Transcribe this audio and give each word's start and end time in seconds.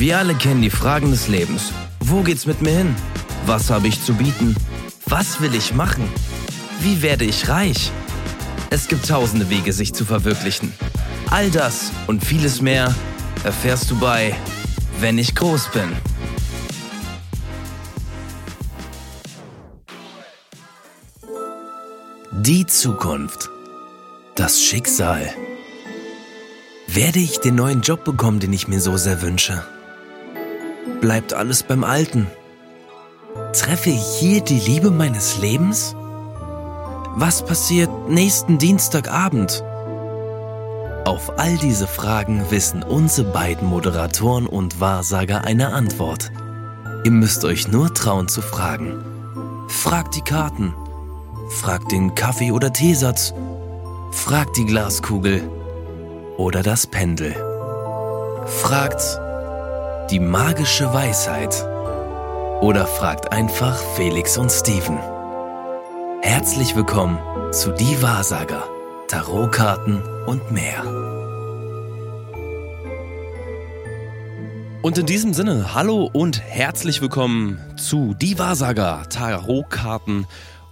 Wir 0.00 0.16
alle 0.16 0.34
kennen 0.34 0.62
die 0.62 0.70
Fragen 0.70 1.10
des 1.10 1.28
Lebens. 1.28 1.74
Wo 2.00 2.22
geht's 2.22 2.46
mit 2.46 2.62
mir 2.62 2.70
hin? 2.70 2.96
Was 3.44 3.68
habe 3.68 3.86
ich 3.86 4.02
zu 4.02 4.14
bieten? 4.14 4.56
Was 5.04 5.42
will 5.42 5.54
ich 5.54 5.74
machen? 5.74 6.08
Wie 6.80 7.02
werde 7.02 7.26
ich 7.26 7.50
reich? 7.50 7.92
Es 8.70 8.88
gibt 8.88 9.06
tausende 9.06 9.50
Wege, 9.50 9.74
sich 9.74 9.92
zu 9.92 10.06
verwirklichen. 10.06 10.72
All 11.28 11.50
das 11.50 11.92
und 12.06 12.24
vieles 12.24 12.62
mehr 12.62 12.94
erfährst 13.44 13.90
du 13.90 14.00
bei 14.00 14.34
Wenn 15.00 15.18
ich 15.18 15.34
groß 15.34 15.68
bin. 15.68 15.90
Die 22.32 22.64
Zukunft. 22.64 23.50
Das 24.34 24.62
Schicksal. 24.62 25.34
Werde 26.86 27.18
ich 27.18 27.40
den 27.40 27.56
neuen 27.56 27.82
Job 27.82 28.04
bekommen, 28.04 28.40
den 28.40 28.54
ich 28.54 28.66
mir 28.66 28.80
so 28.80 28.96
sehr 28.96 29.20
wünsche? 29.20 29.62
Bleibt 31.00 31.32
alles 31.32 31.62
beim 31.62 31.84
Alten? 31.84 32.26
Treffe 33.52 33.90
ich 33.90 34.04
hier 34.18 34.40
die 34.40 34.58
Liebe 34.58 34.90
meines 34.90 35.38
Lebens? 35.38 35.94
Was 37.16 37.44
passiert 37.44 37.90
nächsten 38.08 38.58
Dienstagabend? 38.58 39.64
Auf 41.04 41.38
all 41.38 41.56
diese 41.56 41.86
Fragen 41.86 42.44
wissen 42.50 42.82
unsere 42.82 43.32
beiden 43.32 43.68
Moderatoren 43.68 44.46
und 44.46 44.80
Wahrsager 44.80 45.44
eine 45.44 45.72
Antwort. 45.72 46.30
Ihr 47.04 47.10
müsst 47.10 47.44
euch 47.44 47.68
nur 47.68 47.92
trauen 47.94 48.28
zu 48.28 48.42
fragen. 48.42 49.02
Fragt 49.68 50.14
die 50.16 50.20
Karten. 50.20 50.74
Fragt 51.48 51.90
den 51.90 52.14
Kaffee- 52.14 52.52
oder 52.52 52.72
Teesatz. 52.72 53.32
Fragt 54.12 54.56
die 54.56 54.66
Glaskugel. 54.66 55.42
Oder 56.36 56.62
das 56.62 56.86
Pendel. 56.86 57.34
Fragt 58.46 59.20
die 60.10 60.18
magische 60.18 60.92
Weisheit. 60.92 61.64
Oder 62.60 62.86
fragt 62.86 63.32
einfach 63.32 63.78
Felix 63.94 64.36
und 64.36 64.50
Steven. 64.50 64.98
Herzlich 66.20 66.74
willkommen 66.74 67.18
zu 67.52 67.70
Die 67.70 68.02
Wahrsager, 68.02 68.64
Tarotkarten 69.06 70.02
und 70.26 70.50
mehr. 70.50 70.84
Und 74.82 74.98
in 74.98 75.06
diesem 75.06 75.32
Sinne, 75.32 75.74
hallo 75.74 76.10
und 76.12 76.40
herzlich 76.40 77.00
willkommen 77.00 77.60
zu 77.76 78.14
Die 78.14 78.38
Wahrsager, 78.38 79.04
Tarotkarten 79.10 80.26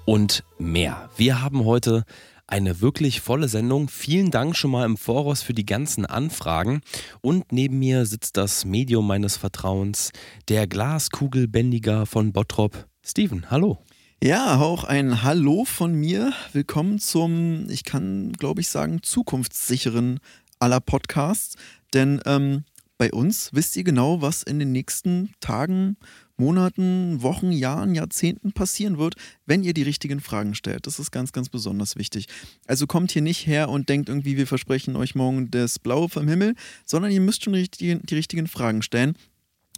und 0.04 0.42
mehr. 0.58 1.08
Wir 1.16 1.40
haben 1.42 1.64
heute 1.64 2.04
eine 2.48 2.80
wirklich 2.80 3.20
volle 3.20 3.46
Sendung. 3.46 3.88
Vielen 3.88 4.30
Dank 4.30 4.56
schon 4.56 4.70
mal 4.70 4.86
im 4.86 4.96
Voraus 4.96 5.42
für 5.42 5.54
die 5.54 5.66
ganzen 5.66 6.06
Anfragen. 6.06 6.80
Und 7.20 7.52
neben 7.52 7.78
mir 7.78 8.06
sitzt 8.06 8.36
das 8.36 8.64
Medium 8.64 9.06
meines 9.06 9.36
Vertrauens, 9.36 10.10
der 10.48 10.66
Glaskugelbändiger 10.66 12.06
von 12.06 12.32
Bottrop, 12.32 12.86
Steven. 13.04 13.50
Hallo. 13.50 13.78
Ja, 14.22 14.58
auch 14.58 14.84
ein 14.84 15.22
Hallo 15.22 15.64
von 15.64 15.94
mir. 15.94 16.32
Willkommen 16.52 16.98
zum, 16.98 17.68
ich 17.70 17.84
kann 17.84 18.32
glaube 18.32 18.62
ich 18.62 18.68
sagen, 18.68 19.02
zukunftssicheren 19.02 20.18
aller 20.58 20.80
Podcasts. 20.80 21.54
Denn 21.94 22.20
ähm, 22.24 22.64
bei 22.96 23.12
uns 23.12 23.50
wisst 23.52 23.76
ihr 23.76 23.84
genau, 23.84 24.22
was 24.22 24.42
in 24.42 24.58
den 24.58 24.72
nächsten 24.72 25.34
Tagen, 25.40 25.98
Monaten, 26.38 27.22
Wochen, 27.22 27.52
Jahren, 27.52 27.94
Jahrzehnten 27.94 28.52
passieren 28.52 28.98
wird, 28.98 29.14
wenn 29.44 29.62
ihr 29.62 29.74
die 29.74 29.82
richtigen 29.82 30.20
Fragen 30.20 30.54
stellt. 30.54 30.86
Das 30.86 30.98
ist 30.98 31.10
ganz, 31.10 31.32
ganz 31.32 31.48
besonders 31.48 31.96
wichtig. 31.96 32.26
Also 32.66 32.86
kommt 32.86 33.12
hier 33.12 33.22
nicht 33.22 33.46
her 33.46 33.68
und 33.68 33.88
denkt 33.88 34.08
irgendwie, 34.08 34.36
wir 34.36 34.46
versprechen 34.46 34.96
euch 34.96 35.14
morgen 35.14 35.50
das 35.50 35.78
Blaue 35.78 36.08
vom 36.08 36.28
Himmel, 36.28 36.54
sondern 36.84 37.10
ihr 37.10 37.20
müsst 37.20 37.44
schon 37.44 37.52
die, 37.52 37.68
die 37.98 38.14
richtigen 38.14 38.46
Fragen 38.46 38.82
stellen. 38.82 39.14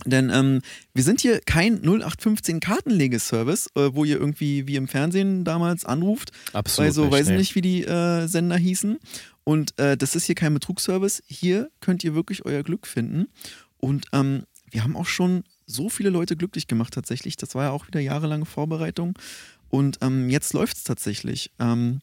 Denn 0.07 0.31
ähm, 0.31 0.63
wir 0.95 1.03
sind 1.03 1.21
hier 1.21 1.41
kein 1.41 1.83
0815 1.83 2.61
Kartenlegeservice, 2.61 3.69
äh, 3.75 3.91
wo 3.93 4.05
ihr 4.05 4.19
irgendwie 4.19 4.67
wie 4.67 4.77
im 4.77 4.89
Fernsehen 4.89 5.45
damals 5.45 5.85
anruft. 5.85 6.33
Absolut. 6.53 6.87
Weil 6.87 6.93
so, 6.93 7.03
nicht, 7.05 7.13
weiß 7.13 7.29
nee. 7.29 7.37
nicht, 7.37 7.55
wie 7.55 7.61
die 7.61 7.85
äh, 7.85 8.27
Sender 8.27 8.57
hießen. 8.57 8.99
Und 9.45 9.79
äh, 9.79 9.97
das 9.97 10.17
ist 10.17 10.25
hier 10.25 10.35
kein 10.35 10.55
Betrugsservice. 10.55 11.23
Hier 11.27 11.71
könnt 11.81 12.05
ihr 12.05 12.15
wirklich 12.15 12.45
euer 12.45 12.63
Glück 12.63 12.87
finden. 12.87 13.29
Und 13.77 14.07
ähm, 14.13 14.45
wir 14.71 14.85
haben 14.85 14.97
auch 14.97 15.07
schon 15.07 15.45
so 15.71 15.89
viele 15.89 16.11
Leute 16.11 16.37
glücklich 16.37 16.67
gemacht 16.67 16.95
tatsächlich. 16.95 17.37
Das 17.37 17.55
war 17.55 17.65
ja 17.65 17.71
auch 17.71 17.87
wieder 17.87 18.01
jahrelange 18.01 18.47
Vorbereitung. 18.47 19.19
Und 19.69 19.99
ähm, 20.01 20.29
jetzt 20.29 20.53
läuft 20.53 20.77
es 20.77 20.85
tatsächlich. 20.85 21.51
Ähm, 21.59 22.01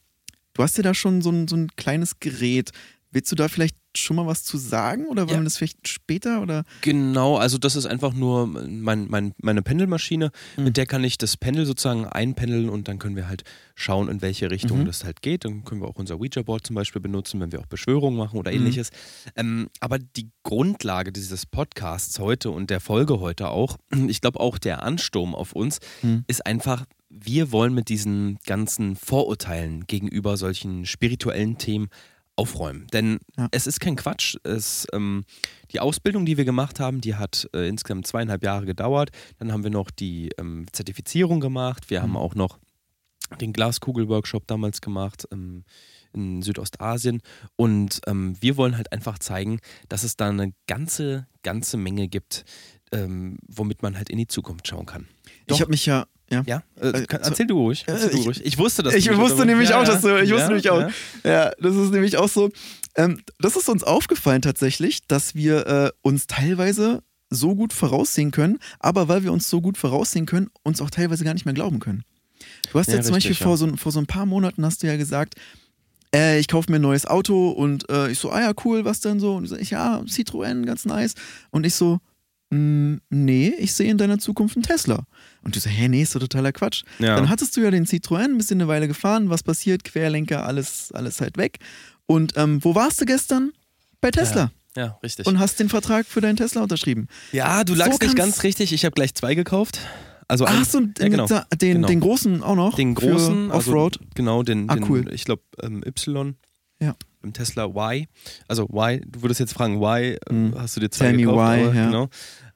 du 0.53 0.63
hast 0.63 0.77
ja 0.77 0.83
da 0.83 0.93
schon 0.93 1.21
so 1.21 1.29
ein, 1.29 1.47
so 1.47 1.55
ein 1.55 1.69
kleines 1.75 2.19
Gerät. 2.19 2.71
Willst 3.11 3.31
du 3.31 3.35
da 3.35 3.47
vielleicht 3.47 3.75
schon 3.97 4.15
mal 4.15 4.25
was 4.27 4.43
zu 4.43 4.57
sagen 4.57 5.05
oder 5.07 5.23
wollen 5.23 5.29
Ja. 5.35 5.39
wir 5.41 5.43
das 5.45 5.57
vielleicht 5.57 5.87
später 5.87 6.41
oder? 6.41 6.63
Genau, 6.81 7.37
also 7.37 7.57
das 7.57 7.75
ist 7.75 7.85
einfach 7.85 8.13
nur 8.13 8.47
mein, 8.47 9.07
mein, 9.09 9.33
meine 9.41 9.61
Pendelmaschine, 9.61 10.31
Mhm. 10.57 10.63
mit 10.63 10.77
der 10.77 10.85
kann 10.85 11.03
ich 11.03 11.17
das 11.17 11.37
Pendel 11.37 11.65
sozusagen 11.65 12.05
einpendeln 12.05 12.69
und 12.69 12.87
dann 12.87 12.99
können 12.99 13.15
wir 13.15 13.27
halt 13.27 13.43
schauen, 13.75 14.07
in 14.09 14.21
welche 14.21 14.49
Richtung 14.51 14.79
Mhm. 14.79 14.85
das 14.85 15.03
halt 15.03 15.21
geht. 15.21 15.45
Dann 15.45 15.63
können 15.63 15.81
wir 15.81 15.87
auch 15.87 15.95
unser 15.97 16.15
Ouija-Board 16.19 16.65
zum 16.65 16.75
Beispiel 16.75 17.01
benutzen, 17.01 17.39
wenn 17.39 17.51
wir 17.51 17.59
auch 17.59 17.65
Beschwörungen 17.67 18.17
machen 18.17 18.37
oder 18.39 18.51
Mhm. 18.51 18.57
ähnliches. 18.57 18.89
Ähm, 19.35 19.69
aber 19.79 19.99
die 19.99 20.29
Grundlage 20.43 21.11
dieses 21.11 21.45
Podcasts 21.45 22.19
heute 22.19 22.51
und 22.51 22.69
der 22.69 22.79
Folge 22.79 23.19
heute 23.19 23.49
auch, 23.49 23.77
ich 24.07 24.21
glaube 24.21 24.39
auch 24.39 24.57
der 24.57 24.83
Ansturm 24.83 25.35
auf 25.35 25.53
uns, 25.53 25.79
Mhm. 26.01 26.23
ist 26.27 26.45
einfach, 26.45 26.85
wir 27.09 27.51
wollen 27.51 27.73
mit 27.73 27.87
diesen 27.89 28.37
ganzen 28.45 28.95
Vorurteilen 28.95 29.87
gegenüber 29.87 30.35
solchen 30.37 30.85
spirituellen 30.85 31.57
Themen 31.57 31.87
aufräumen. 32.37 32.87
Denn 32.93 33.19
Ja. 33.37 33.47
es 33.51 33.67
ist 33.67 33.79
kein 33.81 33.95
Quatsch. 33.97 34.37
Es, 34.43 34.87
ähm, 34.93 35.25
die 35.71 35.79
Ausbildung, 35.81 36.25
die 36.25 36.37
wir 36.37 36.45
gemacht 36.45 36.79
haben, 36.79 37.01
die 37.01 37.15
hat 37.15 37.49
äh, 37.53 37.67
insgesamt 37.67 38.07
zweieinhalb 38.07 38.43
Jahre 38.43 38.65
gedauert. 38.65 39.09
Dann 39.39 39.51
haben 39.51 39.63
wir 39.63 39.71
noch 39.71 39.89
die 39.91 40.29
ähm, 40.37 40.65
Zertifizierung 40.71 41.39
gemacht. 41.41 41.89
Wir 41.89 42.01
haben 42.01 42.11
Mhm. 42.11 42.17
auch 42.17 42.35
noch 42.35 42.59
den 43.41 43.51
Glaskugel-Workshop 43.51 44.47
damals 44.47 44.79
gemacht 44.79 45.27
ähm, 45.33 45.65
in 46.13 46.41
Südostasien. 46.41 47.21
Und 47.57 47.99
ähm, 48.07 48.37
wir 48.39 48.55
wollen 48.55 48.77
halt 48.77 48.91
einfach 48.93 49.19
zeigen, 49.19 49.59
dass 49.89 50.03
es 50.03 50.15
da 50.15 50.29
eine 50.29 50.53
ganze, 50.67 51.27
ganze 51.43 51.75
Menge 51.75 52.07
gibt, 52.07 52.45
ähm, 52.93 53.37
womit 53.47 53.81
man 53.81 53.97
halt 53.97 54.09
in 54.09 54.17
die 54.17 54.27
Zukunft 54.27 54.67
schauen 54.67 54.85
kann. 54.85 55.07
Doch. 55.47 55.55
Ich 55.57 55.61
habe 55.61 55.71
mich 55.71 55.85
ja, 55.85 56.05
ja. 56.29 56.43
Ja, 56.45 56.63
äh, 56.81 56.89
Äh, 56.89 57.05
kann, 57.05 57.23
so- 57.23 57.29
erzähl 57.29 57.47
du 57.47 57.57
ruhig. 57.59 57.85
Äh, 57.87 57.91
Erzähl 57.91 58.09
du 58.09 58.17
ich- 58.19 58.25
ruhig. 58.27 58.45
Ich 58.45 58.57
wusste 58.57 58.83
das. 58.83 58.93
Ich 58.95 59.15
wusste 59.17 59.45
nämlich 59.45 59.73
auch, 59.73 59.83
dass 59.85 60.01
du, 60.01 60.21
ich 60.21 60.31
wusste 60.31 60.47
nämlich 60.47 60.69
auch, 60.69 60.89
ja. 61.23 61.51
das 61.59 61.75
ist 61.75 61.91
nämlich 61.91 62.17
auch 62.17 62.29
so. 62.29 62.49
Ähm, 62.95 63.21
das 63.39 63.55
ist 63.55 63.69
uns 63.69 63.83
aufgefallen 63.83 64.41
tatsächlich, 64.41 65.05
dass 65.07 65.35
wir 65.35 65.67
äh, 65.67 65.91
uns 66.01 66.27
teilweise 66.27 67.03
so 67.29 67.55
gut 67.55 67.73
voraussehen 67.73 68.31
können, 68.31 68.57
aber 68.79 69.07
weil 69.07 69.23
wir 69.23 69.31
uns 69.33 69.49
so 69.49 69.61
gut 69.61 69.77
voraussehen 69.77 70.25
können, 70.25 70.49
uns 70.63 70.81
auch 70.81 70.89
teilweise 70.89 71.23
gar 71.25 71.33
nicht 71.33 71.45
mehr 71.45 71.53
glauben 71.53 71.79
können. 71.79 72.03
Du 72.71 72.79
hast 72.79 72.87
ja, 72.87 72.95
Ja, 72.95 73.01
zum 73.01 73.13
Beispiel 73.13 73.31
richtig, 73.31 73.43
vor, 73.43 73.53
ja. 73.53 73.57
so, 73.57 73.75
vor 73.75 73.91
so 73.91 73.99
ein 73.99 74.05
paar 74.07 74.25
Monaten 74.25 74.63
hast 74.65 74.81
du 74.81 74.87
ja 74.87 74.95
gesagt, 74.97 75.35
äh, 76.15 76.39
ich 76.39 76.47
kaufe 76.47 76.71
mir 76.71 76.77
ein 76.79 76.81
neues 76.81 77.05
Auto 77.05 77.49
und 77.49 77.89
äh, 77.89 78.09
ich 78.11 78.17
so, 78.19 78.31
ah 78.31 78.39
ja, 78.41 78.51
cool, 78.63 78.85
was 78.85 79.01
denn 79.01 79.19
so? 79.19 79.35
Und 79.35 79.43
du 79.43 79.49
sagst, 79.49 79.69
ja, 79.69 79.99
Citroën, 80.07 80.63
ganz 80.65 80.85
nice. 80.85 81.15
Und 81.51 81.65
ich 81.65 81.75
so, 81.75 81.99
"Mm, 82.49 82.95
nee, 83.09 83.53
ich 83.59 83.73
sehe 83.73 83.91
in 83.91 83.97
deiner 83.97 84.19
Zukunft 84.19 84.55
einen 84.55 84.63
Tesla. 84.63 85.03
Und 85.47 85.55
du 85.55 85.59
so, 85.61 85.69
hä, 85.69 85.87
nee, 85.87 86.01
ist 86.01 86.13
doch 86.13 86.19
totaler 86.19 86.51
Quatsch. 86.51 86.83
Ja. 86.99 87.15
Dann 87.15 87.29
hattest 87.29 87.55
du 87.55 87.61
ja 87.61 87.71
den 87.71 87.85
Citroën, 87.85 88.35
bist 88.35 88.51
in 88.51 88.59
eine 88.61 88.67
Weile 88.67 88.89
gefahren, 88.89 89.29
was 89.29 89.43
passiert? 89.43 89.85
Querlenker, 89.85 90.45
alles, 90.45 90.91
alles 90.91 91.21
halt 91.21 91.37
weg. 91.37 91.59
Und 92.05 92.33
ähm, 92.35 92.61
wo 92.65 92.75
warst 92.75 92.99
du 92.99 93.05
gestern? 93.05 93.53
Bei 94.01 94.11
Tesla. 94.11 94.51
Ja, 94.75 94.99
richtig. 95.01 95.25
Und 95.25 95.39
hast 95.39 95.57
den 95.61 95.69
Vertrag 95.69 96.05
für 96.05 96.19
deinen 96.19 96.35
Tesla 96.35 96.61
unterschrieben. 96.63 97.07
ja, 97.31 97.63
du 97.63 97.73
So 97.73 97.79
lagst 97.79 98.01
nicht 98.01 98.15
kann's- 98.17 98.33
ganz 98.33 98.43
richtig. 98.43 98.73
Ich 98.73 98.83
habe 98.83 98.93
gleich 98.93 99.15
zwei 99.15 99.35
gekauft. 99.35 99.79
Also 100.27 100.45
Ach 100.45 100.65
so, 100.65 100.79
und 100.79 100.99
ja, 100.99 101.07
genau. 101.07 101.25
da- 101.27 101.47
den, 101.55 101.75
genau. 101.75 101.87
den 101.87 101.99
großen 102.01 102.43
auch 102.43 102.55
noch. 102.57 102.75
Den 102.75 102.93
großen, 102.93 103.49
also, 103.49 103.71
Offroad. 103.71 103.99
genau, 104.15 104.43
den, 104.43 104.69
Ah, 104.69 104.75
den 104.75 104.83
cool. 104.89 105.05
ich 105.13 105.23
glaube 105.23 105.43
ähm, 105.63 105.81
Y. 105.85 106.35
Ja. 106.81 106.93
Im 107.23 107.31
Tesla 107.31 107.67
Y. 107.67 108.05
Also 108.49 108.67
Y, 108.69 109.01
du 109.09 109.21
würdest 109.21 109.39
jetzt 109.39 109.53
fragen, 109.53 109.77
Y 109.81 110.11
äh, 110.13 110.17
Hm. 110.29 110.53
hast 110.57 110.75
du 110.75 110.81
dir 110.81 110.89
zwei 110.91 111.05
Tell 111.07 111.13
me 111.15 111.21
gekauft? 111.23 111.37
why, 111.57 111.63
aber, 111.63 111.73
ja. 111.73 111.85
Genau. 111.85 112.09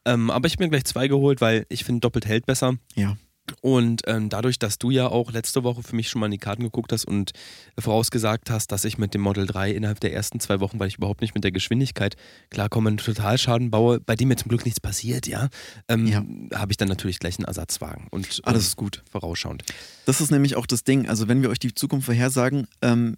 Ähm, 0.05 0.29
aber 0.29 0.47
ich 0.47 0.53
habe 0.53 0.63
mir 0.65 0.69
gleich 0.69 0.85
zwei 0.85 1.07
geholt, 1.07 1.41
weil 1.41 1.65
ich 1.69 1.83
finde, 1.83 2.01
doppelt 2.01 2.25
hält 2.25 2.45
besser. 2.45 2.75
Ja. 2.95 3.17
Und 3.61 4.03
ähm, 4.05 4.29
dadurch, 4.29 4.59
dass 4.59 4.77
du 4.77 4.91
ja 4.91 5.07
auch 5.07 5.31
letzte 5.31 5.63
Woche 5.63 5.83
für 5.83 5.95
mich 5.95 6.09
schon 6.09 6.19
mal 6.21 6.27
in 6.27 6.31
die 6.31 6.37
Karten 6.37 6.63
geguckt 6.63 6.93
hast 6.93 7.05
und 7.05 7.31
vorausgesagt 7.77 8.49
hast, 8.49 8.71
dass 8.71 8.85
ich 8.85 8.97
mit 8.97 9.13
dem 9.13 9.21
Model 9.21 9.45
3 9.45 9.71
innerhalb 9.71 9.99
der 9.99 10.13
ersten 10.13 10.39
zwei 10.39 10.59
Wochen, 10.59 10.79
weil 10.79 10.87
ich 10.87 10.97
überhaupt 10.97 11.21
nicht 11.21 11.33
mit 11.33 11.43
der 11.43 11.51
Geschwindigkeit 11.51 12.15
klarkomme, 12.49 12.89
einen 12.89 12.97
Totalschaden 12.97 13.69
baue, 13.71 13.99
bei 13.99 14.15
dem 14.15 14.27
mir 14.29 14.37
zum 14.37 14.49
Glück 14.49 14.63
nichts 14.63 14.79
passiert, 14.79 15.27
ja, 15.27 15.49
ähm, 15.89 16.07
Ja. 16.07 16.23
habe 16.59 16.71
ich 16.71 16.77
dann 16.77 16.87
natürlich 16.87 17.19
gleich 17.19 17.39
einen 17.39 17.45
Ersatzwagen. 17.47 18.07
Und 18.11 18.41
Ah, 18.43 18.53
das 18.53 18.63
ähm, 18.63 18.67
ist 18.67 18.75
gut. 18.77 19.03
vorausschauend. 19.11 19.63
Das 20.05 20.21
ist 20.21 20.31
nämlich 20.31 20.55
auch 20.55 20.67
das 20.67 20.83
Ding. 20.83 21.09
Also, 21.09 21.27
wenn 21.27 21.41
wir 21.41 21.49
euch 21.49 21.59
die 21.59 21.73
Zukunft 21.73 22.05
vorhersagen, 22.05 22.67
ähm, 22.81 23.17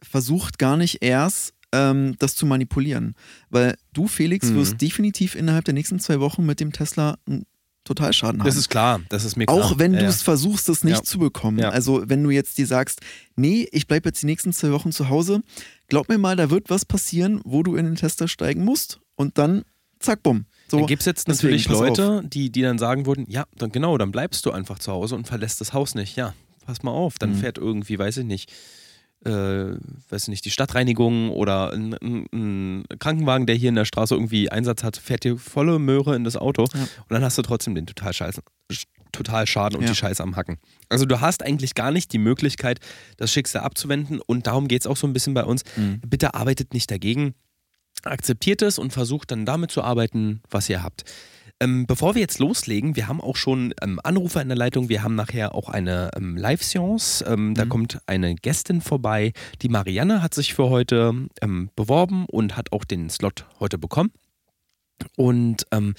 versucht 0.00 0.58
gar 0.58 0.76
nicht 0.76 1.02
erst, 1.02 1.52
ähm, 1.72 2.14
das 2.18 2.34
zu 2.34 2.46
manipulieren. 2.46 3.14
Weil 3.50 3.76
du, 3.92 4.06
Felix, 4.08 4.50
Mhm. 4.50 4.54
wirst 4.56 4.80
definitiv 4.80 5.34
innerhalb 5.34 5.64
der 5.64 5.74
nächsten 5.74 5.98
zwei 6.00 6.20
Wochen 6.20 6.44
mit 6.46 6.60
dem 6.60 6.72
Tesla 6.72 7.18
einen 7.26 7.44
Totalschaden 7.84 8.40
haben. 8.40 8.46
Das 8.48 8.56
ist 8.56 8.68
klar, 8.68 9.00
das 9.10 9.24
ist 9.24 9.36
mir 9.36 9.46
klar. 9.46 9.58
Auch 9.58 9.78
wenn 9.78 9.94
Ja, 9.94 10.00
du 10.00 10.06
es 10.06 10.22
versuchst, 10.22 10.68
es 10.68 10.82
nicht 10.82 10.96
Ja. 10.96 11.02
zu 11.04 11.18
bekommen. 11.18 11.58
Ja. 11.58 11.68
Also 11.70 12.02
wenn 12.08 12.22
du 12.24 12.30
jetzt 12.30 12.58
dir 12.58 12.66
sagst, 12.66 13.00
nee, 13.36 13.68
ich 13.70 13.86
bleibe 13.86 14.08
jetzt 14.08 14.22
die 14.22 14.26
nächsten 14.26 14.52
zwei 14.52 14.72
Wochen 14.72 14.90
zu 14.90 15.08
Hause, 15.08 15.42
glaub 15.88 16.08
mir 16.08 16.18
mal, 16.18 16.34
da 16.36 16.50
wird 16.50 16.68
was 16.68 16.84
passieren, 16.84 17.40
wo 17.44 17.62
du 17.62 17.76
in 17.76 17.84
den 17.86 17.94
Tester 17.94 18.26
steigen 18.26 18.64
musst 18.64 18.98
und 19.14 19.38
dann 19.38 19.62
zack, 20.00 20.22
bumm. 20.24 20.46
So, 20.68 20.78
Dann 20.78 20.86
gibt 20.88 21.02
es 21.02 21.06
jetzt 21.06 21.28
deswegen, 21.28 21.52
natürlich 21.54 21.70
auf. 21.70 21.80
Leute, 21.80 22.22
die, 22.28 22.50
die 22.50 22.62
dann 22.62 22.78
sagen 22.78 23.06
würden, 23.06 23.24
ja, 23.28 23.44
dann 23.56 23.70
genau, 23.70 23.96
dann 23.98 24.10
bleibst 24.10 24.44
du 24.46 24.50
einfach 24.50 24.80
zu 24.80 24.90
Hause 24.90 25.14
und 25.14 25.28
verlässt 25.28 25.60
das 25.60 25.72
Haus 25.72 25.94
nicht. 25.94 26.16
Ja, 26.16 26.34
pass 26.66 26.82
mal 26.82 26.90
auf, 26.90 27.18
dann 27.20 27.30
Mhm. 27.30 27.34
fährt 27.36 27.56
irgendwie, 27.58 27.96
weiß 28.00 28.16
ich 28.16 28.24
nicht, 28.24 28.52
äh, 29.26 29.76
weiß 30.10 30.22
ich 30.22 30.28
nicht, 30.28 30.44
die 30.44 30.50
Stadtreinigung 30.50 31.30
oder 31.30 31.72
ein, 31.72 31.94
ein, 31.94 32.26
ein 32.32 32.84
Krankenwagen, 32.98 33.46
der 33.46 33.56
hier 33.56 33.68
in 33.70 33.74
der 33.74 33.84
Straße 33.84 34.14
irgendwie 34.14 34.50
Einsatz 34.50 34.82
hat, 34.84 34.96
fährt 34.96 35.24
dir 35.24 35.36
volle 35.36 35.78
Möhre 35.78 36.14
in 36.16 36.24
das 36.24 36.36
Auto 36.36 36.64
Ja. 36.72 36.80
und 36.82 36.88
dann 37.10 37.22
hast 37.22 37.36
du 37.38 37.42
trotzdem 37.42 37.74
den 37.74 37.86
total 37.86 38.12
Scheiß, 38.12 38.40
total 39.12 39.46
Schaden 39.46 39.76
und 39.76 39.84
Ja. 39.84 39.90
die 39.90 39.96
Scheiße 39.96 40.22
am 40.22 40.36
Hacken. 40.36 40.58
Also 40.88 41.04
du 41.06 41.20
hast 41.20 41.42
eigentlich 41.42 41.74
gar 41.74 41.90
nicht 41.90 42.12
die 42.12 42.18
Möglichkeit, 42.18 42.78
das 43.16 43.32
Schicksal 43.32 43.62
abzuwenden 43.62 44.20
und 44.20 44.46
darum 44.46 44.68
geht 44.68 44.82
es 44.82 44.86
auch 44.86 44.96
so 44.96 45.06
ein 45.06 45.12
bisschen 45.12 45.34
bei 45.34 45.44
uns. 45.44 45.62
Mhm. 45.76 46.00
Bitte 46.06 46.34
arbeitet 46.34 46.72
nicht 46.74 46.90
dagegen, 46.90 47.34
akzeptiert 48.04 48.62
es 48.62 48.78
und 48.78 48.92
versucht 48.92 49.30
dann 49.30 49.44
damit 49.46 49.70
zu 49.70 49.82
arbeiten, 49.82 50.40
was 50.50 50.68
ihr 50.68 50.82
habt. 50.82 51.04
Ähm, 51.58 51.86
bevor 51.86 52.14
wir 52.14 52.20
jetzt 52.20 52.38
loslegen, 52.38 52.96
wir 52.96 53.08
haben 53.08 53.20
auch 53.20 53.36
schon 53.36 53.72
ähm, 53.82 53.98
Anrufer 54.04 54.42
in 54.42 54.48
der 54.48 54.58
Leitung, 54.58 54.90
wir 54.90 55.02
haben 55.02 55.14
nachher 55.14 55.54
auch 55.54 55.70
eine 55.70 56.10
ähm, 56.14 56.36
Live-Seance, 56.36 57.24
ähm, 57.26 57.54
da 57.54 57.64
Mhm. 57.64 57.68
kommt 57.70 57.98
eine 58.06 58.34
Gästin 58.34 58.82
vorbei. 58.82 59.32
Die 59.62 59.70
Marianne 59.70 60.22
hat 60.22 60.34
sich 60.34 60.52
für 60.52 60.68
heute 60.68 61.14
ähm, 61.40 61.70
beworben 61.74 62.26
und 62.26 62.56
hat 62.58 62.72
auch 62.72 62.84
den 62.84 63.08
Slot 63.08 63.46
heute 63.58 63.78
bekommen. 63.78 64.10
Und 65.16 65.64
ähm, 65.72 65.94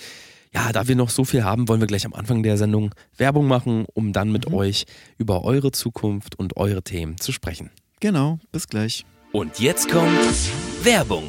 ja, 0.54 0.72
da 0.72 0.88
wir 0.88 0.96
noch 0.96 1.10
so 1.10 1.26
viel 1.26 1.44
haben, 1.44 1.68
wollen 1.68 1.80
wir 1.82 1.88
gleich 1.88 2.06
am 2.06 2.14
Anfang 2.14 2.44
der 2.44 2.58
Sendung 2.58 2.94
Werbung 3.18 3.48
machen, 3.48 3.86
um 3.96 4.14
dann 4.14 4.32
mit 4.32 4.50
Mhm. 4.50 4.54
euch 4.56 4.86
über 5.18 5.44
eure 5.44 5.72
Zukunft 5.72 6.38
und 6.38 6.56
eure 6.58 6.84
Themen 6.84 7.18
zu 7.18 7.32
sprechen. 7.32 7.72
Genau, 8.00 8.40
bis 8.52 8.68
gleich. 8.68 9.06
Und 9.32 9.60
jetzt 9.60 9.90
kommt 9.90 10.12
Werbung. 10.84 11.24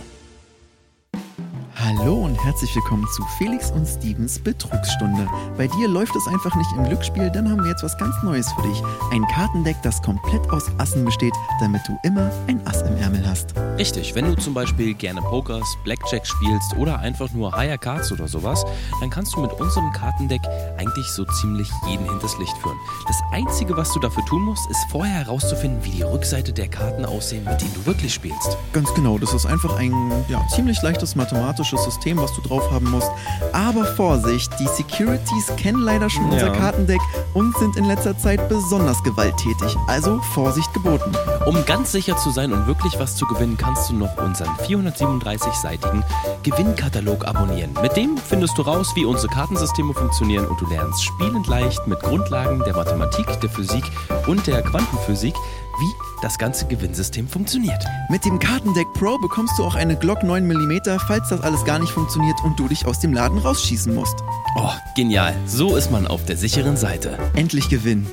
Hallo 1.80 2.24
und 2.24 2.34
herzlich 2.44 2.74
willkommen 2.74 3.06
zu 3.14 3.22
Felix 3.38 3.70
und 3.70 3.86
Stevens 3.86 4.40
Betrugsstunde. 4.40 5.28
Bei 5.56 5.68
dir 5.68 5.86
läuft 5.86 6.14
es 6.16 6.26
einfach 6.26 6.52
nicht 6.56 6.68
im 6.76 6.82
Glücksspiel, 6.82 7.30
dann 7.30 7.48
haben 7.48 7.62
wir 7.62 7.70
jetzt 7.70 7.84
was 7.84 7.96
ganz 7.96 8.20
Neues 8.24 8.52
für 8.52 8.62
dich. 8.62 8.82
Ein 9.12 9.24
Kartendeck, 9.28 9.76
das 9.84 10.02
komplett 10.02 10.50
aus 10.50 10.64
Assen 10.78 11.04
besteht, 11.04 11.34
damit 11.60 11.82
du 11.86 11.96
immer 12.02 12.32
ein 12.48 12.60
Ass 12.66 12.82
im 12.82 12.96
Ärmel 12.96 13.24
hast. 13.24 13.54
Richtig, 13.78 14.12
wenn 14.16 14.24
du 14.24 14.34
zum 14.34 14.54
Beispiel 14.54 14.92
gerne 14.92 15.22
Pokers, 15.22 15.78
Blackjack 15.84 16.26
spielst 16.26 16.76
oder 16.76 16.98
einfach 16.98 17.30
nur 17.30 17.56
Higher 17.56 17.78
Cards 17.78 18.10
oder 18.10 18.26
sowas, 18.26 18.64
dann 19.00 19.08
kannst 19.08 19.36
du 19.36 19.40
mit 19.40 19.52
unserem 19.52 19.92
Kartendeck 19.92 20.42
eigentlich 20.78 21.06
so 21.06 21.24
ziemlich 21.26 21.70
jeden 21.86 22.10
hinters 22.10 22.36
Licht 22.38 22.56
führen. 22.58 22.76
Das 23.06 23.20
Einzige, 23.30 23.76
was 23.76 23.92
du 23.92 24.00
dafür 24.00 24.24
tun 24.24 24.42
musst, 24.42 24.68
ist 24.68 24.84
vorher 24.90 25.20
herauszufinden, 25.20 25.84
wie 25.84 25.90
die 25.90 26.02
Rückseite 26.02 26.52
der 26.52 26.66
Karten 26.66 27.04
aussehen, 27.04 27.44
mit 27.44 27.60
denen 27.60 27.74
du 27.74 27.86
wirklich 27.86 28.12
spielst. 28.12 28.58
Ganz 28.72 28.92
genau, 28.94 29.16
das 29.16 29.32
ist 29.32 29.46
einfach 29.46 29.76
ein 29.76 29.92
ja, 30.28 30.44
ziemlich 30.48 30.82
leichtes 30.82 31.14
mathematisches 31.14 31.68
System, 31.84 32.18
was 32.18 32.32
du 32.34 32.40
drauf 32.40 32.70
haben 32.70 32.90
musst. 32.90 33.10
Aber 33.52 33.84
Vorsicht, 33.84 34.50
die 34.58 34.66
Securities 34.68 35.46
kennen 35.56 35.80
leider 35.82 36.10
schon 36.10 36.24
unser 36.30 36.48
Ja. 36.48 36.52
Kartendeck 36.52 37.00
und 37.34 37.56
sind 37.58 37.76
in 37.76 37.84
letzter 37.84 38.16
Zeit 38.18 38.48
besonders 38.48 39.02
gewalttätig. 39.02 39.76
Also 39.86 40.20
Vorsicht 40.34 40.72
geboten. 40.74 41.12
Um 41.46 41.64
ganz 41.64 41.92
sicher 41.92 42.16
zu 42.16 42.30
sein 42.30 42.52
und 42.52 42.66
wirklich 42.66 42.98
was 42.98 43.16
zu 43.16 43.26
gewinnen, 43.26 43.56
kannst 43.56 43.90
du 43.90 43.94
noch 43.94 44.16
unseren 44.18 44.50
437-seitigen 44.66 46.02
Gewinnkatalog 46.42 47.26
abonnieren. 47.26 47.74
Mit 47.82 47.96
dem 47.96 48.16
findest 48.16 48.56
du 48.58 48.62
raus, 48.62 48.92
wie 48.94 49.04
unsere 49.04 49.28
Kartensysteme 49.32 49.94
funktionieren 49.94 50.46
und 50.46 50.60
du 50.60 50.66
lernst 50.66 51.02
spielend 51.04 51.46
leicht 51.46 51.86
mit 51.86 52.00
Grundlagen 52.00 52.62
der 52.64 52.74
Mathematik, 52.76 53.26
der 53.40 53.50
Physik 53.50 53.84
und 54.26 54.46
der 54.46 54.62
Quantenphysik, 54.62 55.34
wie 55.34 56.07
das 56.22 56.38
ganze 56.38 56.66
Gewinnsystem 56.66 57.28
funktioniert. 57.28 57.84
Mit 58.08 58.24
dem 58.24 58.38
Kartendeck 58.38 58.86
Pro 58.94 59.18
bekommst 59.18 59.58
du 59.58 59.64
auch 59.64 59.74
eine 59.74 59.96
Glock 59.96 60.22
9 60.22 60.46
mm, 60.46 60.80
falls 61.06 61.28
das 61.28 61.40
alles 61.40 61.64
gar 61.64 61.78
nicht 61.78 61.92
funktioniert 61.92 62.42
und 62.44 62.58
du 62.58 62.68
dich 62.68 62.86
aus 62.86 63.00
dem 63.00 63.12
Laden 63.12 63.38
rausschießen 63.38 63.94
musst. 63.94 64.16
Oh, 64.56 64.72
genial. 64.96 65.34
So 65.46 65.76
ist 65.76 65.90
man 65.90 66.06
auf 66.06 66.24
der 66.24 66.36
sicheren 66.36 66.76
Seite. 66.76 67.18
Endlich 67.34 67.68
gewinnen. 67.68 68.06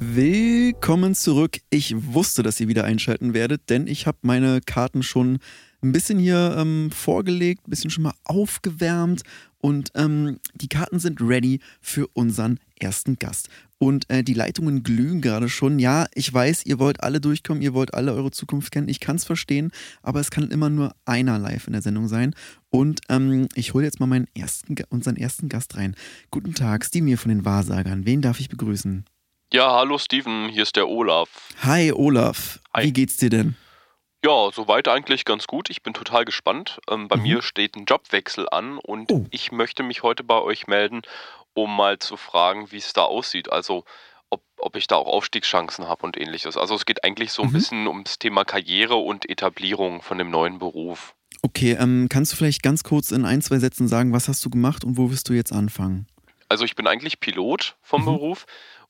Willkommen 0.00 1.14
zurück. 1.14 1.58
Ich 1.70 1.94
wusste, 2.12 2.42
dass 2.42 2.60
ihr 2.60 2.68
wieder 2.68 2.84
einschalten 2.84 3.34
werdet, 3.34 3.68
denn 3.68 3.86
ich 3.86 4.06
habe 4.06 4.18
meine 4.22 4.60
Karten 4.60 5.02
schon 5.02 5.38
ein 5.82 5.92
bisschen 5.92 6.18
hier 6.18 6.56
ähm, 6.58 6.90
vorgelegt, 6.90 7.66
ein 7.66 7.70
bisschen 7.70 7.90
schon 7.90 8.04
mal 8.04 8.14
aufgewärmt 8.24 9.22
und 9.60 9.90
ähm, 9.94 10.38
die 10.54 10.68
Karten 10.68 10.98
sind 10.98 11.20
ready 11.20 11.60
für 11.80 12.06
unseren 12.14 12.58
ersten 12.78 13.18
Gast. 13.18 13.48
Und 13.78 14.08
äh, 14.10 14.24
die 14.24 14.34
Leitungen 14.34 14.82
glühen 14.82 15.20
gerade 15.20 15.48
schon. 15.48 15.78
Ja, 15.78 16.06
ich 16.14 16.32
weiß, 16.32 16.66
ihr 16.66 16.78
wollt 16.78 17.02
alle 17.02 17.20
durchkommen, 17.20 17.62
ihr 17.62 17.74
wollt 17.74 17.94
alle 17.94 18.12
eure 18.12 18.30
Zukunft 18.30 18.72
kennen. 18.72 18.88
Ich 18.88 18.98
kann 19.00 19.16
es 19.16 19.24
verstehen, 19.24 19.70
aber 20.02 20.20
es 20.20 20.30
kann 20.30 20.50
immer 20.50 20.68
nur 20.68 20.94
einer 21.04 21.38
live 21.38 21.66
in 21.66 21.72
der 21.74 21.82
Sendung 21.82 22.08
sein. 22.08 22.34
Und 22.70 23.00
ähm, 23.08 23.48
ich 23.54 23.74
hole 23.74 23.84
jetzt 23.84 24.00
mal 24.00 24.06
meinen 24.06 24.26
ersten, 24.36 24.74
unseren 24.90 25.16
ersten 25.16 25.48
Gast 25.48 25.76
rein. 25.76 25.94
Guten 26.30 26.54
Tag, 26.54 26.84
Steven 26.84 27.06
hier 27.06 27.18
von 27.18 27.28
den 27.28 27.44
Wahrsagern. 27.44 28.04
Wen 28.04 28.20
darf 28.22 28.40
ich 28.40 28.48
begrüßen? 28.48 29.04
Ja, 29.52 29.72
hallo 29.74 29.96
Steven, 29.96 30.48
hier 30.50 30.64
ist 30.64 30.76
der 30.76 30.88
Olaf. 30.88 31.28
Hi 31.62 31.92
Olaf, 31.92 32.60
Hi. 32.74 32.86
wie 32.86 32.92
geht's 32.92 33.16
dir 33.16 33.30
denn? 33.30 33.56
Ja, 34.24 34.50
soweit 34.52 34.88
eigentlich 34.88 35.24
ganz 35.24 35.46
gut. 35.46 35.70
Ich 35.70 35.82
bin 35.82 35.94
total 35.94 36.24
gespannt. 36.24 36.80
Ähm, 36.90 37.06
bei 37.08 37.16
Mhm. 37.16 37.22
mir 37.22 37.42
steht 37.42 37.76
ein 37.76 37.84
Jobwechsel 37.84 38.48
an 38.50 38.78
und 38.78 39.12
Oh. 39.12 39.26
ich 39.30 39.52
möchte 39.52 39.82
mich 39.82 40.02
heute 40.02 40.24
bei 40.24 40.40
euch 40.40 40.66
melden, 40.66 41.02
um 41.54 41.74
mal 41.76 41.98
zu 41.98 42.16
fragen, 42.16 42.70
wie 42.72 42.78
es 42.78 42.92
da 42.92 43.02
aussieht. 43.02 43.52
Also 43.52 43.84
ob, 44.30 44.42
ob 44.58 44.74
ich 44.76 44.88
da 44.88 44.96
auch 44.96 45.06
Aufstiegschancen 45.06 45.86
habe 45.86 46.04
und 46.04 46.16
ähnliches. 46.16 46.56
Also 46.56 46.74
es 46.74 46.84
geht 46.84 47.04
eigentlich 47.04 47.32
so 47.32 47.42
ein 47.42 47.50
Mhm. 47.50 47.52
bisschen 47.52 47.86
ums 47.86 48.18
Thema 48.18 48.44
Karriere 48.44 48.96
und 48.96 49.28
Etablierung 49.30 50.02
von 50.02 50.18
dem 50.18 50.30
neuen 50.30 50.58
Beruf. 50.58 51.14
Okay, 51.42 51.76
ähm, 51.78 52.08
kannst 52.10 52.32
du 52.32 52.36
vielleicht 52.36 52.64
ganz 52.64 52.82
kurz 52.82 53.12
in 53.12 53.24
ein, 53.24 53.40
zwei 53.40 53.58
Sätzen 53.60 53.86
sagen, 53.86 54.12
was 54.12 54.26
hast 54.26 54.44
du 54.44 54.50
gemacht 54.50 54.82
und 54.84 54.96
wo 54.98 55.10
wirst 55.12 55.28
du 55.28 55.32
jetzt 55.32 55.52
anfangen? 55.52 56.08
Also 56.48 56.64
ich 56.64 56.74
bin 56.74 56.86
eigentlich 56.88 57.20
Pilot 57.20 57.76
vom 57.82 58.02
Mhm. 58.02 58.06
Beruf 58.06 58.46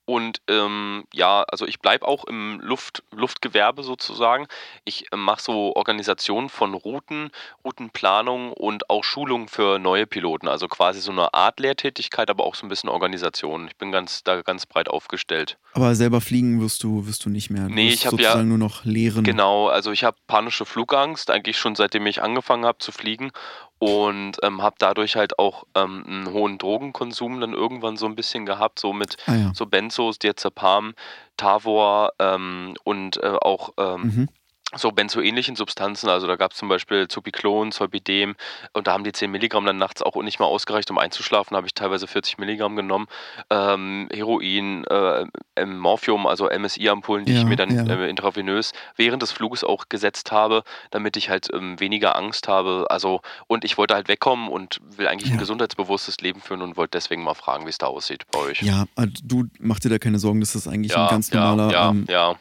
und 0.09 0.41
ähm, 0.49 1.05
ja, 1.13 1.43
also 1.43 1.67
ich 1.67 1.81
bleibe 1.81 2.09
auch 2.09 2.25
im 2.25 2.61
Luft, 2.63 3.03
Luftgewerbe 3.15 3.83
sozusagen. 3.83 4.47
Ich 4.87 5.13
äh, 5.13 5.17
mache 5.17 5.43
so 5.43 5.77
Organisationen 5.77 6.49
von 6.49 6.73
Routen, 6.73 7.31
Routenplanung 7.63 8.55
und 8.55 8.89
auch 8.89 9.05
Schulung 9.05 9.49
für 9.49 9.79
neue 9.79 10.07
Piloten. 10.07 10.49
Also 10.49 10.67
quasi 10.67 11.03
so 11.03 11.13
eine 11.13 11.35
Art 11.35 11.61
Lehrtätigkeit, 11.61 12.31
aber 12.31 12.45
auch 12.47 12.55
so 12.55 12.65
ein 12.65 12.71
bisschen 12.71 12.89
Organisation. 12.89 13.69
Ich 13.69 13.77
bin 13.77 13.93
ganz 13.93 14.25
da 14.25 14.41
ganz 14.41 14.65
breit 14.65 14.89
aufgestellt. 14.89 15.59
Aber 15.75 15.95
selber 15.95 16.23
fliegen 16.23 16.63
wirst 16.63 16.83
du, 16.85 17.07
wirst 17.07 17.27
du 17.27 17.29
nicht 17.29 17.51
mehr. 17.51 17.69
Du 17.69 17.75
Nee, 17.75 17.91
ich 17.91 18.07
hab 18.07 18.19
ja- 18.19 18.43
nur 18.43 18.57
noch 18.57 18.87
lehren. 18.87 19.25
Genau, 19.25 19.69
also 19.69 19.93
ich 19.93 20.05
habe 20.05 20.17
panische 20.27 20.65
Flugangst, 20.65 21.31
eigentlich 21.31 21.59
schon 21.59 21.75
seitdem 21.75 22.07
ich 22.07 22.23
angefangen 22.23 22.65
habe 22.65 22.79
zu 22.79 22.93
fliegen 22.93 23.31
und 23.79 24.33
ähm, 24.43 24.63
habe 24.63 24.77
dadurch 24.79 25.17
halt 25.17 25.39
auch 25.39 25.65
ähm, 25.75 26.05
einen 26.07 26.33
hohen 26.33 26.59
Drogenkonsum 26.59 27.41
dann 27.41 27.53
irgendwann 27.55 27.97
so 27.97 28.07
ein 28.07 28.17
bisschen 28.17 28.45
gehabt, 28.47 28.79
so 28.79 28.93
mit 28.93 29.17
Ah 29.27 29.35
ja. 29.35 29.53
so 29.55 29.67
Benzos, 29.67 30.19
Diazepam, 30.19 30.95
Tavor 31.37 32.13
ähm, 32.19 32.75
und 32.85 33.23
äh, 33.23 33.37
auch 33.41 33.71
ähm, 33.79 34.03
Mhm. 34.03 34.29
So 34.77 34.93
benzoähnlichen 34.93 35.57
Substanzen. 35.57 36.09
Also 36.11 36.27
da 36.27 36.37
gab 36.37 36.53
es 36.53 36.59
zum 36.59 36.69
Beispiel 36.69 37.09
Zopiclon, 37.09 37.73
Zolpidem 37.73 38.37
und 38.75 38.87
da 38.87 38.93
haben 38.93 39.03
die 39.05 39.13
10 39.13 39.31
Milligramm 39.31 39.65
dann 39.65 39.79
nachts 39.79 40.03
auch 40.03 40.15
nicht 40.23 40.41
mal 40.41 40.47
ausgereicht, 40.47 40.91
um 40.91 40.99
einzuschlafen. 40.99 41.55
Da 41.55 41.57
habe 41.57 41.67
ich 41.67 41.73
teilweise 41.75 42.07
40 42.07 42.37
Milligramm 42.39 42.77
genommen. 42.77 43.07
Ähm, 43.49 44.09
Heroin, 44.13 44.85
äh, 44.85 45.25
Morphium, 45.65 46.27
also 46.27 46.49
MSI-Ampullen, 46.51 47.25
die 47.25 47.33
Ja, 47.33 47.39
ich 47.41 47.45
mir 47.47 47.57
dann 47.57 47.75
ja. 47.75 47.95
äh, 47.95 48.11
intravenös 48.11 48.73
während 48.97 49.23
des 49.23 49.33
Fluges 49.33 49.65
auch 49.65 49.87
gesetzt 49.89 50.33
habe, 50.33 50.65
damit 50.91 51.17
ich 51.17 51.31
halt 51.31 51.49
ähm, 51.55 51.81
weniger 51.81 52.15
Angst 52.17 52.47
habe. 52.47 52.87
Also 52.91 53.23
und 53.47 53.65
ich 53.65 53.79
wollte 53.79 53.95
halt 53.95 54.09
wegkommen 54.09 54.49
und 54.49 54.81
will 54.83 55.09
eigentlich 55.09 55.31
Ja. 55.31 55.37
ein 55.37 55.39
gesundheitsbewusstes 55.39 56.19
Leben 56.21 56.43
führen 56.43 56.61
und 56.61 56.77
wollte 56.77 56.99
deswegen 56.99 57.23
mal 57.25 57.35
fragen, 57.35 57.65
wie 57.65 57.71
es 57.71 57.79
da 57.79 57.87
aussieht 57.87 58.25
bei 58.31 58.41
euch. 58.41 58.61
Ja, 58.63 58.85
also 58.97 59.13
du 59.25 59.45
mach 59.59 59.79
dir 59.79 59.89
da 59.89 59.99
keine 59.99 60.19
Sorgen, 60.19 60.41
das 60.41 60.55
ist 60.55 60.69
eigentlich 60.69 60.95
ein 60.95 61.09
ganz 61.09 61.33
normaler 61.33 61.73
ja, 61.73 61.89
ähm, 61.91 62.05
ja, 62.09 62.35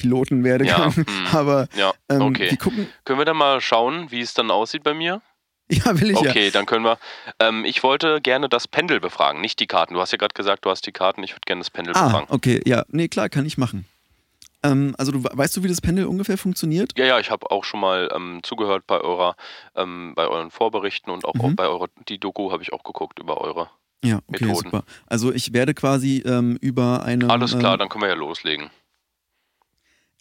Pilotenwerdegang. 0.00 0.90
Ja, 0.90 0.96
hm. 0.96 1.06
Aber 1.32 1.68
ja, 1.76 1.92
ähm, 2.08 2.22
okay. 2.22 2.50
wir 2.50 2.58
gucken. 2.58 2.88
Können 3.04 3.18
wir 3.18 3.24
dann 3.24 3.36
mal 3.36 3.60
schauen, 3.60 4.10
wie 4.10 4.20
es 4.20 4.34
dann 4.34 4.50
aussieht 4.50 4.82
bei 4.84 4.94
mir? 4.94 5.20
Ja, 5.68 5.98
will 6.00 6.12
ich 6.12 6.20
ja. 6.20 6.30
Okay, 6.30 6.52
dann 6.52 6.64
können 6.64 6.84
wir. 6.84 6.96
Ähm, 7.40 7.64
ich 7.64 7.82
wollte 7.82 8.20
gerne 8.20 8.48
das 8.48 8.68
Pendel 8.68 9.00
befragen, 9.00 9.40
nicht 9.40 9.58
die 9.58 9.66
Karten. 9.66 9.94
Du 9.94 10.00
hast 10.00 10.12
ja 10.12 10.16
gerade 10.18 10.32
gesagt, 10.32 10.64
du 10.64 10.70
hast 10.70 10.86
die 10.86 10.92
Karten. 10.92 11.24
Ich 11.24 11.32
würde 11.32 11.40
gerne 11.44 11.58
das 11.58 11.70
Pendel 11.70 11.92
Ah, 11.96 12.04
befragen. 12.04 12.26
okay, 12.30 12.60
ja. 12.64 12.84
Nee, 12.88 13.08
klar, 13.08 13.28
kann 13.28 13.44
ich 13.46 13.58
machen. 13.58 13.84
Ähm, 14.62 14.94
also 14.96 15.10
du 15.10 15.24
weißt 15.24 15.56
du, 15.56 15.64
wie 15.64 15.68
das 15.68 15.80
Pendel 15.80 16.06
ungefähr 16.06 16.38
funktioniert? 16.38 16.96
Ja, 16.96 17.04
ja, 17.06 17.18
ich 17.18 17.32
habe 17.32 17.50
auch 17.50 17.64
schon 17.64 17.80
mal 17.80 18.08
ähm, 18.14 18.38
zugehört 18.44 18.86
bei 18.86 19.00
eurer, 19.00 19.34
ähm, 19.74 20.12
bei 20.14 20.28
euren 20.28 20.52
Vorberichten 20.52 21.10
und 21.12 21.24
auch, 21.24 21.34
Mhm. 21.34 21.40
auch 21.40 21.52
bei 21.56 21.66
eurer, 21.66 21.86
die 22.08 22.18
Doku 22.18 22.52
habe 22.52 22.62
ich 22.62 22.72
auch 22.72 22.84
geguckt 22.84 23.18
über 23.18 23.40
eure. 23.40 23.68
Ja, 24.04 24.20
okay, 24.28 24.44
Methoden. 24.44 24.70
super. 24.70 24.84
Also 25.08 25.32
ich 25.32 25.52
werde 25.52 25.74
quasi 25.74 26.22
ähm, 26.24 26.58
über 26.60 27.02
eine. 27.04 27.28
Alles 27.28 27.58
klar, 27.58 27.72
ähm, 27.72 27.78
dann 27.80 27.88
können 27.88 28.02
wir 28.02 28.08
ja 28.08 28.14
loslegen. 28.14 28.70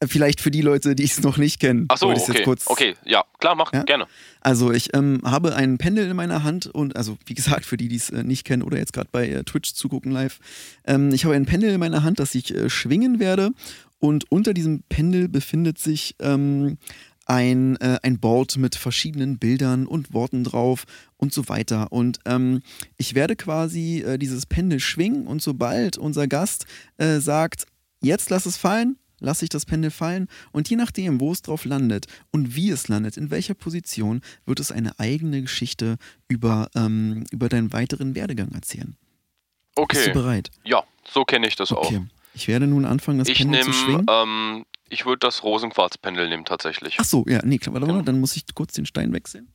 Vielleicht 0.03 0.41
für 0.41 0.51
die 0.51 0.61
Leute, 0.61 0.93
die 0.93 1.05
es 1.05 1.21
noch 1.21 1.37
nicht 1.37 1.59
kennen. 1.59 1.85
Ach 1.87 1.97
so, 1.97 2.07
wollte 2.07 2.19
ich's 2.19 2.29
okay. 2.29 2.43
Kurz 2.43 2.67
Okay, 2.67 2.95
ja, 3.05 3.23
klar, 3.39 3.55
mach 3.55 3.71
Ja? 3.73 3.83
gerne. 3.83 4.07
Also 4.41 4.71
ich 4.71 4.93
ähm, 4.93 5.21
habe 5.23 5.55
ein 5.55 5.77
Pendel 5.77 6.09
in 6.09 6.15
meiner 6.17 6.43
Hand 6.43 6.67
und 6.67 6.97
also 6.97 7.17
wie 7.25 7.33
gesagt, 7.33 7.65
für 7.65 7.77
die, 7.77 7.87
die 7.87 7.95
es 7.95 8.09
äh, 8.09 8.23
nicht 8.23 8.45
kennen 8.45 8.61
oder 8.61 8.77
jetzt 8.77 8.91
gerade 8.91 9.09
bei 9.11 9.29
äh, 9.29 9.43
Twitch 9.43 9.73
zugucken 9.73 10.11
live, 10.11 10.39
ähm, 10.85 11.11
ich 11.13 11.23
habe 11.23 11.35
ein 11.35 11.45
Pendel 11.45 11.71
in 11.73 11.79
meiner 11.79 12.03
Hand, 12.03 12.19
das 12.19 12.35
ich 12.35 12.53
äh, 12.53 12.69
schwingen 12.69 13.19
werde 13.19 13.51
und 13.99 14.29
unter 14.29 14.53
diesem 14.53 14.83
Pendel 14.89 15.29
befindet 15.29 15.79
sich 15.79 16.15
ähm, 16.19 16.77
ein, 17.25 17.75
äh, 17.77 17.97
ein 18.03 18.19
Board 18.19 18.57
mit 18.57 18.75
verschiedenen 18.75 19.39
Bildern 19.39 19.87
und 19.87 20.13
Worten 20.13 20.43
drauf 20.43 20.83
und 21.17 21.33
so 21.33 21.49
weiter. 21.49 21.91
Und 21.91 22.19
ähm, 22.25 22.61
ich 22.97 23.15
werde 23.15 23.35
quasi 23.35 24.01
äh, 24.05 24.17
dieses 24.17 24.45
Pendel 24.45 24.79
schwingen 24.79 25.25
und 25.25 25.41
sobald 25.41 25.97
unser 25.97 26.27
Gast 26.27 26.65
äh, 26.97 27.19
sagt, 27.19 27.65
jetzt 28.01 28.29
lass 28.29 28.45
es 28.45 28.57
fallen, 28.57 28.97
lasse 29.25 29.43
ich 29.43 29.49
das 29.49 29.65
Pendel 29.65 29.91
fallen 29.91 30.27
und 30.53 30.69
je 30.69 30.77
nachdem, 30.77 31.19
wo 31.19 31.31
es 31.33 31.41
drauf 31.41 31.65
landet 31.65 32.05
und 32.31 32.55
wie 32.55 32.69
es 32.69 32.87
landet, 32.87 33.17
in 33.17 33.31
welcher 33.31 33.55
Position, 33.55 34.21
wird 34.45 34.59
es 34.61 34.71
eine 34.71 34.97
eigene 34.99 35.41
Geschichte 35.41 35.97
über, 36.29 36.69
ähm, 36.75 37.25
über 37.31 37.49
deinen 37.49 37.73
weiteren 37.73 38.15
Werdegang 38.15 38.51
erzählen. 38.53 38.95
Okay. 39.75 39.97
Bist 39.97 40.07
du 40.07 40.13
bereit? 40.13 40.51
Ja, 40.63 40.83
so 41.11 41.25
kenne 41.25 41.47
ich 41.47 41.55
das 41.57 41.71
Okay. 41.73 41.97
auch. 41.97 42.01
Ich 42.33 42.47
werde 42.47 42.67
nun 42.67 42.85
anfangen, 42.85 43.19
das 43.19 43.27
Ich 43.27 43.37
Pendel 43.37 43.61
zu 43.63 43.69
nehme, 43.71 43.83
schwingen. 43.83 44.05
ähm, 44.09 44.65
ich 44.89 45.05
würde 45.05 45.19
das 45.19 45.43
Rosenquarzpendel 45.43 46.29
nehmen 46.29 46.45
tatsächlich. 46.45 46.95
Ach 46.99 47.03
so, 47.05 47.25
ja, 47.27 47.41
nee, 47.43 47.57
klar, 47.57 47.73
warte 47.73 47.87
mal, 47.87 47.93
Genau. 47.93 48.05
dann 48.05 48.19
muss 48.19 48.35
ich 48.35 48.45
kurz 48.53 48.73
den 48.73 48.85
Stein 48.85 49.11
wechseln. 49.13 49.47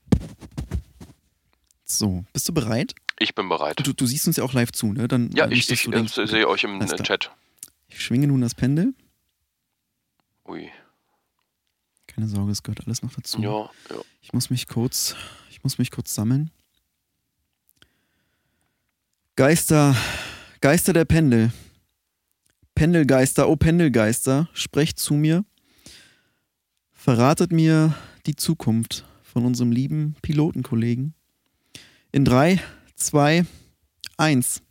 So, 1.85 2.25
bist 2.33 2.49
du 2.49 2.53
bereit? 2.55 2.95
Ich 3.19 3.35
bin 3.35 3.49
bereit. 3.49 3.81
Du, 3.85 3.93
du 3.93 4.07
siehst 4.07 4.27
uns 4.27 4.37
ja 4.37 4.45
auch 4.45 4.53
live 4.53 4.73
zu, 4.73 4.93
ne? 4.93 5.09
Dann 5.09 5.31
Ja, 5.33 5.49
ich, 5.51 5.69
ich 5.71 5.85
denkst, 5.85 6.15
sehe 6.15 6.49
euch 6.49 6.65
im. 6.65 6.81
Chat. 7.03 7.31
Ich 7.89 8.01
schwinge 8.03 8.27
nun 8.29 8.41
das 8.41 8.55
Pendel. 8.55 8.95
Ui. 10.51 10.69
Keine 12.09 12.27
Sorge, 12.27 12.51
es 12.51 12.65
gehört 12.65 12.85
alles 12.85 13.05
noch 13.05 13.15
dazu. 13.15 13.41
Ja, 13.41 13.71
ja. 13.89 14.03
Ich 14.21 14.33
muss 14.33 14.51
mich 14.51 14.67
kurz, 14.67 15.15
ich 15.49 15.63
muss 15.63 15.79
mich 15.79 15.93
kurz 15.93 16.13
sammeln. 16.13 16.51
Geister, 19.37 19.95
Geister 20.61 20.93
der 20.93 21.05
Pendel. 21.05 21.53
Pendelgeister, 22.75 23.49
oh 23.49 23.55
Pendelgeister, 23.55 24.49
sprecht 24.53 24.99
zu 24.99 25.15
mir. 25.15 25.45
Verratet 26.93 27.53
mir 27.53 27.95
die 28.27 28.35
Zukunft 28.35 29.05
von 29.23 29.47
unserem 29.47 29.71
lieben 29.71 30.17
Pilotenkollegen. 30.21 31.15
In 32.11 32.25
drei, 32.25 32.61
zwei, 32.97 33.47
eins. 34.17 34.63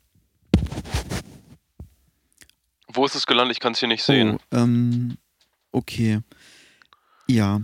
Wo 2.92 3.06
ist 3.06 3.16
es 3.16 3.26
gelandet? 3.26 3.56
Ich 3.56 3.62
kann 3.62 3.72
es 3.72 3.80
hier 3.80 3.88
nicht 3.88 4.04
sehen. 4.04 4.40
Oh, 4.52 4.58
ähm, 4.58 5.18
okay. 5.72 6.22
Ja. 7.28 7.62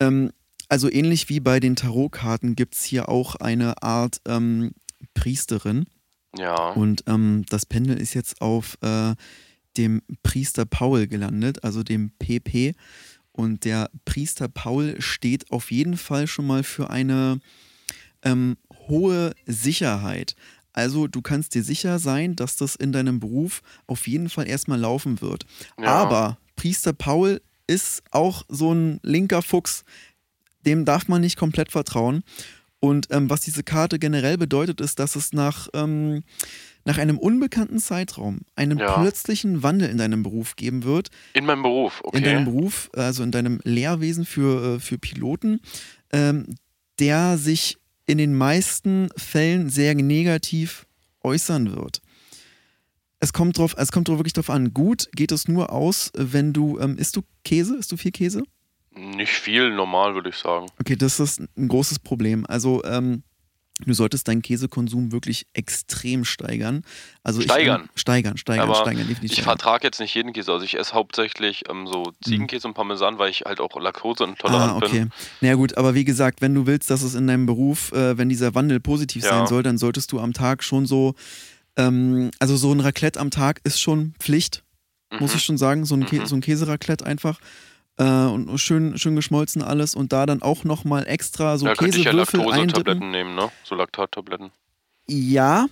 Ähm, 0.00 0.32
also 0.68 0.90
ähnlich 0.90 1.28
wie 1.28 1.40
bei 1.40 1.60
den 1.60 1.76
Tarotkarten 1.76 2.56
gibt 2.56 2.74
es 2.74 2.84
hier 2.84 3.08
auch 3.08 3.36
eine 3.36 3.82
Art 3.82 4.20
ähm, 4.26 4.72
Priesterin. 5.14 5.86
Ja. 6.36 6.72
Und 6.72 7.04
ähm, 7.06 7.44
das 7.48 7.66
Pendel 7.66 7.96
ist 7.96 8.14
jetzt 8.14 8.40
auf 8.40 8.76
äh, 8.80 9.14
dem 9.76 10.02
Priester 10.22 10.64
Paul 10.64 11.06
gelandet, 11.06 11.62
also 11.64 11.82
dem 11.82 12.10
PP. 12.18 12.74
Und 13.32 13.64
der 13.64 13.90
Priester 14.04 14.48
Paul 14.48 15.00
steht 15.00 15.50
auf 15.50 15.70
jeden 15.70 15.96
Fall 15.96 16.26
schon 16.26 16.46
mal 16.46 16.62
für 16.62 16.90
eine 16.90 17.40
ähm, 18.22 18.56
hohe 18.88 19.34
Sicherheit. 19.46 20.34
Also 20.72 21.06
du 21.06 21.22
kannst 21.22 21.54
dir 21.54 21.62
sicher 21.62 21.98
sein, 21.98 22.36
dass 22.36 22.56
das 22.56 22.74
in 22.74 22.92
deinem 22.92 23.20
Beruf 23.20 23.62
auf 23.86 24.08
jeden 24.08 24.28
Fall 24.28 24.48
erstmal 24.48 24.80
laufen 24.80 25.20
wird. 25.20 25.46
ja. 25.78 25.86
Aber 25.86 26.38
Priester 26.56 26.92
Paul 26.92 27.40
ist 27.66 28.02
auch 28.10 28.44
so 28.48 28.72
ein 28.72 29.00
linker 29.02 29.42
Fuchs. 29.42 29.84
Dem 30.66 30.84
darf 30.84 31.08
man 31.08 31.20
nicht 31.20 31.36
komplett 31.38 31.70
vertrauen. 31.72 32.22
Und 32.80 33.08
ähm, 33.10 33.30
was 33.30 33.40
diese 33.40 33.62
Karte 33.62 33.98
generell 33.98 34.36
bedeutet, 34.36 34.80
ist, 34.80 34.98
dass 34.98 35.16
es 35.16 35.32
nach, 35.32 35.68
ähm, 35.72 36.22
nach 36.84 36.98
einem 36.98 37.18
unbekannten 37.18 37.78
Zeitraum 37.78 38.40
einen 38.56 38.78
Ja. 38.78 38.98
plötzlichen 39.00 39.62
Wandel 39.62 39.88
in 39.88 39.96
deinem 39.96 40.22
Beruf 40.22 40.54
geben 40.56 40.84
wird. 40.84 41.08
In 41.32 41.46
meinem 41.46 41.62
Beruf, 41.62 42.00
okay. 42.04 42.18
In 42.18 42.24
deinem 42.24 42.44
Beruf, 42.44 42.90
also 42.94 43.22
in 43.22 43.30
deinem 43.30 43.60
Lehrwesen 43.64 44.26
für, 44.26 44.76
äh, 44.76 44.80
für 44.80 44.98
Piloten, 44.98 45.60
ähm, 46.12 46.56
der 46.98 47.38
sich 47.38 47.78
in 48.06 48.18
den 48.18 48.34
meisten 48.34 49.08
Fällen 49.16 49.70
sehr 49.70 49.94
negativ 49.94 50.86
äußern 51.22 51.74
wird. 51.74 52.02
Es 53.24 53.32
kommt 53.32 53.56
drauf, 53.56 53.74
es 53.78 53.90
kommt 53.90 54.08
drauf 54.08 54.18
wirklich 54.18 54.34
drauf 54.34 54.50
an. 54.50 54.74
Gut 54.74 55.08
geht 55.16 55.32
es 55.32 55.48
nur 55.48 55.72
aus, 55.72 56.10
wenn 56.14 56.52
du, 56.52 56.78
ähm, 56.78 56.98
isst 56.98 57.16
du 57.16 57.22
Käse? 57.42 57.74
Isst 57.74 57.90
du 57.90 57.96
viel 57.96 58.10
Käse? 58.12 58.42
Nicht 58.94 59.32
viel, 59.32 59.70
normal 59.74 60.14
würde 60.14 60.28
ich 60.28 60.36
sagen. 60.36 60.66
Okay, 60.78 60.94
das 60.94 61.18
ist 61.20 61.40
ein 61.56 61.68
großes 61.68 62.00
Problem. 62.00 62.44
Also, 62.46 62.84
ähm, 62.84 63.22
du 63.86 63.94
solltest 63.94 64.28
deinen 64.28 64.42
Käsekonsum 64.42 65.10
wirklich 65.10 65.46
extrem 65.54 66.26
steigern. 66.26 66.82
Also 67.22 67.40
Steigern? 67.40 67.88
Ich, 67.94 68.02
steigern, 68.02 68.36
steigern, 68.36 68.68
Aber 68.68 68.78
steigern, 68.78 69.08
definitiv. 69.08 69.38
Ich 69.38 69.42
vertrage 69.42 69.86
jetzt 69.86 70.00
nicht 70.00 70.14
jeden 70.14 70.34
Käse. 70.34 70.52
Also 70.52 70.66
ich 70.66 70.78
esse 70.78 70.92
hauptsächlich 70.92 71.64
ähm, 71.70 71.86
so 71.86 72.12
Ziegenkäse 72.22 72.68
und 72.68 72.74
Parmesan, 72.74 73.16
weil 73.18 73.30
ich 73.30 73.44
halt 73.46 73.58
auch 73.58 73.74
laktoseintolerant 73.80 74.72
Ah, 74.72 74.76
okay. 74.86 74.98
bin. 75.00 75.10
Naja 75.40 75.54
gut, 75.54 75.78
aber 75.78 75.94
wie 75.94 76.04
gesagt, 76.04 76.42
wenn 76.42 76.54
du 76.54 76.66
willst, 76.66 76.90
dass 76.90 77.00
es 77.02 77.14
in 77.14 77.26
deinem 77.26 77.46
Beruf, 77.46 77.90
äh, 77.92 78.18
wenn 78.18 78.28
dieser 78.28 78.54
Wandel 78.54 78.80
positiv 78.80 79.24
Ja. 79.24 79.30
sein 79.30 79.46
soll, 79.46 79.62
dann 79.62 79.78
solltest 79.78 80.12
du 80.12 80.20
am 80.20 80.34
Tag 80.34 80.62
schon 80.62 80.84
so, 80.84 81.14
ähm, 81.76 82.30
also 82.38 82.56
so 82.56 82.72
ein 82.72 82.80
Raclette 82.80 83.18
am 83.20 83.30
Tag 83.30 83.60
ist 83.64 83.80
schon 83.80 84.14
Pflicht, 84.18 84.62
muss 85.10 85.32
Mhm. 85.32 85.36
ich 85.36 85.42
schon 85.44 85.58
sagen, 85.58 85.84
so 85.84 85.94
ein, 85.94 86.06
Kä 86.06 86.20
Mhm. 86.20 86.26
so 86.26 86.36
ein 86.36 86.40
Käseraclette 86.40 87.04
einfach. 87.06 87.38
Äh, 87.96 88.04
und 88.04 88.58
schön, 88.58 88.98
schön 88.98 89.14
geschmolzen 89.14 89.62
alles 89.62 89.94
und 89.94 90.12
da 90.12 90.26
dann 90.26 90.42
auch 90.42 90.64
nochmal 90.64 91.06
extra 91.06 91.56
so 91.58 91.66
da 91.66 91.74
könnte 91.74 91.98
ich 91.98 92.04
ja 92.04 92.10
Käsewürfel. 92.10 92.40
Laktosetabletten 92.40 93.10
nehmen, 93.12 93.34
ne? 93.36 93.50
So 93.62 93.76
Laktattabletten. 93.76 94.50
Ja, 95.06 95.66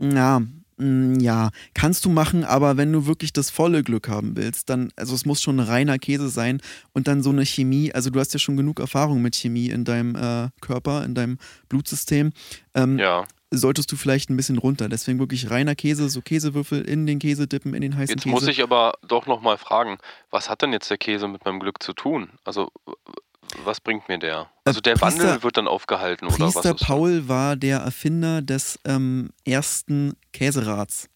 ja, 0.00 0.40
mm, 0.78 1.18
ja, 1.20 1.50
kannst 1.74 2.04
du 2.06 2.08
machen, 2.08 2.44
aber 2.44 2.76
wenn 2.78 2.90
du 2.92 3.04
wirklich 3.06 3.32
das 3.34 3.50
volle 3.50 3.82
Glück 3.82 4.08
haben 4.08 4.36
willst, 4.36 4.70
dann, 4.70 4.90
also 4.96 5.14
es 5.14 5.26
muss 5.26 5.42
schon 5.42 5.60
reiner 5.60 5.98
Käse 5.98 6.30
sein 6.30 6.62
und 6.94 7.06
dann 7.08 7.22
so 7.22 7.30
eine 7.30 7.44
Chemie, 7.44 7.92
also 7.92 8.08
du 8.10 8.18
hast 8.20 8.32
ja 8.32 8.38
schon 8.38 8.56
genug 8.56 8.80
Erfahrung 8.80 9.20
mit 9.20 9.34
Chemie 9.36 9.68
in 9.68 9.84
deinem 9.84 10.14
äh, 10.14 10.48
Körper, 10.62 11.04
in 11.04 11.14
deinem 11.14 11.36
Blutsystem, 11.68 12.32
ähm, 12.74 12.98
Ja. 12.98 13.26
Solltest 13.50 13.90
du 13.92 13.96
vielleicht 13.96 14.30
ein 14.30 14.36
bisschen 14.36 14.58
runter. 14.58 14.88
Deswegen 14.88 15.18
wirklich 15.18 15.50
reiner 15.50 15.74
Käse, 15.74 16.08
so 16.08 16.20
Käsewürfel 16.20 16.82
in 16.82 17.06
den 17.06 17.18
Käse 17.18 17.46
dippen, 17.46 17.74
in 17.74 17.80
den 17.80 17.96
heißen 17.96 18.16
Jetzt 18.16 18.24
Käse. 18.24 18.34
muss 18.34 18.46
ich 18.46 18.62
aber 18.62 18.94
doch 19.06 19.26
nochmal 19.26 19.56
fragen, 19.58 19.98
was 20.30 20.50
hat 20.50 20.62
denn 20.62 20.72
jetzt 20.72 20.90
der 20.90 20.98
Käse 20.98 21.28
mit 21.28 21.44
meinem 21.44 21.60
Glück 21.60 21.82
zu 21.82 21.92
tun? 21.92 22.30
Also, 22.44 22.70
was 23.64 23.80
bringt 23.80 24.08
mir 24.08 24.18
der? 24.18 24.50
Also, 24.64 24.80
der 24.80 24.94
Äh, 24.94 24.96
Priester- 24.96 25.24
Wandel 25.24 25.42
wird 25.42 25.56
dann 25.56 25.68
aufgehalten, 25.68 26.26
oder 26.26 26.38
was? 26.40 26.54
Priester 26.54 26.74
Paul 26.74 27.28
war 27.28 27.56
der 27.56 27.78
Erfinder 27.78 28.42
des 28.42 28.78
ähm, 28.84 29.30
ersten 29.46 30.12
Käserats. 30.32 31.08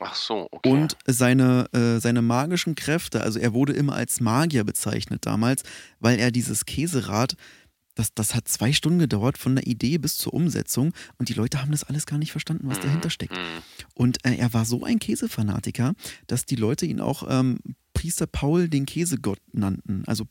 Ach 0.00 0.14
so, 0.16 0.48
okay. 0.50 0.70
Und 0.70 0.96
seine, 1.06 1.68
äh, 1.72 2.00
seine 2.00 2.20
magischen 2.20 2.74
Kräfte, 2.74 3.20
also 3.20 3.38
er 3.38 3.52
wurde 3.52 3.74
immer 3.74 3.94
als 3.94 4.20
Magier 4.20 4.64
bezeichnet 4.64 5.24
damals, 5.26 5.62
weil 6.00 6.18
er 6.18 6.32
dieses 6.32 6.64
Käserad, 6.66 7.34
das, 7.94 8.12
das 8.14 8.34
hat 8.34 8.48
zwei 8.48 8.72
Stunden 8.72 8.98
gedauert, 8.98 9.38
von 9.38 9.54
der 9.54 9.66
Idee 9.66 9.98
bis 9.98 10.16
zur 10.16 10.34
Umsetzung. 10.34 10.92
Und 11.18 11.28
die 11.28 11.34
Leute 11.34 11.60
haben 11.60 11.70
das 11.70 11.84
alles 11.84 12.06
gar 12.06 12.18
nicht 12.18 12.32
verstanden, 12.32 12.68
was 12.68 12.78
Mhm, 12.78 12.82
dahinter 12.82 13.10
steckt. 13.10 13.32
mhm. 13.34 13.62
Und 13.94 14.24
äh, 14.24 14.34
er 14.36 14.52
war 14.52 14.64
so 14.64 14.82
ein 14.84 14.98
Käsefanatiker, 14.98 15.94
dass 16.26 16.44
die 16.44 16.56
Leute 16.56 16.86
ihn 16.86 17.00
auch 17.00 17.24
ähm, 17.28 17.58
Priester 17.92 18.26
Paul 18.26 18.68
den 18.68 18.86
Käsegott 18.86 19.38
nannten. 19.52 20.02
Also 20.06 20.24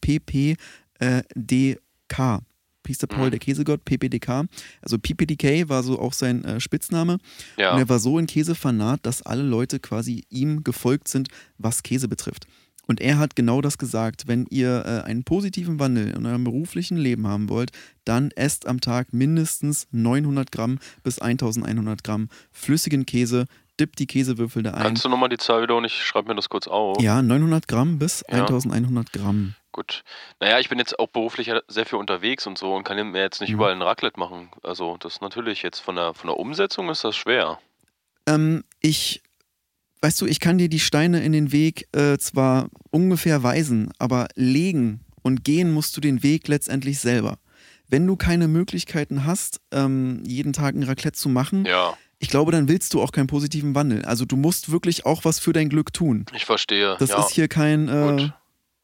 PPDK. 0.99 2.41
Priester 2.83 3.07
Paul 3.07 3.27
Mhm. 3.27 3.31
der 3.31 3.39
Käsegott, 3.39 3.85
PPDK. 3.85 4.45
Also 4.81 4.97
PPDK 4.99 5.69
war 5.69 5.83
so 5.83 5.99
auch 5.99 6.11
sein 6.11 6.43
äh, 6.43 6.59
Spitzname. 6.59 7.13
Und 7.13 7.21
Ja, 7.57 7.77
er 7.79 7.87
war 7.87 7.99
so 7.99 8.17
ein 8.17 8.27
Käsefanat, 8.27 9.05
dass 9.05 9.21
alle 9.21 9.43
Leute 9.43 9.79
quasi 9.79 10.25
ihm 10.29 10.65
gefolgt 10.65 11.07
sind, 11.07 11.29
was 11.57 11.81
Käse 11.83 12.09
betrifft. 12.09 12.45
Und 12.85 12.99
er 12.99 13.17
hat 13.17 13.35
genau 13.35 13.61
das 13.61 13.77
gesagt. 13.77 14.27
Wenn 14.27 14.45
ihr 14.49 14.83
äh, 14.85 15.07
einen 15.07 15.23
positiven 15.23 15.79
Wandel 15.79 16.09
in 16.15 16.25
eurem 16.25 16.43
beruflichen 16.43 16.97
Leben 16.97 17.27
haben 17.27 17.47
wollt, 17.49 17.71
dann 18.05 18.31
esst 18.31 18.67
am 18.67 18.81
Tag 18.81 19.13
mindestens 19.13 19.87
900 19.91 20.51
Gramm 20.51 20.79
bis 21.03 21.19
1100 21.19 22.03
Gramm 22.03 22.29
flüssigen 22.51 23.05
Käse, 23.05 23.45
dippt 23.79 23.99
die 23.99 24.05
Käsewürfel 24.07 24.63
da 24.63 24.71
ein. 24.75 24.83
kannst 24.83 25.05
du 25.05 25.09
nochmal 25.09 25.29
die 25.29 25.37
Zahl 25.37 25.61
wiederholen? 25.63 25.85
Ich 25.85 26.03
schreibe 26.03 26.27
mir 26.27 26.35
das 26.35 26.49
kurz 26.49 26.67
auf. 26.67 27.01
Ja, 27.01 27.21
900 27.21 27.67
Gramm 27.67 27.99
bis 27.99 28.23
Ja. 28.29 28.41
1100 28.45 29.11
Gramm. 29.13 29.55
Gut. 29.71 30.03
Naja, 30.39 30.59
ich 30.59 30.69
bin 30.69 30.77
jetzt 30.77 30.99
auch 30.99 31.07
beruflich 31.07 31.51
sehr 31.67 31.85
viel 31.87 31.97
unterwegs 31.97 32.45
und 32.45 32.59
so 32.59 32.75
und 32.75 32.83
kann 32.83 32.97
mir 33.11 33.19
jetzt 33.21 33.41
nicht 33.41 33.49
Mhm. 33.49 33.55
überall 33.55 33.71
ein 33.71 33.81
Raclette 33.81 34.19
machen. 34.19 34.49
Also, 34.61 34.97
das 34.99 35.13
ist 35.13 35.21
natürlich 35.23 35.63
jetzt 35.63 35.79
von 35.79 35.95
der, 35.95 36.13
von 36.13 36.27
der 36.27 36.37
Umsetzung 36.37 36.89
ist 36.89 37.03
das 37.03 37.15
schwer. 37.15 37.57
Ähm, 38.27 38.63
ich, 38.81 39.23
weißt 40.03 40.19
du, 40.19 40.25
ich 40.25 40.41
kann 40.41 40.57
dir 40.57 40.67
die 40.67 40.79
Steine 40.81 41.23
in 41.23 41.31
den 41.31 41.53
Weg 41.53 41.87
äh, 41.95 42.17
zwar 42.17 42.69
ungefähr 42.91 43.41
weisen, 43.41 43.89
aber 43.99 44.27
legen 44.35 44.99
und 45.21 45.45
gehen 45.45 45.71
musst 45.71 45.95
du 45.95 46.01
den 46.01 46.23
Weg 46.23 46.49
letztendlich 46.49 46.99
selber. 46.99 47.39
Wenn 47.87 48.05
du 48.05 48.17
keine 48.17 48.49
Möglichkeiten 48.49 49.25
hast, 49.25 49.61
ähm, 49.71 50.21
jeden 50.25 50.51
Tag 50.51 50.75
ein 50.75 50.83
Raclette 50.83 51.17
zu 51.17 51.29
machen, 51.29 51.65
Ja, 51.65 51.93
ich 52.19 52.29
glaube, 52.29 52.51
dann 52.53 52.69
willst 52.69 52.93
du 52.93 53.01
auch 53.01 53.11
keinen 53.11 53.27
positiven 53.27 53.75
Wandel. 53.75 54.05
Also 54.05 54.23
du 54.23 54.37
musst 54.37 54.71
wirklich 54.71 55.05
auch 55.05 55.25
was 55.25 55.39
für 55.39 55.51
dein 55.51 55.67
Glück 55.67 55.91
tun. 55.91 56.25
ich 56.33 56.45
verstehe. 56.45 56.95
Das 56.97 57.09
ja, 57.09 57.19
ist 57.19 57.31
hier 57.31 57.49
kein, 57.49 57.89
äh, 57.89 58.21
gut. 58.21 58.33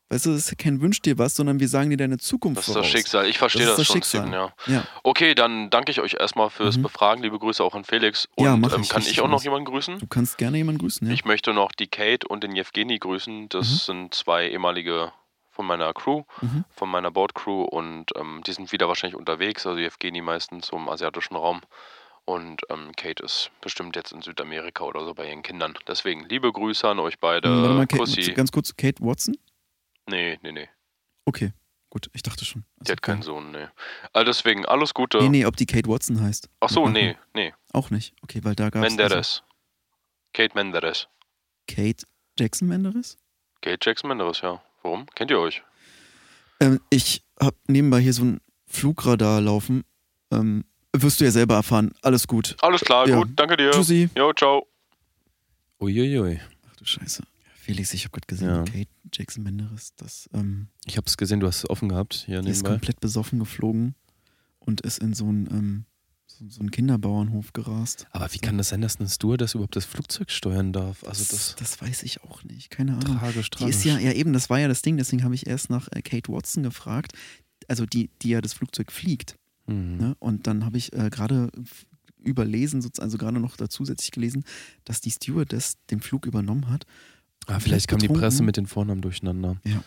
Weißt 0.10 0.26
du, 0.26 0.32
das 0.34 0.52
ist 0.52 0.58
kein 0.58 0.82
Wünsch 0.82 1.02
dir 1.02 1.18
was, 1.18 1.36
sondern 1.36 1.60
wir 1.60 1.68
sagen 1.68 1.90
dir 1.90 1.98
deine 1.98 2.18
Zukunft 2.18 2.58
Das 2.60 2.68
ist 2.68 2.76
das 2.76 2.86
voraus. 2.86 2.92
Schicksal. 2.92 3.26
Ich 3.28 3.38
verstehe 3.38 3.66
Das 3.66 3.78
das, 3.78 3.80
ist 3.82 3.90
das 3.96 4.12
schon, 4.12 4.22
Schicksal. 4.24 4.32
Ja. 4.68 4.74
Ja. 4.74 4.84
Okay, 5.04 5.36
dann 5.36 5.70
danke 5.70 5.92
ich 5.92 6.02
euch 6.02 6.16
erstmal 6.20 6.50
fürs 6.50 6.78
Mhm. 6.78 6.84
Befragen. 6.84 7.24
Liebe 7.24 7.38
Grüße 7.40 7.64
auch 7.64 7.76
an 7.76 7.84
Felix. 7.86 8.28
Und 8.36 8.46
Ja, 8.46 8.58
mach 8.58 8.74
ähm, 8.76 8.82
ich, 8.82 8.90
kann 8.90 9.02
ich 9.02 9.22
auch 9.22 9.28
noch 9.30 9.44
jemanden 9.44 9.66
grüßen? 9.66 10.00
Du 10.00 10.08
kannst 10.08 10.38
gerne 10.38 10.58
jemanden 10.58 10.80
grüßen, 10.82 11.08
ja. 11.08 11.14
Ich 11.14 11.26
möchte 11.26 11.54
noch 11.54 11.72
die 11.72 11.88
Kate 11.88 12.28
und 12.28 12.44
den 12.44 12.56
Jewgeni 12.56 12.98
grüßen. 13.00 13.50
Das 13.50 13.70
Mhm. 13.70 13.76
sind 13.76 14.14
zwei 14.16 14.50
ehemalige 14.50 15.12
von 15.52 15.66
meiner 15.66 15.94
Crew, 15.94 16.24
Mhm. 16.42 16.64
von 16.72 16.90
meiner 16.90 17.12
Boardcrew 17.12 17.64
und 17.64 18.06
ähm, 18.16 18.42
die 18.48 18.54
sind 18.54 18.72
wieder 18.72 18.88
wahrscheinlich 18.88 19.18
unterwegs, 19.20 19.66
also 19.68 19.78
Evgeni 19.80 20.22
meistens 20.22 20.70
im 20.70 20.88
asiatischen 20.88 21.36
Raum 21.36 21.60
und 22.24 22.62
ähm, 22.70 22.92
Kate 22.96 23.22
ist 23.24 23.52
bestimmt 23.60 23.96
jetzt 23.98 24.14
in 24.14 24.22
Südamerika 24.22 24.86
oder 24.86 25.04
so 25.04 25.14
bei 25.14 25.28
ihren 25.28 25.42
Kindern. 25.44 25.74
Deswegen 25.88 26.26
liebe 26.30 26.50
Grüße 26.52 26.88
an 26.88 27.00
euch 27.00 27.20
beide. 27.20 27.50
Warte 27.50 27.74
mal, 27.74 27.88
Kate, 27.88 27.98
Kussi. 28.04 28.32
ganz 28.32 28.52
kurz, 28.54 28.74
Kate 28.78 29.04
Watson? 29.04 29.36
Nee, 30.10 30.40
nee, 30.44 30.52
nee. 30.52 30.70
Okay, 31.26 31.54
gut, 31.90 32.10
ich 32.14 32.24
dachte 32.24 32.44
schon. 32.46 32.64
Die 32.82 32.92
hat 32.92 33.02
keinen 33.02 33.22
Sohn, 33.22 33.52
nee. 33.52 33.68
Also 34.14 34.26
deswegen 34.26 34.66
alles 34.66 34.94
Gute. 34.94 35.20
Nee, 35.20 35.30
nee, 35.30 35.46
ob 35.46 35.56
die 35.58 35.66
Kate 35.66 35.88
Watson 35.90 36.22
heißt. 36.22 36.50
Ach 36.60 36.70
so, 36.70 36.88
nee, 36.90 37.16
nee. 37.34 37.54
Auch 37.74 37.90
nicht. 37.92 38.14
Okay, 38.24 38.40
weil 38.44 38.56
da 38.56 38.70
gab 38.70 38.84
es. 38.84 38.90
Menderes. 38.96 39.44
Kate 40.34 40.54
Menderes. 40.56 41.08
Kate 41.68 42.06
Jackson 42.40 42.68
Menderes? 42.68 43.18
Kate 43.62 43.78
Jackson 43.82 44.08
Menderes, 44.08 44.42
ja. 44.42 44.62
Warum? 44.82 45.06
Kennt 45.16 45.30
ihr 45.32 45.40
euch? 45.40 45.62
Ähm, 46.62 46.80
ich 46.90 47.24
habe 47.40 47.56
nebenbei 47.68 48.00
hier 48.00 48.14
so 48.14 48.24
ein 48.24 48.42
Flugradar 48.68 49.42
laufen. 49.42 49.84
Ähm, 50.32 50.64
wirst 50.94 51.20
du 51.20 51.26
ja 51.26 51.32
selber 51.32 51.56
erfahren. 51.56 51.94
Alles 52.02 52.28
gut. 52.28 52.56
Alles 52.62 52.82
klar, 52.82 53.08
Ja. 53.08 53.18
gut, 53.18 53.30
danke 53.36 53.58
dir. 53.58 53.72
Tschüssi. 53.72 54.10
Jo, 54.16 54.32
ciao. 54.34 54.68
Uiuiui. 55.80 56.40
Ach 56.70 56.76
du 56.76 56.86
Scheiße. 56.86 57.24
Felix, 57.74 57.94
ich 57.94 58.04
habe 58.06 58.12
gerade 58.12 58.28
gesehen, 58.28 58.48
Ja. 58.50 58.64
Kate 58.64 58.90
Jackson 59.14 59.44
Menderes, 59.44 59.94
das, 59.96 60.30
ähm, 60.34 60.68
Ich 60.86 60.98
habe 60.98 61.06
es 61.08 61.18
gesehen, 61.18 61.40
du 61.40 61.48
hast 61.48 61.58
es 61.58 61.70
offen 61.70 61.90
gehabt 61.90 62.24
hier 62.26 62.42
die 62.42 62.50
ist 62.50 62.64
komplett 62.64 63.00
besoffen 63.00 63.40
geflogen 63.40 63.96
und 64.60 64.82
ist 64.82 65.00
in 65.00 65.14
so 65.14 65.26
einen, 65.28 65.48
ähm, 65.52 65.86
so, 66.28 66.48
so 66.50 66.60
einen 66.62 66.72
Kinderbauernhof 66.72 67.54
gerast. 67.54 68.08
Aber 68.12 68.32
wie 68.34 68.40
kann 68.40 68.58
das 68.58 68.70
sein, 68.70 68.82
dass 68.82 69.00
eine 69.00 69.10
Stewardess 69.10 69.54
überhaupt 69.56 69.76
das 69.76 69.86
Flugzeug 69.86 70.32
steuern 70.32 70.74
darf? 70.74 71.04
Also 71.04 71.24
das, 71.24 71.30
das 71.30 71.56
das 71.56 71.82
weiß 71.82 72.04
ich 72.04 72.24
auch 72.24 72.44
nicht. 72.44 72.70
Keine 72.72 72.94
Ahnung. 72.98 73.18
tragisch, 73.18 73.50
Die 73.50 73.58
tragisch. 73.58 73.76
ist 73.76 73.84
ja, 73.86 73.98
ja 74.00 74.14
eben, 74.14 74.34
das 74.34 74.50
war 74.50 74.60
ja 74.60 74.68
das 74.68 74.82
Ding, 74.82 74.98
deswegen 74.98 75.24
habe 75.24 75.36
ich 75.36 75.46
erst 75.48 75.70
nach 75.70 75.88
äh, 75.92 76.02
Kate 76.02 76.32
Watson 76.32 76.64
gefragt, 76.64 77.14
also 77.68 77.86
die, 77.86 78.10
die 78.22 78.30
ja 78.30 78.42
das 78.42 78.54
Flugzeug 78.54 78.92
fliegt. 78.92 79.38
Mhm. 79.68 79.98
Ne? 79.98 80.16
Und 80.20 80.48
dann 80.48 80.66
habe 80.66 80.78
ich 80.78 80.92
äh, 80.94 81.10
gerade 81.12 81.52
überlesen, 82.22 82.84
also 82.98 83.18
gerade 83.18 83.40
noch 83.40 83.56
da 83.58 83.70
zusätzlich 83.70 84.12
gelesen, 84.12 84.44
dass 84.84 85.02
die 85.02 85.12
Stewardess 85.12 85.78
den 85.90 86.02
Flug 86.02 86.26
übernommen 86.26 86.70
hat. 86.70 86.86
Ah, 87.48 87.60
vielleicht 87.60 87.88
kam 87.88 88.00
die. 88.00 88.08
Presse 88.08 88.44
mit 88.44 88.58
den 88.58 88.68
Vornamen 88.68 89.02
durcheinander. 89.02 89.58
Ja. 89.66 89.84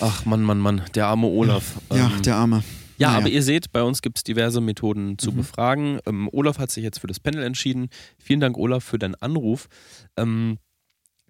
Ach 0.00 0.24
Mann, 0.24 0.42
Mann, 0.42 0.58
Mann, 0.58 0.82
der 0.94 1.06
arme 1.06 1.26
Olaf. 1.26 1.80
Ja, 1.92 2.06
Ähm, 2.14 2.22
der 2.22 2.36
Arme. 2.36 2.64
Ja, 2.98 3.08
Naja. 3.08 3.18
aber 3.20 3.28
ihr 3.28 3.42
seht, 3.42 3.72
bei 3.72 3.82
uns 3.82 4.00
gibt 4.02 4.18
es 4.18 4.24
diverse 4.24 4.60
Methoden 4.60 5.18
zu 5.18 5.32
Mhm. 5.32 5.36
befragen. 5.36 5.98
Ähm, 6.06 6.28
Olaf 6.32 6.58
hat 6.58 6.70
sich 6.70 6.82
jetzt 6.84 6.98
für 7.00 7.06
das 7.08 7.20
Panel 7.20 7.42
entschieden. 7.42 7.88
Vielen 8.18 8.40
Dank, 8.40 8.56
Olaf, 8.56 8.84
für 8.84 8.98
deinen 8.98 9.14
Anruf. 9.16 9.68
Ähm, 10.16 10.58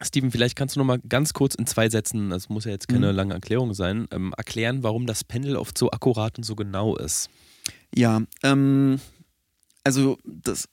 Steven, 0.01 0.31
vielleicht 0.31 0.57
kannst 0.57 0.75
du 0.77 0.81
noch 0.81 0.87
mal 0.87 0.99
ganz 1.09 1.33
kurz 1.33 1.55
in 1.55 1.67
zwei 1.67 1.89
Sätzen, 1.89 2.31
das 2.31 2.49
muss 2.49 2.65
ja 2.65 2.73
jetzt 2.73 2.89
keine 2.89 3.11
Mhm. 3.11 3.17
lange 3.17 3.35
Erklärung 3.35 3.73
sein, 3.75 4.07
ähm, 4.11 4.33
erklären, 4.37 4.83
warum 4.83 5.07
das 5.07 5.23
Panel 5.25 5.57
oft 5.57 5.79
so 5.79 5.91
akkurat 5.93 6.37
und 6.39 6.45
so 6.45 6.57
genau 6.57 6.97
ist. 6.97 7.31
Ja, 7.95 8.21
ähm, 8.43 9.01
also 9.85 10.19
das, 10.25 10.69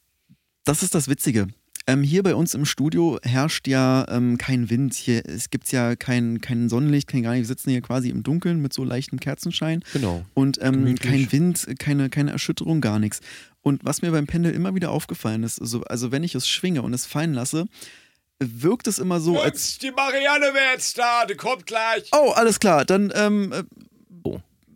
das 0.63 0.81
ist 0.83 0.95
das 0.95 1.07
Witzige. 1.07 1.47
Ähm, 1.87 2.03
hier 2.03 2.21
bei 2.23 2.35
uns 2.35 2.53
im 2.53 2.65
Studio 2.65 3.19
herrscht 3.23 3.67
ja 3.67 4.05
ähm, 4.09 4.37
kein 4.37 4.69
Wind. 4.69 4.93
Hier 4.93 5.25
es 5.25 5.49
gibt 5.49 5.71
ja 5.71 5.95
kein, 5.95 6.39
kein 6.41 6.69
Sonnenlicht, 6.69 7.07
kein 7.07 7.23
gar 7.23 7.31
nicht. 7.31 7.41
Wir 7.41 7.47
sitzen 7.47 7.71
hier 7.71 7.81
quasi 7.81 8.09
im 8.09 8.21
Dunkeln 8.23 8.61
mit 8.61 8.73
so 8.73 8.83
leichtem 8.83 9.19
Kerzenschein 9.19 9.83
Genau. 9.93 10.23
und 10.33 10.59
ähm, 10.61 10.95
kein 10.95 11.31
Wind, 11.31 11.67
keine, 11.79 12.09
keine 12.09 12.31
Erschütterung, 12.31 12.81
gar 12.81 12.99
nichts. 12.99 13.21
Und 13.61 13.83
was 13.83 14.01
mir 14.01 14.11
beim 14.11 14.27
Pendel 14.27 14.53
immer 14.53 14.75
wieder 14.75 14.91
aufgefallen 14.91 15.43
ist, 15.43 15.59
also, 15.59 15.83
also 15.83 16.11
wenn 16.11 16.23
ich 16.23 16.35
es 16.35 16.47
schwinge 16.47 16.81
und 16.81 16.93
es 16.93 17.05
fallen 17.05 17.33
lasse, 17.33 17.65
wirkt 18.39 18.87
es 18.87 18.99
immer 18.99 19.19
so, 19.19 19.39
als 19.39 19.79
die 19.79 19.91
Marianne 19.91 20.53
wäre 20.53 20.73
jetzt 20.73 20.97
da, 20.97 21.25
die 21.25 21.35
kommt 21.35 21.65
gleich. 21.65 22.09
Oh, 22.13 22.31
alles 22.31 22.59
klar. 22.59 22.85
Dann 22.85 23.11
ähm, 23.15 23.51
äh. 23.51 23.63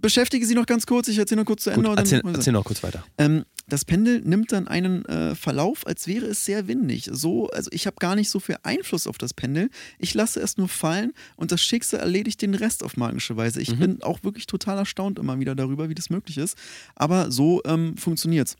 Beschäftige 0.03 0.45
Sie 0.45 0.53
noch 0.53 0.67
ganz 0.67 0.85
kurz. 0.85 1.07
Ich 1.07 1.17
erzähle 1.17 1.41
noch 1.41 1.47
kurz 1.47 1.63
zu 1.63 1.71
Ende. 1.71 1.89
Gut, 1.89 1.97
erzähl, 1.97 2.21
erzähl 2.23 2.53
noch 2.53 2.63
kurz 2.65 2.83
weiter. 2.83 3.03
ähm, 3.17 3.43
das 3.67 3.85
Pendel 3.85 4.19
nimmt 4.21 4.51
dann 4.51 4.67
einen 4.67 5.05
äh, 5.05 5.33
Verlauf, 5.35 5.87
als 5.87 6.05
wäre 6.05 6.25
es 6.25 6.43
sehr 6.45 6.67
windig. 6.67 7.09
So, 7.11 7.49
also 7.49 7.69
ich 7.73 7.87
habe 7.87 7.95
gar 7.97 8.13
nicht 8.15 8.29
so 8.29 8.39
viel 8.41 8.57
Einfluss 8.61 9.07
auf 9.07 9.17
das 9.17 9.33
Pendel. 9.33 9.69
Ich 9.99 10.13
lasse 10.13 10.41
es 10.41 10.57
nur 10.57 10.67
fallen 10.67 11.13
und 11.37 11.51
das 11.53 11.61
Schicksal 11.61 12.01
erledigt 12.01 12.41
den 12.41 12.53
Rest 12.55 12.83
auf 12.83 12.97
magische 12.97 13.37
Weise. 13.37 13.61
Ich 13.61 13.71
Mhm. 13.71 13.79
bin 13.79 14.03
auch 14.03 14.21
wirklich 14.23 14.45
total 14.47 14.77
erstaunt 14.77 15.17
immer 15.17 15.39
wieder 15.39 15.55
darüber, 15.55 15.87
wie 15.89 15.95
das 15.95 16.09
möglich 16.09 16.37
ist. 16.37 16.57
Aber 16.95 17.31
so 17.31 17.61
ähm, 17.65 17.95
funktioniert's. 17.97 18.57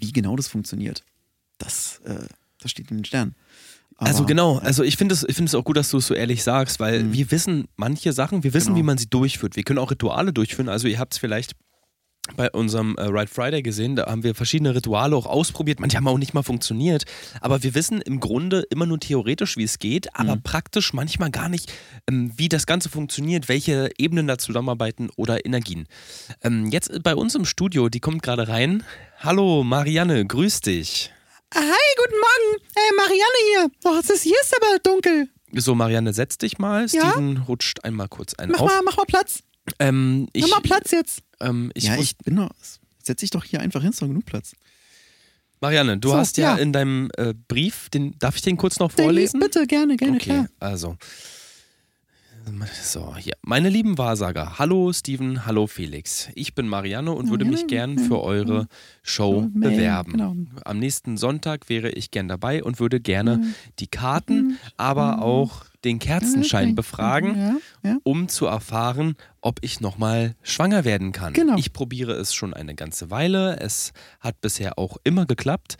Wie 0.00 0.12
genau 0.12 0.34
das 0.36 0.48
funktioniert, 0.48 1.04
das, 1.58 2.00
äh, 2.04 2.26
das 2.60 2.72
steht 2.72 2.90
in 2.90 2.98
den 2.98 3.04
Sternen. 3.04 3.34
Aber, 3.98 4.08
also 4.08 4.24
genau, 4.26 4.58
also 4.58 4.82
ich 4.82 4.96
finde 4.96 5.14
es 5.14 5.24
ich 5.26 5.38
es 5.38 5.54
auch 5.54 5.64
gut, 5.64 5.76
dass 5.76 5.90
du 5.90 5.98
es 5.98 6.06
so 6.06 6.14
ehrlich 6.14 6.42
sagst, 6.42 6.80
weil 6.80 7.04
Mhm. 7.04 7.12
wir 7.14 7.30
wissen 7.30 7.64
manche 7.76 8.12
Sachen, 8.12 8.44
wir 8.44 8.52
wissen, 8.52 8.68
Genau. 8.68 8.78
wie 8.78 8.82
man 8.82 8.98
sie 8.98 9.06
durchführt. 9.08 9.56
Wir 9.56 9.62
können 9.62 9.78
auch 9.78 9.90
Rituale 9.90 10.32
durchführen. 10.32 10.68
Also 10.68 10.86
ihr 10.86 10.98
habt 10.98 11.14
es 11.14 11.18
vielleicht 11.18 11.52
bei 12.36 12.50
unserem 12.50 12.96
äh, 12.98 13.04
Ride 13.04 13.28
Friday 13.28 13.62
gesehen, 13.62 13.94
da 13.94 14.06
haben 14.06 14.24
wir 14.24 14.34
verschiedene 14.34 14.74
Rituale 14.74 15.14
auch 15.14 15.26
ausprobiert. 15.26 15.78
Manche 15.78 15.96
haben 15.96 16.08
auch 16.08 16.18
nicht 16.18 16.34
mal 16.34 16.42
funktioniert. 16.42 17.04
Aber 17.40 17.62
wir 17.62 17.74
wissen 17.76 18.00
im 18.02 18.18
Grunde 18.18 18.64
immer 18.68 18.84
nur 18.84 18.98
theoretisch, 18.98 19.56
wie 19.56 19.62
es 19.62 19.78
geht, 19.78 20.14
aber 20.16 20.34
Mhm. 20.36 20.42
praktisch 20.42 20.92
manchmal 20.92 21.30
gar 21.30 21.48
nicht, 21.48 21.72
ähm, 22.10 22.32
wie 22.36 22.48
das 22.48 22.66
Ganze 22.66 22.88
funktioniert, 22.88 23.48
welche 23.48 23.90
Ebenen 23.96 24.26
da 24.26 24.38
zusammenarbeiten 24.38 25.08
oder 25.16 25.46
Energien. 25.46 25.86
Ähm, 26.42 26.66
jetzt 26.66 26.90
bei 27.04 27.14
uns 27.14 27.34
im 27.36 27.44
Studio, 27.44 27.88
die 27.88 28.00
kommt 28.00 28.22
gerade 28.24 28.48
rein. 28.48 28.82
Hallo 29.20 29.62
Marianne, 29.62 30.26
grüß 30.26 30.62
dich. 30.62 31.12
Hi, 31.54 31.62
guten 31.96 32.16
Morgen. 32.18 32.64
Äh, 32.74 32.94
Marianne 32.96 33.40
hier. 33.50 33.70
Oh, 33.84 33.98
es 34.00 34.10
ist, 34.10 34.22
hier 34.24 34.36
ist 34.42 34.54
aber 34.56 34.78
dunkel. 34.80 35.28
So, 35.52 35.74
Marianne, 35.74 36.12
setz 36.12 36.38
dich 36.38 36.58
mal. 36.58 36.86
Ja? 36.90 37.10
Steven 37.12 37.38
rutscht 37.48 37.84
einmal 37.84 38.08
kurz 38.08 38.34
einen 38.34 38.52
Mach 38.52 38.60
auf. 38.60 38.68
mal, 38.70 38.82
mach 38.84 38.96
mal 38.96 39.04
Platz. 39.06 39.42
Ähm, 39.78 40.28
ich, 40.32 40.42
Mach 40.42 40.50
mal 40.50 40.60
Platz 40.60 40.90
jetzt. 40.90 41.20
Ähm, 41.40 41.70
ich, 41.74 41.84
ja, 41.84 41.96
muss- 41.96 42.04
ich 42.04 42.18
bin 42.18 42.36
doch. 42.36 42.50
Setz 43.02 43.20
dich 43.20 43.30
doch 43.30 43.44
hier 43.44 43.60
einfach 43.60 43.80
hin, 43.82 43.90
ist 43.90 44.02
doch 44.02 44.08
genug 44.08 44.24
Platz. 44.26 44.52
Marianne, 45.60 45.96
du 45.98 46.10
So, 46.10 46.16
hast 46.16 46.36
ja, 46.36 46.56
ja. 46.56 46.62
in 46.62 46.72
deinem 46.72 47.10
äh, 47.16 47.32
Brief, 47.48 47.88
den 47.90 48.18
darf 48.18 48.36
ich 48.36 48.42
den 48.42 48.56
kurz 48.56 48.78
noch 48.78 48.92
Der 48.92 49.04
vorlesen? 49.04 49.40
Bitte, 49.40 49.66
gerne, 49.66 49.96
gerne, 49.96 50.16
okay, 50.16 50.24
klar. 50.24 50.46
also. 50.60 50.96
So, 52.80 53.16
hier. 53.16 53.32
Meine 53.42 53.68
lieben 53.68 53.98
Wahrsager, 53.98 54.58
hallo 54.60 54.92
Steven, 54.92 55.46
hallo 55.46 55.66
Felix. 55.66 56.28
Ich 56.36 56.54
bin 56.54 56.68
Marianne 56.68 57.10
und 57.10 57.28
würde 57.28 57.44
mich 57.44 57.66
gern 57.66 57.98
für 57.98 58.22
eure 58.22 58.68
Show 59.02 59.48
bewerben. 59.52 60.12
genau. 60.12 60.36
Am 60.64 60.78
nächsten 60.78 61.16
Sonntag 61.16 61.68
wäre 61.68 61.90
ich 61.90 62.12
gern 62.12 62.28
dabei 62.28 62.62
und 62.62 62.78
würde 62.78 63.00
gerne 63.00 63.52
die 63.80 63.88
Karten, 63.88 64.58
aber 64.76 65.22
auch 65.22 65.64
den 65.84 65.98
Kerzenschein 65.98 66.76
befragen, 66.76 67.60
um 68.04 68.28
zu 68.28 68.46
erfahren, 68.46 69.16
ob 69.40 69.58
ich 69.62 69.80
nochmal 69.80 70.36
schwanger 70.42 70.84
werden 70.84 71.10
kann. 71.10 71.32
Genau. 71.32 71.56
Ich 71.56 71.72
probiere 71.72 72.12
es 72.12 72.32
schon 72.32 72.54
eine 72.54 72.76
ganze 72.76 73.10
Weile. 73.10 73.58
Es 73.58 73.92
hat 74.20 74.40
bisher 74.40 74.78
auch 74.78 74.98
immer 75.02 75.26
geklappt. 75.26 75.78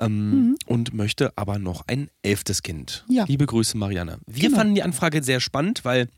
Ähm, 0.00 0.56
Und 0.66 0.92
möchte 0.94 1.32
aber 1.36 1.58
noch 1.58 1.84
ein 1.86 2.08
elftes 2.22 2.62
Kind. 2.62 3.04
Mhm. 3.08 3.14
Ja. 3.14 3.24
Liebe 3.26 3.46
Grüße, 3.46 3.76
Marianne. 3.78 4.18
Wir 4.26 4.44
Genau. 4.48 4.58
fanden 4.58 4.74
die 4.74 4.82
Anfrage 4.82 5.22
sehr 5.22 5.40
spannend, 5.40 5.84
weil 5.84 6.08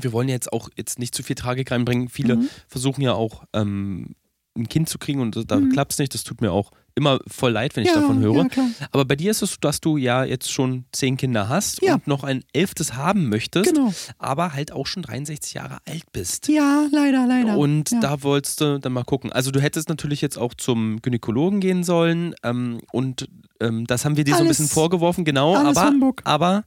wir 0.00 0.12
wollen 0.12 0.28
jetzt 0.28 0.52
auch 0.52 0.68
jetzt 0.76 0.98
nicht 1.00 1.14
zu 1.14 1.22
viel 1.24 1.34
Tragik 1.36 1.70
reinbringen. 1.72 2.08
Viele 2.08 2.36
Mhm. 2.36 2.48
versuchen 2.68 3.02
ja 3.02 3.14
auch 3.14 3.44
ähm, 3.52 4.14
ein 4.56 4.68
Kind 4.68 4.88
zu 4.88 4.98
kriegen 4.98 5.20
und 5.20 5.50
da 5.50 5.60
klappt 5.72 5.92
es 5.92 5.98
nicht. 5.98 6.14
Das 6.14 6.22
tut 6.24 6.40
mir 6.40 6.52
auch 6.52 6.70
immer 6.94 7.18
voll 7.26 7.52
leid, 7.52 7.76
wenn 7.76 7.84
ich 7.84 7.90
ja, 7.90 7.96
davon 8.00 8.20
höre. 8.20 8.34
Ja. 8.54 8.68
Aber 8.92 9.04
bei 9.04 9.16
dir 9.16 9.30
ist 9.30 9.42
es 9.42 9.52
so, 9.52 9.56
dass 9.60 9.80
du 9.80 9.96
ja 9.96 10.24
jetzt 10.24 10.50
schon 10.52 10.84
zehn 10.92 11.16
Kinder 11.16 11.48
hast 11.48 11.82
Ja. 11.82 11.94
und 11.94 12.06
noch 12.06 12.24
ein 12.24 12.42
elftes 12.52 12.94
haben 12.94 13.28
möchtest, 13.28 13.72
Genau. 13.74 13.92
aber 14.18 14.52
halt 14.54 14.72
auch 14.72 14.86
schon 14.86 15.02
63 15.02 15.54
Jahre 15.54 15.78
alt 15.88 16.04
bist. 16.12 16.48
Ja, 16.48 16.86
leider, 16.92 17.26
leider. 17.26 17.56
Und 17.56 17.90
da 18.02 18.22
wolltest 18.22 18.60
du 18.60 18.78
dann 18.80 18.92
mal 18.92 19.04
gucken. 19.04 19.32
Also 19.32 19.50
du 19.50 19.60
hättest 19.60 19.88
natürlich 19.88 20.20
jetzt 20.20 20.38
auch 20.38 20.54
zum 20.54 21.00
Gynäkologen 21.02 21.60
gehen 21.60 21.84
sollen 21.84 22.34
ähm, 22.42 22.80
und 22.92 23.28
ähm, 23.60 23.86
das 23.86 24.04
haben 24.04 24.16
wir 24.16 24.24
dir 24.24 24.34
so 24.34 24.40
ein 24.40 24.46
Alles- 24.46 24.58
bisschen 24.58 24.72
vorgeworfen, 24.72 25.24
genau. 25.24 25.54
alles 25.54 25.76
aber, 25.76 25.88
Humbug. 25.90 26.22
aber 26.24 26.64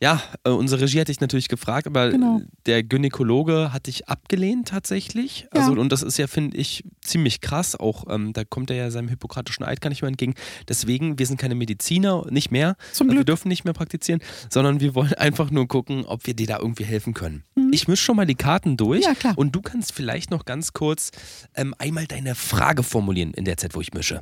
ja, 0.00 0.22
äh, 0.44 0.50
unsere 0.50 0.82
Regie 0.82 1.00
hat 1.00 1.08
dich 1.08 1.20
natürlich 1.20 1.48
gefragt, 1.48 1.86
aber 1.86 2.10
Genau. 2.10 2.42
der 2.66 2.82
Gynäkologe 2.82 3.72
hat 3.72 3.86
dich 3.86 4.08
abgelehnt 4.08 4.68
tatsächlich. 4.68 5.46
Ja. 5.54 5.60
Also 5.62 5.72
und 5.80 5.90
das 5.90 6.02
ist 6.02 6.18
ja, 6.18 6.26
finde 6.26 6.56
ich, 6.58 6.84
ziemlich 7.00 7.40
krass. 7.40 7.74
Auch 7.76 8.04
ähm, 8.10 8.32
da 8.34 8.44
kommt 8.44 8.70
er 8.70 8.76
ja 8.76 8.90
seinem 8.90 9.08
hippokratischen 9.08 9.64
Eid 9.64 9.80
gar 9.80 9.88
nicht 9.88 10.02
mehr 10.02 10.08
entgegen. 10.08 10.34
Deswegen, 10.68 11.18
wir 11.18 11.26
sind 11.26 11.38
keine 11.38 11.54
Mediziner, 11.54 12.26
nicht 12.30 12.50
mehr. 12.50 12.76
Zum 12.92 13.06
Also 13.06 13.12
wir 13.12 13.14
Glück. 13.20 13.26
dürfen 13.26 13.48
nicht 13.48 13.64
mehr 13.64 13.72
praktizieren, 13.72 14.20
sondern 14.50 14.80
wir 14.80 14.94
wollen 14.94 15.14
einfach 15.14 15.50
nur 15.50 15.66
gucken, 15.66 16.04
ob 16.04 16.26
wir 16.26 16.34
dir 16.34 16.46
da 16.46 16.58
irgendwie 16.58 16.84
helfen 16.84 17.14
können. 17.14 17.44
Ich 17.72 17.88
mische 17.88 18.04
schon 18.04 18.16
mal 18.16 18.26
die 18.26 18.34
Karten 18.34 18.76
durch 18.76 19.00
Mhm. 19.00 19.04
Ja, 19.06 19.14
klar. 19.14 19.32
und 19.38 19.54
du 19.56 19.62
kannst 19.62 19.92
vielleicht 19.92 20.30
noch 20.30 20.44
ganz 20.44 20.72
kurz 20.74 21.10
ähm, 21.54 21.74
einmal 21.78 22.06
deine 22.06 22.34
Frage 22.34 22.82
formulieren 22.82 23.32
in 23.32 23.44
der 23.46 23.56
Zeit, 23.56 23.74
wo 23.74 23.80
ich 23.80 23.94
mische. 23.94 24.20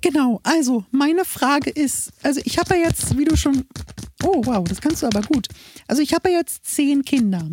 Genau, 0.00 0.40
also 0.42 0.84
meine 0.90 1.26
Frage 1.26 1.68
ist, 1.70 2.12
also 2.22 2.40
ich 2.44 2.58
habe 2.58 2.76
ja 2.76 2.84
jetzt, 2.86 3.18
wie 3.18 3.26
du 3.26 3.36
schon, 3.36 3.66
oh 4.24 4.42
wow, 4.44 4.64
das 4.66 4.80
kannst 4.80 5.02
du 5.02 5.06
aber 5.06 5.22
gut. 5.22 5.48
Also 5.86 6.02
ich 6.02 6.14
habe 6.14 6.30
ja 6.30 6.38
jetzt 6.38 6.64
zehn 6.66 7.04
Kinder 7.04 7.46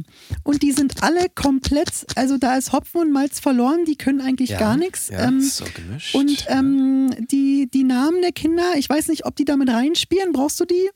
und 0.44 0.62
die 0.62 0.72
sind 0.72 1.04
alle 1.04 1.28
komplett, 1.34 2.06
also 2.16 2.38
da 2.38 2.58
ist 2.58 2.72
Hopfen 2.74 3.02
und 3.02 3.12
Malz 3.12 3.40
verloren, 3.40 3.86
die 3.86 3.96
können 3.96 4.22
eigentlich 4.22 4.52
gar 4.58 4.78
nichts. 4.78 5.10
Ja, 5.10 5.28
Ähm, 5.28 5.42
so 5.42 5.66
gemischt. 5.76 6.16
und 6.16 6.46
ähm, 6.50 7.10
die, 7.32 7.70
die 7.74 7.84
Namen 7.84 8.22
der 8.22 8.32
Kinder, 8.32 8.74
ich 8.76 8.90
weiß 8.90 9.08
nicht, 9.10 9.26
ob 9.26 9.36
die 9.36 9.46
damit 9.46 9.70
reinspielen, 9.70 10.32
brauchst 10.34 10.60
du 10.60 10.66
die? 10.66 10.90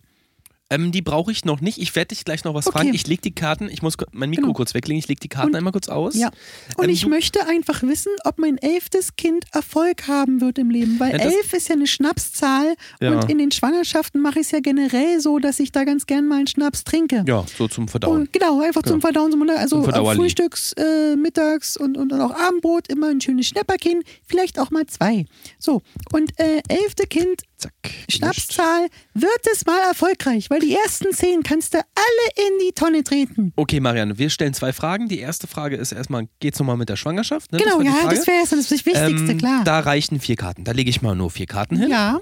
Ähm, 0.71 0.91
die 0.91 1.01
brauche 1.03 1.31
ich 1.31 1.45
noch 1.45 1.61
nicht. 1.61 1.77
Ich 1.77 1.95
werde 1.95 2.07
dich 2.15 2.25
gleich 2.25 2.43
noch 2.43 2.53
was 2.55 2.65
Okay. 2.67 2.77
fragen. 2.79 2.93
Ich 2.93 3.05
lege 3.05 3.21
die 3.21 3.35
Karten, 3.35 3.69
ich 3.69 3.81
muss 3.81 3.95
mein 4.11 4.29
Mikro 4.29 4.43
Genau. 4.43 4.53
kurz 4.53 4.73
weglegen, 4.73 4.97
ich 4.97 5.07
lege 5.07 5.19
die 5.19 5.27
Karten 5.27 5.49
Und- 5.49 5.55
einmal 5.57 5.73
kurz 5.73 5.89
aus. 5.89 6.15
Ja. 6.15 6.31
Und 6.77 6.85
Ähm, 6.85 6.89
ich 6.89 7.05
möchte 7.05 7.45
einfach 7.45 7.83
wissen, 7.83 8.11
ob 8.23 8.39
mein 8.39 8.57
elftes 8.57 9.15
Kind 9.15 9.45
Erfolg 9.51 10.07
haben 10.07 10.41
wird 10.41 10.57
im 10.57 10.69
Leben. 10.69 10.99
Weil 10.99 11.11
Ja, 11.11 11.17
elf 11.17 11.53
ist 11.53 11.67
ja 11.69 11.75
eine 11.75 11.87
Schnapszahl 11.87 12.75
Ja. 13.01 13.11
und 13.11 13.29
in 13.29 13.37
den 13.37 13.51
Schwangerschaften 13.51 14.21
mache 14.21 14.39
ich 14.39 14.45
es 14.47 14.51
ja 14.51 14.59
generell 14.61 15.19
so, 15.19 15.39
dass 15.39 15.59
ich 15.59 15.71
da 15.71 15.83
ganz 15.83 16.05
gern 16.07 16.27
mal 16.27 16.37
einen 16.37 16.47
Schnaps 16.47 16.83
trinke. 16.83 17.23
Ja, 17.27 17.45
so 17.57 17.67
zum 17.67 17.87
Verdauen. 17.87 18.21
Und 18.21 18.33
genau, 18.33 18.61
einfach 18.61 18.83
zum 18.83 19.01
Verdauen. 19.01 19.31
zum- 19.31 19.41
Also 19.49 19.83
Zum 19.83 19.93
Frühstücks-, 20.15 20.73
äh, 20.77 21.15
Mittags- 21.15 21.75
und, 21.77 21.97
und 21.97 22.09
dann 22.09 22.21
auch 22.21 22.31
Abendbrot 22.33 22.87
immer 22.87 23.09
ein 23.09 23.19
schönes 23.19 23.47
Schnäpperchen, 23.47 24.03
vielleicht 24.25 24.57
auch 24.59 24.71
mal 24.71 24.85
zwei. 24.87 25.25
So, 25.59 25.81
und 26.13 26.31
äh, 26.39 26.61
elfte 26.69 27.07
Kind, 27.07 27.41
Zack. 27.61 27.73
Schnapszahl, 28.09 28.87
wird 29.13 29.47
es 29.53 29.65
mal 29.67 29.79
erfolgreich, 29.87 30.49
weil 30.49 30.59
die 30.61 30.75
ersten 30.75 31.13
zehn 31.13 31.43
kannst 31.43 31.75
du 31.75 31.77
alle 31.77 32.47
in 32.47 32.59
die 32.65 32.71
Tonne 32.71 33.03
treten. 33.03 33.53
Okay, 33.55 33.79
Marianne, 33.79 34.17
wir 34.17 34.31
stellen 34.31 34.55
zwei 34.55 34.73
Fragen. 34.73 35.07
Die 35.07 35.19
erste 35.19 35.45
Frage 35.45 35.75
ist 35.75 35.91
erstmal, 35.91 36.27
geht's 36.39 36.57
nochmal 36.57 36.77
mit 36.77 36.89
der 36.89 36.95
Schwangerschaft? 36.95 37.51
Ne? 37.51 37.59
genau, 37.59 37.79
die 37.79 37.85
ja, 37.85 38.09
das 38.09 38.25
wäre 38.25 38.39
jetzt 38.39 38.51
das 38.51 38.71
Wichtigste, 38.71 38.99
ähm, 39.31 39.37
klar. 39.37 39.63
Da 39.63 39.79
reichen 39.81 40.19
vier 40.19 40.37
Karten. 40.37 40.63
Da 40.63 40.71
lege 40.71 40.89
ich 40.89 41.03
mal 41.03 41.13
nur 41.15 41.29
vier 41.29 41.45
Karten 41.45 41.77
hin. 41.77 41.91
Ja. 41.91 42.19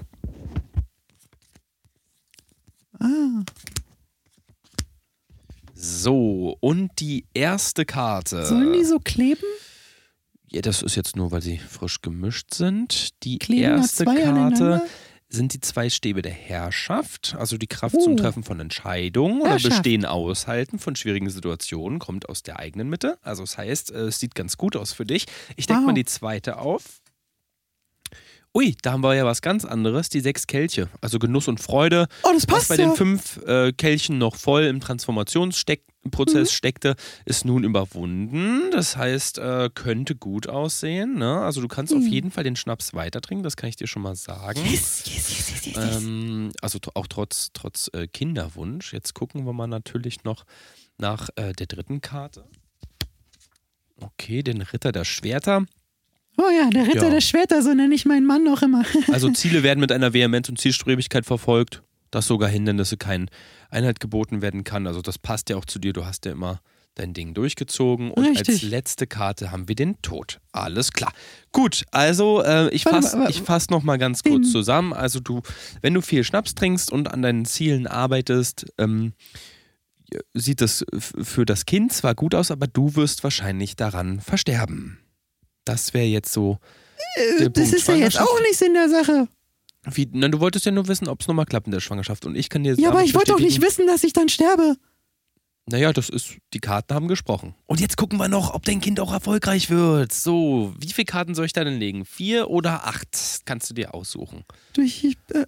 Ah, 2.98 3.42
So, 5.72 6.58
und 6.60 6.90
die 6.98 7.24
erste 7.32 7.86
Karte. 7.86 8.44
sollen 8.44 8.74
die 8.74 8.84
so 8.84 8.98
kleben? 8.98 9.46
Ja, 10.52 10.60
das 10.60 10.82
ist 10.82 10.96
jetzt 10.96 11.16
nur, 11.16 11.32
weil 11.32 11.40
sie 11.40 11.56
frisch 11.56 12.02
gemischt 12.02 12.52
sind. 12.52 13.22
Die 13.22 13.38
Kleben 13.38 13.78
erste 13.78 14.04
Karte? 14.04 14.82
Sind 15.30 15.54
die 15.54 15.60
zwei 15.60 15.88
Stäbe 15.90 16.22
der 16.22 16.32
Herrschaft, 16.32 17.36
also 17.38 17.56
die 17.56 17.66
Kraft 17.68 17.94
Oh. 17.96 18.02
zum 18.04 18.16
Treffen 18.16 18.42
von 18.42 18.58
Entscheidungen 18.60 19.42
oder. 19.42 19.54
Bestehen 19.60 20.04
aushalten 20.04 20.78
von 20.78 20.96
schwierigen 20.96 21.30
Situationen, 21.30 21.98
kommt 21.98 22.28
aus 22.28 22.42
der 22.42 22.58
eigenen 22.58 22.88
Mitte. 22.88 23.18
Also 23.22 23.42
das 23.44 23.56
heißt, 23.56 23.92
äh, 23.92 23.98
es 24.06 24.18
sieht 24.18 24.34
ganz 24.34 24.56
gut 24.56 24.74
aus 24.76 24.92
für 24.92 25.06
dich. 25.06 25.26
Ich 25.56 25.66
decke 25.66 25.80
Wow. 25.80 25.86
mal 25.86 25.92
die 25.94 26.04
zweite 26.04 26.58
auf. 26.58 26.99
Ui, 28.52 28.74
da 28.82 28.90
haben 28.92 29.02
wir 29.02 29.14
ja 29.14 29.24
was 29.24 29.42
ganz 29.42 29.64
anderes, 29.64 30.08
die 30.08 30.20
sechs 30.20 30.48
Kelche. 30.48 30.88
Also 31.00 31.20
Genuss 31.20 31.46
und 31.46 31.60
Freude. 31.60 32.08
Oh, 32.24 32.30
das 32.32 32.42
Was 32.42 32.46
passt 32.46 32.68
bei 32.68 32.74
ja. 32.76 32.86
den 32.88 32.96
fünf 32.96 33.36
äh, 33.46 33.72
Kelchen 33.72 34.18
noch 34.18 34.34
voll 34.34 34.64
im 34.64 34.80
Transformationsprozess 34.80 35.84
Mhm. 36.02 36.46
steckte, 36.52 36.96
ist 37.24 37.44
nun 37.44 37.62
überwunden. 37.62 38.72
Das 38.72 38.96
heißt, 38.96 39.38
äh, 39.38 39.70
könnte 39.72 40.16
gut 40.16 40.48
aussehen. 40.48 41.14
Ne? 41.18 41.40
Also 41.42 41.60
du 41.60 41.68
kannst 41.68 41.92
auf 41.94 42.00
Mhm. 42.00 42.08
jeden 42.08 42.30
Fall 42.32 42.42
den 42.42 42.56
Schnaps 42.56 42.92
weiter 42.92 43.20
trinken, 43.20 43.44
das 43.44 43.56
kann 43.56 43.68
ich 43.68 43.76
dir 43.76 43.86
schon 43.86 44.02
mal 44.02 44.16
sagen. 44.16 44.60
Yes, 44.64 45.04
yes, 45.06 45.28
yes, 45.28 45.50
yes, 45.50 45.66
yes, 45.66 45.76
yes. 45.76 46.02
Ähm, 46.02 46.50
also 46.60 46.80
auch 46.94 47.06
trotz, 47.06 47.50
trotz 47.52 47.88
äh, 47.92 48.08
Kinderwunsch. 48.08 48.92
Jetzt 48.92 49.14
gucken 49.14 49.44
wir 49.46 49.52
mal 49.52 49.68
natürlich 49.68 50.24
noch 50.24 50.44
nach 50.98 51.28
äh, 51.36 51.52
der 51.52 51.66
dritten 51.66 52.00
Karte. 52.00 52.44
Okay, 54.00 54.42
den 54.42 54.62
Ritter 54.62 54.90
der 54.90 55.04
Schwerter. 55.04 55.66
Oh 56.40 56.50
ja, 56.50 56.70
der 56.70 56.86
Ritter 56.86 57.04
Ja. 57.06 57.10
der 57.10 57.20
Schwerter, 57.20 57.62
so 57.62 57.74
nenne 57.74 57.94
ich 57.94 58.06
meinen 58.06 58.26
Mann 58.26 58.44
noch 58.44 58.62
immer. 58.62 58.82
Also 59.12 59.30
Ziele 59.30 59.62
werden 59.62 59.80
mit 59.80 59.92
einer 59.92 60.12
Vehemenz 60.14 60.48
und 60.48 60.58
Zielstrebigkeit 60.58 61.26
verfolgt, 61.26 61.82
dass 62.10 62.26
sogar 62.26 62.48
Hindernisse 62.48 62.96
kein 62.96 63.28
Einhalt 63.70 64.00
geboten 64.00 64.40
werden 64.42 64.64
kann. 64.64 64.86
Also 64.86 65.02
das 65.02 65.18
passt 65.18 65.50
ja 65.50 65.56
auch 65.56 65.64
zu 65.64 65.78
dir, 65.78 65.92
du 65.92 66.04
hast 66.06 66.24
ja 66.24 66.32
immer 66.32 66.60
dein 66.94 67.12
Ding 67.14 67.34
durchgezogen. 67.34 68.10
Und 68.10 68.26
als 68.26 68.48
Richtig. 68.48 68.62
letzte 68.70 69.06
Karte 69.06 69.50
haben 69.50 69.68
wir 69.68 69.74
den 69.74 70.00
Tod. 70.02 70.40
Alles 70.52 70.92
klar. 70.92 71.12
Gut, 71.52 71.84
also 71.92 72.42
äh, 72.42 72.68
ich 72.70 72.82
fasse 72.84 73.26
ich 73.28 73.42
fass 73.42 73.70
noch 73.70 73.82
mal 73.82 73.96
ganz 73.96 74.22
kurz 74.22 74.50
zusammen. 74.50 74.92
Also 74.92 75.20
du, 75.20 75.42
wenn 75.82 75.94
du 75.94 76.00
viel 76.00 76.24
Schnaps 76.24 76.54
trinkst 76.54 76.90
und 76.90 77.08
an 77.12 77.22
deinen 77.22 77.44
Zielen 77.44 77.86
arbeitest, 77.86 78.66
ähm, 78.78 79.12
sieht 80.34 80.60
das 80.60 80.84
für 80.98 81.46
das 81.46 81.64
Kind 81.66 81.92
zwar 81.92 82.14
gut 82.14 82.34
aus, 82.34 82.50
aber 82.50 82.66
du 82.66 82.96
wirst 82.96 83.22
wahrscheinlich 83.22 83.76
daran 83.76 84.20
versterben. 84.20 84.98
Das 85.64 85.94
wäre 85.94 86.06
jetzt 86.06 86.32
so. 86.32 86.58
Äh, 87.16 87.48
das 87.50 87.52
Punkt 87.52 87.58
ist 87.74 87.88
ja 87.88 87.94
jetzt 87.94 88.20
auch 88.20 88.40
nicht 88.40 88.56
Sinn 88.56 88.74
der 88.74 88.88
Sache. 88.88 89.28
Wie, 89.84 90.08
na, 90.12 90.28
du 90.28 90.40
wolltest 90.40 90.66
ja 90.66 90.72
nur 90.72 90.88
wissen, 90.88 91.08
ob 91.08 91.20
es 91.20 91.28
nochmal 91.28 91.46
klappt 91.46 91.66
in 91.66 91.72
der 91.72 91.80
Schwangerschaft. 91.80 92.26
Und 92.26 92.36
ich 92.36 92.50
kann 92.50 92.64
dir 92.64 92.74
Ja, 92.74 92.90
aber 92.90 93.02
ich 93.02 93.14
wollte 93.14 93.32
doch 93.32 93.40
nicht 93.40 93.62
wissen, 93.62 93.86
dass 93.86 94.04
ich 94.04 94.12
dann 94.12 94.28
sterbe. 94.28 94.76
Naja, 95.66 95.92
das 95.92 96.08
ist, 96.08 96.36
die 96.52 96.58
Karten 96.58 96.94
haben 96.94 97.08
gesprochen. 97.08 97.54
Und 97.66 97.80
jetzt 97.80 97.96
gucken 97.96 98.18
wir 98.18 98.28
noch, 98.28 98.52
ob 98.54 98.64
dein 98.64 98.80
Kind 98.80 98.98
auch 99.00 99.12
erfolgreich 99.12 99.70
wird. 99.70 100.12
So, 100.12 100.74
wie 100.78 100.92
viele 100.92 101.04
Karten 101.06 101.34
soll 101.34 101.46
ich 101.46 101.52
da 101.52 101.64
denn 101.64 101.78
legen? 101.78 102.04
Vier 102.04 102.50
oder 102.50 102.86
acht? 102.86 103.42
Kannst 103.44 103.70
du 103.70 103.74
dir 103.74 103.94
aussuchen. 103.94 104.44
Du, 104.72 104.82
ich, 104.82 105.16
äh, 105.32 105.46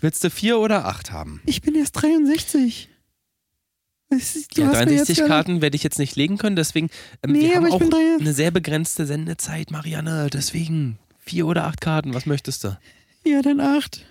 Willst 0.00 0.24
du 0.24 0.30
vier 0.30 0.58
oder 0.58 0.86
acht 0.86 1.12
haben? 1.12 1.40
ich 1.46 1.60
bin 1.62 1.74
erst 1.74 1.92
63. 2.02 2.88
Das 4.10 4.34
Du 4.54 4.62
Ja, 4.62 4.68
hast 4.68 4.74
mir 4.80 4.84
63 4.86 5.08
jetzt 5.08 5.16
gerade- 5.18 5.28
Karten 5.28 5.62
werde 5.62 5.76
ich 5.76 5.82
jetzt 5.82 5.98
nicht 5.98 6.14
legen 6.16 6.38
können, 6.38 6.56
deswegen. 6.56 6.90
Ähm, 7.22 7.32
Nee, 7.32 7.40
wir 7.42 7.56
haben 7.56 7.72
auch 7.72 7.80
eine 8.20 8.32
sehr 8.32 8.50
begrenzte 8.50 9.06
Sendezeit, 9.06 9.70
Marianne. 9.70 10.28
Deswegen 10.32 10.98
vier 11.18 11.46
oder 11.46 11.64
acht 11.64 11.80
Karten. 11.80 12.14
Was 12.14 12.26
möchtest 12.26 12.64
du? 12.64 12.78
Ja, 13.24 13.42
dann 13.42 13.60
acht. 13.60 14.04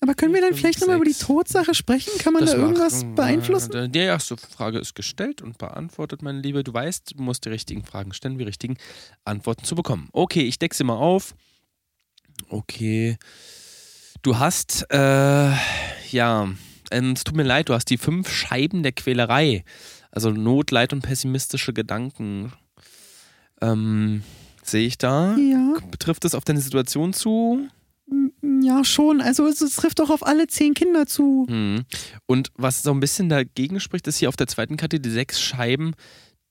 Aber 0.00 0.14
können 0.14 0.34
wir 0.34 0.40
dann 0.40 0.54
vielleicht 0.54 0.80
nochmal 0.80 0.96
über 0.96 1.04
die. 1.04 1.14
Todsache 1.14 1.74
sprechen? 1.74 2.10
Kann 2.18 2.32
man 2.32 2.44
da 2.44 2.54
irgendwas 2.54 3.02
wir. 3.04 3.14
beeinflussen? 3.14 3.92
Die 3.92 3.98
erste 4.00 4.36
Frage 4.36 4.80
ist 4.80 4.96
gestellt 4.96 5.42
und 5.42 5.58
beantwortet, 5.58 6.22
meine 6.22 6.40
Liebe. 6.40 6.64
Du 6.64 6.74
weißt, 6.74 7.12
du 7.16 7.22
musst 7.22 7.44
die 7.44 7.50
richtigen 7.50 7.84
Fragen 7.84 8.12
stellen, 8.12 8.32
um 8.32 8.38
die 8.38 8.44
richtigen 8.44 8.76
Antworten 9.24 9.64
zu 9.64 9.76
bekommen. 9.76 10.08
Okay, 10.12 10.42
ich 10.42 10.58
decke 10.58 10.74
sie 10.74 10.82
mal 10.82 10.96
auf. 10.96 11.36
Okay. 12.48 13.16
Du 14.22 14.38
hast, 14.40 14.86
äh, 14.90 15.52
ja, 16.10 16.48
es 16.92 17.24
tut 17.24 17.36
mir 17.36 17.42
leid, 17.42 17.68
du 17.68 17.74
hast 17.74 17.90
die 17.90 17.98
fünf 17.98 18.30
Scheiben 18.30 18.82
der 18.82 18.92
Quälerei. 18.92 19.64
Also 20.10 20.30
Not, 20.30 20.70
Leid 20.70 20.92
und 20.92 21.02
pessimistische 21.02 21.72
Gedanken. 21.72 22.52
Ähm, 23.60 24.22
sehe 24.62 24.86
ich 24.86 24.98
da? 24.98 25.36
Ja, 25.36 25.74
Betrifft 25.90 26.24
es 26.24 26.34
auf 26.34 26.44
deine 26.44 26.60
Situation 26.60 27.12
zu? 27.12 27.68
ja, 28.62 28.84
schon. 28.84 29.20
Also 29.20 29.46
es, 29.46 29.58
trifft 29.76 29.98
doch 29.98 30.10
auf 30.10 30.26
alle 30.26 30.46
zehn 30.46 30.74
Kinder 30.74 31.06
zu. 31.06 31.46
Mhm. 31.48 31.84
Und 32.26 32.50
was 32.56 32.82
so 32.82 32.90
ein 32.90 33.00
bisschen 33.00 33.28
dagegen 33.28 33.80
spricht, 33.80 34.06
ist 34.06 34.18
hier 34.18 34.28
auf 34.28 34.36
der 34.36 34.46
zweiten 34.46 34.76
Karte 34.76 35.00
die 35.00 35.10
sechs 35.10 35.40
Scheiben 35.40 35.94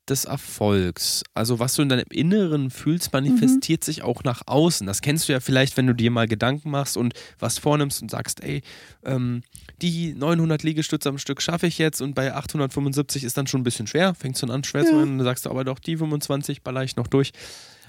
des 0.09 0.25
Erfolgs. 0.25 1.23
Also 1.33 1.59
was 1.59 1.75
du 1.75 1.83
in 1.83 1.89
deinem 1.89 2.05
Inneren 2.09 2.69
fühlst, 2.69 3.13
manifestiert 3.13 3.83
sich 3.83 4.01
auch 4.01 4.23
nach 4.23 4.41
außen. 4.45 4.87
Das 4.87 5.01
kennst 5.01 5.29
du 5.29 5.33
ja 5.33 5.39
vielleicht, 5.39 5.77
wenn 5.77 5.87
du 5.87 5.93
dir 5.93 6.11
mal 6.11 6.27
Gedanken 6.27 6.71
machst 6.71 6.97
und 6.97 7.13
was 7.39 7.59
vornimmst 7.59 8.01
und 8.01 8.11
sagst, 8.11 8.43
ey, 8.43 8.61
ähm, 9.05 9.43
die 9.81 10.13
900 10.13 10.63
Liegestütze 10.63 11.09
am 11.09 11.17
Stück 11.17 11.41
schaffe 11.41 11.67
ich 11.67 11.77
jetzt 11.77 12.01
und 12.01 12.13
bei 12.15 12.33
875 12.33 13.23
ist 13.23 13.37
dann 13.37 13.47
schon 13.47 13.61
ein 13.61 13.63
bisschen 13.63 13.87
schwer, 13.87 14.13
fängt 14.15 14.37
schon 14.37 14.51
an 14.51 14.63
schwer 14.63 14.83
zu 14.85 14.91
Ja. 14.91 14.97
werden 14.99 15.11
und 15.11 15.17
dann 15.19 15.25
sagst 15.25 15.45
du 15.45 15.49
aber 15.49 15.63
doch, 15.63 15.79
die 15.79 15.97
25 15.97 16.61
baller 16.63 16.83
ich 16.83 16.95
noch 16.95 17.07
durch. 17.07 17.31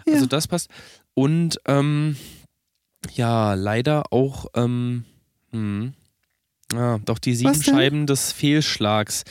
Also 0.06 0.20
Ja. 0.22 0.26
das 0.26 0.48
passt. 0.48 0.68
Und 1.14 1.58
ähm, 1.66 2.16
ja, 3.14 3.54
leider 3.54 4.12
auch, 4.12 4.46
ähm, 4.54 5.04
hm, 5.50 5.92
ja, 6.72 6.98
doch 6.98 7.18
die 7.18 7.34
sieben? 7.34 7.62
Scheiben 7.62 8.06
des 8.06 8.32
Fehlschlags. 8.32 9.24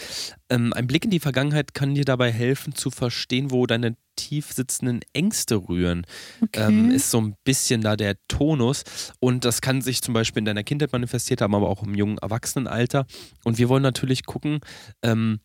Ähm, 0.49 0.73
ein 0.73 0.87
Blick 0.87 1.05
in 1.05 1.11
die 1.11 1.19
Vergangenheit 1.19 1.73
kann 1.73 1.95
dir 1.95 2.05
dabei 2.05 2.31
helfen 2.31 2.75
zu 2.75 2.91
verstehen, 2.91 3.51
wo 3.51 3.65
deine 3.65 3.95
tief 4.15 4.51
sitzenden 4.51 5.01
Ängste 5.13 5.55
rühren. 5.55 6.05
Okay. 6.41 6.67
Ähm, 6.67 6.91
ist 6.91 7.11
so 7.11 7.21
ein 7.21 7.35
bisschen 7.43 7.81
da 7.81 7.95
der 7.95 8.15
Tonus. 8.27 8.83
Und 9.19 9.45
das 9.45 9.61
kann 9.61 9.81
sich 9.81 10.01
zum 10.01 10.13
Beispiel 10.13 10.39
in 10.39 10.45
deiner 10.45 10.63
Kindheit 10.63 10.91
manifestiert 10.91 11.41
haben, 11.41 11.55
aber 11.55 11.69
auch 11.69 11.83
im 11.83 11.95
jungen 11.95 12.17
Erwachsenenalter. 12.17 13.05
Und 13.43 13.57
wir 13.57 13.69
wollen 13.69 13.83
natürlich 13.83 14.25
gucken, 14.25 14.59
ähm, 15.01 15.39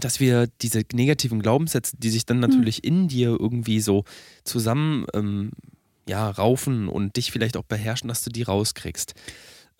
dass 0.00 0.20
wir 0.20 0.46
diese 0.60 0.82
negativen 0.92 1.40
Glaubenssätze, 1.40 1.96
die 1.98 2.10
sich 2.10 2.26
dann 2.26 2.40
natürlich 2.40 2.84
in 2.84 3.08
dir 3.08 3.36
irgendwie 3.38 3.80
so 3.80 4.04
zusammen 4.44 5.06
ähm, 5.14 5.50
ja, 6.08 6.30
raufen 6.30 6.88
und 6.88 7.16
dich 7.16 7.32
vielleicht 7.32 7.56
auch 7.56 7.64
beherrschen, 7.64 8.08
dass 8.08 8.22
du 8.22 8.30
die 8.30 8.42
rauskriegst. 8.42 9.14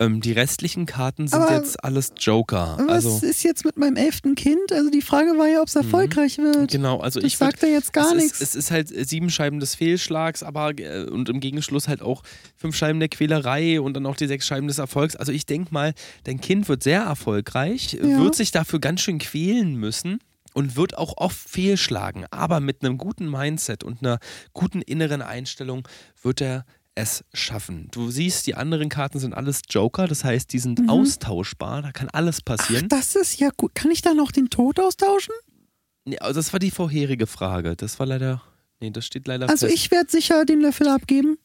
Ähm, 0.00 0.20
die 0.20 0.30
restlichen 0.30 0.86
Karten 0.86 1.26
sind 1.26 1.40
Aber 1.40 1.56
jetzt 1.56 1.82
alles 1.82 2.12
Joker. 2.16 2.76
Was 2.86 3.04
Also 3.04 3.26
ist 3.26 3.42
jetzt 3.42 3.64
mit 3.64 3.76
meinem 3.76 3.96
elften 3.96 4.36
Kind? 4.36 4.72
Also 4.72 4.90
die 4.90 5.02
Frage 5.02 5.30
war 5.36 5.48
ja, 5.48 5.60
ob 5.60 5.66
es 5.66 5.74
erfolgreich 5.74 6.38
wird. 6.38 6.70
genau, 6.70 7.00
also 7.00 7.18
Das 7.18 7.26
ich 7.26 7.34
würd- 7.34 7.38
sagt 7.38 7.62
er 7.64 7.70
jetzt 7.70 7.92
gar 7.92 8.14
nichts. 8.14 8.40
Es 8.40 8.54
ist 8.54 8.70
halt 8.70 8.88
sieben 8.88 9.28
Scheiben 9.28 9.58
des 9.58 9.74
Fehlschlags, 9.74 10.44
aber 10.44 10.70
äh, 10.78 11.06
und 11.10 11.28
im 11.28 11.40
Gegenschluss 11.40 11.88
halt 11.88 12.00
auch 12.00 12.22
fünf 12.56 12.76
Scheiben 12.76 13.00
der 13.00 13.08
Quälerei 13.08 13.80
und 13.80 13.94
dann 13.94 14.06
auch 14.06 14.14
die 14.16 14.28
sechs 14.28 14.46
Scheiben 14.46 14.68
des 14.68 14.78
Erfolgs. 14.78 15.16
Also 15.16 15.32
ich 15.32 15.46
denke 15.46 15.74
mal, 15.74 15.94
dein 16.24 16.40
Kind 16.40 16.68
wird 16.68 16.84
sehr 16.84 17.02
erfolgreich, 17.02 17.94
Ja. 17.94 18.20
wird 18.22 18.36
sich 18.36 18.52
dafür 18.52 18.78
ganz 18.78 19.00
schön 19.00 19.18
quälen 19.18 19.74
müssen 19.74 20.20
und 20.54 20.76
wird 20.76 20.96
auch 20.96 21.14
oft 21.16 21.36
fehlschlagen. 21.36 22.24
Aber 22.30 22.60
mit 22.60 22.84
einem 22.84 22.98
guten 22.98 23.28
Mindset 23.28 23.82
und 23.82 24.02
einer 24.02 24.20
guten 24.52 24.80
inneren 24.80 25.22
Einstellung 25.22 25.88
wird 26.22 26.40
er 26.40 26.64
es 26.98 27.24
schaffen. 27.32 27.88
Du 27.92 28.10
siehst, 28.10 28.46
die 28.46 28.54
anderen 28.54 28.88
Karten 28.88 29.18
sind 29.18 29.32
alles 29.34 29.62
Joker, 29.70 30.06
das 30.08 30.24
heißt, 30.24 30.52
die 30.52 30.58
sind 30.58 30.88
austauschbar, 30.88 31.82
da 31.82 31.92
kann 31.92 32.08
alles 32.10 32.38
Mhm. 32.38 32.42
Ach, 32.42 32.56
passieren. 32.56 32.88
das 32.88 33.14
ist 33.16 33.38
ja 33.40 33.50
gut. 33.56 33.74
Kann 33.74 33.90
ich 33.90 34.02
da 34.02 34.14
noch 34.14 34.32
den 34.32 34.50
Tod 34.50 34.78
austauschen? 34.80 35.34
Nee, 36.04 36.18
also 36.18 36.38
das 36.40 36.52
war 36.52 36.58
die 36.60 36.70
vorherige 36.70 37.26
Frage. 37.26 37.76
Das 37.76 37.98
war 37.98 38.06
leider. 38.06 38.42
Nee, 38.80 38.90
das 38.90 39.06
steht 39.06 39.26
leider 39.26 39.48
Also 39.48 39.66
fest. 39.66 39.78
ich 39.78 39.90
werde 39.90 40.10
sicher 40.10 40.44
den 40.44 40.60
Löffel 40.60 40.88
abgeben. 40.88 41.36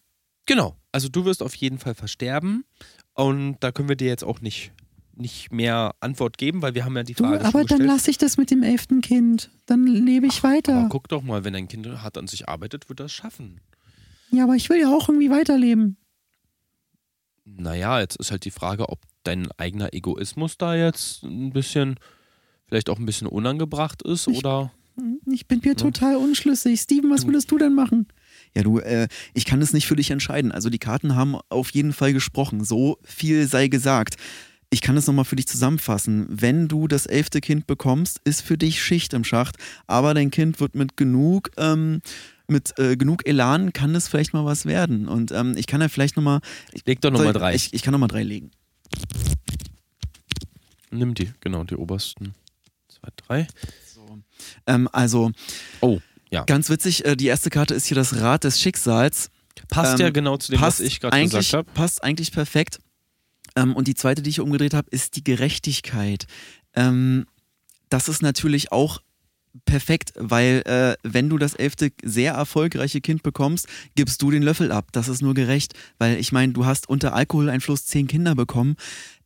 Genau. 0.45 0.75
Also 0.91 1.09
du 1.09 1.25
wirst 1.25 1.41
auf 1.41 1.55
jeden 1.55 1.79
Fall 1.79 1.95
versterben 1.95 2.63
und 3.13 3.57
da 3.61 3.71
können 3.71 3.89
wir 3.89 3.95
dir 3.95 4.07
jetzt 4.07 4.23
auch 4.23 4.41
nicht, 4.41 4.71
nicht 5.15 5.51
mehr 5.51 5.95
Antwort 5.99 6.37
geben, 6.37 6.61
weil 6.61 6.75
wir 6.75 6.85
haben 6.85 6.95
ja 6.95 7.03
die 7.03 7.13
Du, 7.13 7.23
Frage 7.23 7.37
schon 7.39 7.45
aber 7.47 7.63
dann 7.65 7.81
lasse 7.81 8.09
ich 8.11 8.17
das 8.17 8.37
mit 8.37 8.51
dem 8.51 8.61
elften 8.63 9.01
Kind. 9.01 9.49
Dann 9.65 9.85
lebe 9.87 10.27
ich 10.27 10.43
weiter. 10.43 10.75
Aber 10.77 10.89
guck 10.89 11.07
doch 11.09 11.23
mal, 11.23 11.43
wenn 11.43 11.55
ein 11.55 11.67
Kind 11.67 11.87
hart 11.87 12.17
an 12.17 12.27
sich 12.27 12.47
arbeitet, 12.49 12.89
wird 12.89 12.99
das 12.99 13.11
schaffen. 13.11 13.59
Ja, 14.33 14.43
aber 14.45 14.55
ich 14.55 14.69
will 14.69 14.79
ja 14.79 14.89
auch 14.89 15.07
irgendwie 15.09 15.29
weiterleben. 15.29 15.97
Naja, 17.45 17.99
jetzt 17.99 18.15
ist 18.17 18.31
halt 18.31 18.45
die 18.45 18.51
Frage, 18.51 18.89
ob 18.89 18.99
dein 19.23 19.49
eigener 19.57 19.93
Egoismus 19.93 20.57
da 20.57 20.75
jetzt 20.75 21.23
ein 21.23 21.51
bisschen, 21.51 21.95
vielleicht 22.67 22.89
auch 22.89 22.99
ein 22.99 23.05
bisschen 23.05 23.27
unangebracht 23.27 24.01
ist 24.01 24.27
Ich- 24.27 24.37
oder. 24.37 24.71
Ich 25.25 25.47
bin 25.47 25.59
mir 25.63 25.75
total 25.75 26.17
unschlüssig. 26.17 26.79
Steven, 26.79 27.09
was 27.09 27.21
Du- 27.21 27.27
würdest 27.27 27.49
du 27.51 27.57
denn 27.57 27.73
machen? 27.73 28.07
Ja, 28.55 28.61
du, 28.61 28.77
äh, 28.79 29.07
ich 29.33 29.45
kann 29.45 29.61
es 29.61 29.73
nicht 29.73 29.87
für 29.87 29.95
dich 29.95 30.11
entscheiden. 30.11 30.51
Also 30.51 30.69
die 30.69 30.77
Karten 30.77 31.15
haben 31.15 31.35
auf 31.49 31.71
jeden 31.71 31.93
Fall 31.93 32.13
gesprochen. 32.13 32.63
So 32.63 32.99
viel 33.03 33.47
sei 33.47 33.67
gesagt. 33.69 34.17
Ich 34.69 34.81
kann 34.81 34.95
es 34.97 35.07
nochmal 35.07 35.25
für 35.25 35.35
dich 35.35 35.47
zusammenfassen. 35.47 36.27
Wenn 36.29 36.67
du 36.67 36.87
das 36.87 37.05
elfte 37.07 37.41
Kind 37.41 37.65
bekommst, 37.67 38.21
ist 38.23 38.41
für 38.41 38.57
dich 38.57 38.83
Schicht 38.83 39.13
im 39.13 39.23
Schacht. 39.23 39.57
Aber 39.87 40.13
dein 40.13 40.29
Kind 40.31 40.59
wird 40.59 40.75
mit 40.75 40.95
genug, 40.95 41.49
ähm, 41.57 42.01
mit 42.47 42.77
äh, 42.77 42.97
genug 42.97 43.25
Elan 43.27 43.73
kann 43.73 43.95
es 43.95 44.07
vielleicht 44.07 44.33
mal 44.33 44.45
was 44.45 44.65
werden. 44.65 45.07
Und 45.07 45.31
ähm, 45.31 45.55
ich 45.57 45.67
kann 45.67 45.81
ja 45.81 45.89
vielleicht 45.89 46.15
nochmal. 46.17 46.39
Leg 46.85 47.01
doch 47.01 47.11
nochmal 47.11 47.33
drei. 47.33 47.55
Ich, 47.55 47.73
ich 47.73 47.81
kann 47.81 47.91
nochmal 47.91 48.09
drei 48.09 48.23
legen. 48.23 48.51
Nimm 50.91 51.13
die, 51.13 51.31
genau, 51.39 51.63
die 51.63 51.75
obersten. 51.75 52.35
Zwei, 52.87 53.09
drei. 53.15 53.47
Ähm, 54.67 54.87
also, 54.91 55.31
Oh, 55.81 55.99
ja. 56.29 56.43
ganz 56.43 56.69
witzig, 56.69 57.05
äh, 57.05 57.15
die 57.15 57.27
erste 57.27 57.49
Karte 57.49 57.73
ist 57.73 57.85
hier 57.87 57.95
das 57.95 58.17
Rad 58.17 58.43
des 58.43 58.59
Schicksals. 58.61 59.29
Passt 59.69 59.99
Ähm, 59.99 60.05
ja 60.07 60.09
genau 60.11 60.37
zu 60.37 60.51
dem, 60.51 60.61
was 60.61 60.79
ich 60.79 60.99
gerade 60.99 61.19
gesagt 61.21 61.53
habe. 61.53 61.71
Passt 61.73 62.03
eigentlich 62.03 62.31
perfekt. 62.31 62.79
Ähm, 63.55 63.75
und 63.75 63.87
die 63.87 63.95
zweite, 63.95 64.21
die 64.21 64.29
ich 64.29 64.39
umgedreht 64.39 64.73
habe, 64.73 64.87
ist 64.91 65.15
die 65.15 65.23
Gerechtigkeit. 65.23 66.25
Ähm, 66.75 67.25
das 67.89 68.07
ist 68.09 68.21
natürlich 68.21 68.71
auch 68.71 69.01
perfekt, 69.65 70.13
weil 70.17 70.61
äh, 70.65 70.95
wenn 71.03 71.29
du 71.29 71.37
das 71.37 71.53
elfte 71.53 71.91
sehr 72.03 72.33
erfolgreiche 72.33 73.01
Kind 73.01 73.23
bekommst, 73.23 73.67
gibst 73.95 74.21
du 74.21 74.31
den 74.31 74.43
Löffel 74.43 74.71
ab. 74.71 74.87
Das 74.91 75.07
ist 75.07 75.21
nur 75.21 75.33
gerecht, 75.33 75.73
weil 75.99 76.17
ich 76.17 76.31
meine, 76.31 76.53
du 76.53 76.65
hast 76.65 76.89
unter 76.89 77.13
Alkoholeinfluss 77.13 77.85
zehn 77.85 78.07
Kinder 78.07 78.35
bekommen. 78.35 78.75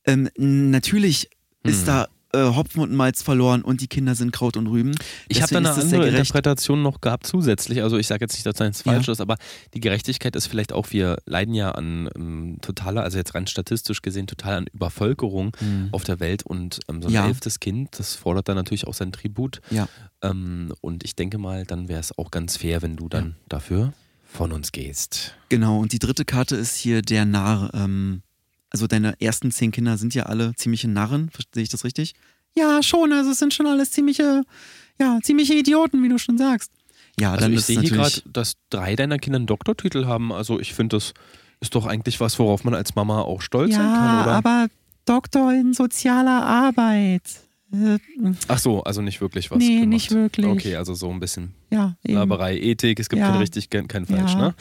Ähm, 0.06 0.30
natürlich 0.38 1.30
ist 1.64 1.80
Hm. 1.82 1.86
da 1.86 2.08
äh, 2.34 2.40
Hopfen 2.40 2.82
und 2.82 2.94
Malz 2.94 3.22
verloren 3.24 3.62
und 3.62 3.82
die 3.82 3.88
Kinder 3.88 4.16
sind 4.16 4.32
Kraut 4.32 4.58
und 4.58 4.68
Rüben. 4.68 4.96
Ich 5.28 5.42
habe 5.42 5.52
da 5.54 5.60
eine 5.60 5.72
andere. 5.72 6.08
Interpretation 6.10 6.82
noch 6.82 7.02
gehabt 7.02 7.26
zusätzlich. 7.28 7.82
Also 7.84 7.98
ich 7.98 8.08
sage 8.08 8.24
jetzt 8.26 8.34
nicht, 8.34 8.46
dass 8.46 8.56
das 8.56 8.84
Ja. 8.84 8.92
falsch 8.94 9.08
ist, 9.08 9.22
aber 9.22 9.38
die 9.74 9.80
Gerechtigkeit 9.80 10.36
ist 10.36 10.48
vielleicht 10.48 10.74
auch, 10.74 10.92
wir 10.92 11.18
leiden 11.26 11.54
ja 11.54 11.72
an 11.72 12.10
ähm, 12.16 12.58
totaler, 12.62 13.04
also 13.04 13.18
jetzt 13.18 13.34
rein 13.36 13.48
statistisch 13.48 14.02
gesehen, 14.02 14.28
total 14.28 14.56
an 14.58 14.66
Übervölkerung 14.74 15.56
Hm. 15.60 15.90
auf 15.92 16.04
der 16.04 16.20
Welt 16.20 16.44
und 16.44 16.80
ähm, 16.90 17.02
so 17.02 17.08
ein 17.08 17.14
Ja. 17.14 17.28
elftes 17.28 17.60
Kind, 17.60 17.98
das 18.00 18.16
fordert 18.16 18.50
dann 18.50 18.56
natürlich 18.56 18.88
auch 18.88 18.94
sein 18.94 19.12
Tribut. 19.12 19.62
Ja. 19.70 19.88
Ähm, 20.22 20.74
und 20.82 21.04
ich 21.04 21.16
denke 21.16 21.38
mal, 21.38 21.66
dann 21.66 21.88
wäre 21.88 22.00
es 22.00 22.18
auch 22.18 22.32
ganz 22.32 22.58
fair, 22.58 22.82
wenn 22.82 22.96
du 22.96 23.08
dann 23.10 23.36
dafür 23.48 23.94
von 24.26 24.52
uns 24.52 24.72
gehst. 24.72 25.36
Genau, 25.50 25.80
und 25.80 25.94
die 25.94 26.00
dritte 26.00 26.26
Karte 26.26 26.56
ist 26.58 26.76
hier 26.76 27.02
der 27.02 27.26
Narr. 27.26 27.72
Ähm, 27.74 28.22
also 28.70 28.88
deine 28.88 29.20
ersten 29.22 29.52
zehn 29.52 29.72
Kinder 29.72 29.98
sind 29.98 30.14
ja 30.16 30.24
alle 30.24 30.54
ziemliche 30.56 30.88
Narren, 30.88 31.30
verstehe 31.30 31.64
ich 31.64 31.70
das 31.70 31.84
richtig? 31.84 32.14
Ja, 32.56 32.82
schon. 32.84 33.14
Also 33.14 33.32
es 33.32 33.40
sind 33.40 33.54
schon 33.54 33.68
alles 33.68 33.92
ziemliche, 33.92 34.44
ja, 35.00 35.20
ziemliche 35.24 35.54
Idioten, 35.54 36.02
wie 36.04 36.10
du 36.10 36.18
schon 36.18 36.38
sagst. 36.38 36.72
Ja, 37.20 37.32
Also 37.32 37.46
dann 37.46 37.54
ich 37.54 37.62
sehe 37.66 37.80
hier 37.82 37.90
gerade, 37.92 38.22
dass 38.26 38.54
drei 38.70 38.96
deiner 38.96 39.18
Kinder 39.20 39.38
einen 39.38 39.48
Doktortitel 39.48 40.06
haben. 40.06 40.32
Also 40.32 40.60
ich 40.60 40.74
finde, 40.74 40.98
das 40.98 41.14
ist 41.60 41.74
doch 41.76 41.86
eigentlich 41.86 42.20
was, 42.20 42.38
worauf 42.40 42.64
man 42.64 42.74
als 42.76 42.96
Mama 42.96 43.22
auch 43.22 43.42
stolz 43.42 43.74
sein 43.74 43.82
kann, 43.84 44.16
ja, 44.18 44.24
oder? 44.24 44.32
aber 44.34 44.68
Doktor 45.06 45.54
in 45.54 45.74
sozialer 45.74 46.46
Arbeit. 46.46 47.24
Äh, 47.72 47.98
Ach 48.48 48.60
so, 48.60 48.84
also 48.84 49.02
nicht 49.02 49.20
wirklich 49.22 49.50
was 49.52 49.58
nee, 49.58 49.76
gemacht. 49.76 49.88
nicht 49.90 50.12
wirklich. 50.12 50.46
Okay, 50.46 50.76
also 50.76 50.94
so 50.94 51.10
ein 51.10 51.20
bisschen 51.20 51.54
Ja, 51.70 51.96
eben. 52.04 52.14
Laberei, 52.16 52.58
Ethik, 52.60 53.00
es 53.00 53.10
gibt 53.10 53.20
Ja. 53.22 53.30
kein 53.30 53.38
richtig, 53.40 53.70
kein, 53.70 53.88
kein 53.88 54.06
falsch, 54.06 54.34
Ja. 54.34 54.38
ne? 54.40 54.56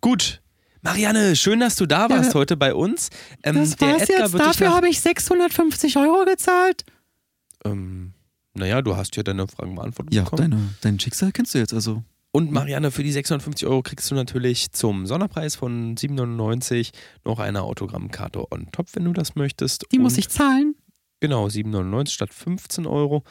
Gut. 0.00 0.40
Marianne, 0.82 1.36
schön, 1.36 1.60
dass 1.60 1.76
du 1.76 1.86
da 1.86 2.08
warst 2.08 2.30
Ja. 2.30 2.34
heute 2.34 2.56
bei 2.56 2.74
uns. 2.74 3.10
Ähm, 3.42 3.56
das 3.56 3.76
der 3.76 3.88
war's 3.94 4.02
Edgar 4.02 4.20
jetzt. 4.28 4.34
Dafür 4.38 4.72
habe 4.74 4.88
ich 4.88 5.00
650 5.00 5.96
Euro 5.96 6.24
gezahlt. 6.24 6.84
ähm, 7.64 8.12
Naja, 8.54 8.82
du 8.82 8.96
hast 8.96 9.14
ja 9.16 9.22
deine 9.22 9.46
Fragen 9.46 9.74
beantwortet 9.76 10.14
Ja, 10.14 10.24
bekommen. 10.24 10.50
deine, 10.50 10.74
dein 10.80 10.98
Schicksal 11.00 11.30
kennst 11.32 11.54
du 11.54 11.58
jetzt 11.58 11.72
also. 11.74 12.02
Und 12.32 12.50
Marianne, 12.52 12.90
für 12.90 13.02
die 13.02 13.12
650 13.12 13.66
Euro 13.68 13.82
kriegst 13.82 14.10
du 14.10 14.14
natürlich 14.14 14.72
zum 14.72 15.06
Sonderpreis 15.06 15.54
von 15.56 15.96
7,99 15.96 16.90
noch 17.24 17.38
eine 17.38 17.62
Autogrammkarte 17.62 18.50
on 18.52 18.68
top, 18.72 18.88
wenn 18.94 19.04
du 19.04 19.12
das 19.12 19.34
möchtest. 19.34 19.84
Die 19.92 19.98
muss 19.98 20.14
Und- 20.14 20.18
ich 20.18 20.28
zahlen. 20.28 20.74
Genau, 21.20 21.48
7,99 21.48 22.12
statt 22.14 22.32
15 22.34 22.86
Euro. 22.86 23.24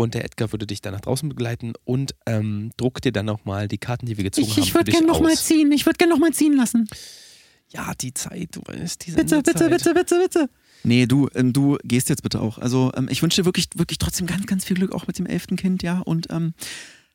Und 0.00 0.14
der 0.14 0.24
Edgar 0.24 0.52
würde 0.52 0.66
dich 0.66 0.80
dann 0.80 0.92
nach 0.94 1.00
draußen 1.00 1.28
begleiten 1.28 1.72
und 1.84 2.14
ähm, 2.26 2.70
druckt 2.76 3.04
dir 3.04 3.12
dann 3.12 3.26
nochmal 3.26 3.68
die 3.68 3.78
Karten, 3.78 4.06
die 4.06 4.16
wir 4.16 4.24
gezogen 4.24 4.46
Ich, 4.46 4.56
haben, 4.56 4.62
ich 4.64 4.74
würde 4.74 4.90
gerne 4.92 5.06
nochmal 5.06 5.36
ziehen. 5.36 5.72
Ich 5.72 5.86
würde 5.86 5.98
gerne 5.98 6.12
nochmal 6.12 6.32
ziehen 6.32 6.54
lassen. 6.56 6.88
Ja, 7.70 7.92
die 8.00 8.14
Zeit, 8.14 8.50
du 8.52 8.60
weißt, 8.64 9.06
diese 9.06 9.16
Bitte, 9.16 9.42
bitte, 9.42 9.68
bitte, 9.68 9.94
bitte, 9.94 10.20
bitte. 10.22 10.50
Nee, 10.84 11.06
du, 11.06 11.28
ähm, 11.34 11.52
du 11.52 11.76
gehst 11.82 12.08
jetzt 12.08 12.22
bitte 12.22 12.40
auch. 12.40 12.58
Also 12.58 12.92
ähm, 12.94 13.08
ich 13.10 13.22
wünsche 13.22 13.40
dir 13.40 13.46
wirklich, 13.46 13.66
wirklich 13.74 13.98
trotzdem 13.98 14.26
ganz, 14.26 14.46
ganz 14.46 14.64
viel 14.64 14.76
Glück 14.76 14.92
auch 14.92 15.06
mit 15.06 15.18
dem 15.18 15.26
elften 15.26 15.56
Kind, 15.56 15.82
ja. 15.82 16.00
Und 16.00 16.28
ähm, 16.30 16.52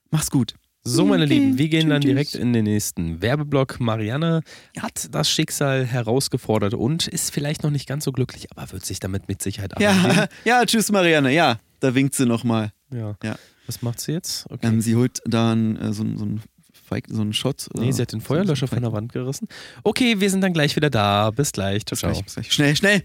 mach's 0.10 0.32
gut. 0.32 0.56
So, 0.84 1.06
meine 1.06 1.26
Okay, 1.26 1.34
Lieben, 1.34 1.58
wir 1.58 1.68
gehen 1.70 1.90
dann 1.90 2.02
tschüss. 2.02 2.10
direkt 2.10 2.36
in 2.36 2.54
den 2.54 2.64
nächsten 2.64 3.22
Werbeblock. 3.22 3.80
Marianne 3.80 4.42
hat 4.80 5.14
das 5.14 5.30
Schicksal 5.30 5.86
herausgefordert 5.86 6.74
und 6.74 7.08
ist 7.08 7.32
vielleicht 7.32 7.64
noch 7.64 7.70
nicht 7.70 7.88
ganz 7.88 8.06
so 8.06 8.12
glücklich, 8.12 8.48
aber 8.52 8.72
wird 8.72 8.86
sich 8.86 9.00
damit 9.00 9.28
mit 9.28 9.42
Sicherheit 9.42 9.74
Ja, 9.80 9.92
arrangieren. 9.92 10.28
ja, 10.46 10.66
tschüss 10.66 10.92
Marianne. 10.92 11.34
Ja, 11.34 11.60
da 11.80 11.96
winkt 11.96 12.16
sie 12.16 12.26
nochmal. 12.26 12.72
Ja. 12.94 13.16
Ja. 13.24 13.36
Was 13.68 13.82
macht 13.82 14.00
sie 14.00 14.14
jetzt? 14.14 14.46
Okay. 14.50 14.66
Ähm, 14.68 14.82
sie 14.82 14.96
holt 14.96 15.22
dann 15.26 15.76
äh, 15.78 15.94
so, 15.94 16.04
so 16.16 16.24
einen 16.26 16.42
Feig, 16.88 17.06
so 17.10 17.22
einen 17.22 17.34
Shot. 17.34 17.68
nee, 17.76 17.92
sie 17.92 18.02
hat 18.02 18.12
den 18.14 18.22
Feuerlöscher 18.22 18.66
so 18.68 18.74
von 18.74 18.82
der 18.82 18.92
Wand 18.94 19.14
gerissen. 19.14 19.48
Okay, 19.84 20.20
wir 20.20 20.30
sind 20.32 20.42
dann 20.42 20.54
gleich 20.54 20.76
wieder 20.76 20.90
da. 20.90 21.30
Bis 21.30 21.52
gleich. 21.52 21.86
Ciao, 21.86 21.92
Bis 21.96 22.00
ciao. 22.00 22.12
gleich, 22.12 22.24
bis 22.24 22.34
gleich. 22.34 22.52
Schnell, 22.52 22.76
schnell. 22.76 23.04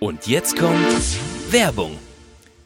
Und 0.00 0.26
jetzt 0.26 0.56
kommt 0.58 0.76
Werbung. 1.50 1.96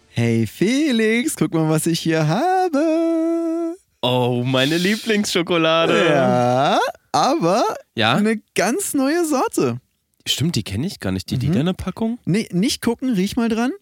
Hey 0.09 0.47
Felix, 0.47 1.37
guck 1.37 1.53
mal, 1.55 1.69
was 1.69 1.87
ich 1.87 2.01
hier 2.01 2.27
habe. 2.27 3.77
Oh, 4.03 4.43
meine 4.45 4.77
Lieblingsschokolade. 4.79 6.07
Ja, 6.09 6.79
aber 7.13 7.63
Ja? 7.95 8.15
eine 8.17 8.41
ganz 8.55 8.95
neue 8.95 9.25
Sorte. 9.25 9.79
Stimmt, 10.27 10.57
die 10.57 10.63
kenne 10.65 10.87
ich 10.87 11.01
gar 11.01 11.13
nicht. 11.13 11.31
Die 11.31 11.37
Mhm. 11.47 11.53
lila 11.53 11.73
Packung? 11.73 12.19
Nee, 12.25 12.49
nicht 12.53 12.83
gucken, 12.83 13.13
riech 13.15 13.37
mal 13.37 13.49
dran. 13.49 13.73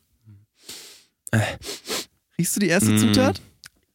Riechst 2.38 2.57
du 2.57 2.61
die 2.61 2.68
erste 2.68 2.90
Mm. 2.92 2.99
Zutat? 2.99 3.40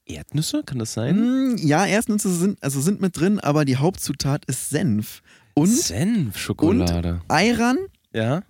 Erdnüsse, 0.06 0.64
kann 0.66 0.80
das 0.80 0.94
sein? 0.94 1.54
Mm, 1.54 1.58
ja, 1.58 1.86
Erdnüsse 1.86 2.34
sind, 2.34 2.62
also 2.64 2.82
sind 2.82 3.00
mit 3.02 3.20
drin, 3.20 3.40
aber 3.40 3.66
die 3.66 3.76
Hauptzutat 3.78 4.46
ist 4.46 4.70
Senf. 4.70 5.22
Und 5.54 5.68
Senfschokolade. 5.68 7.22
Ayran, 7.28 7.78
Ja, 8.14 8.42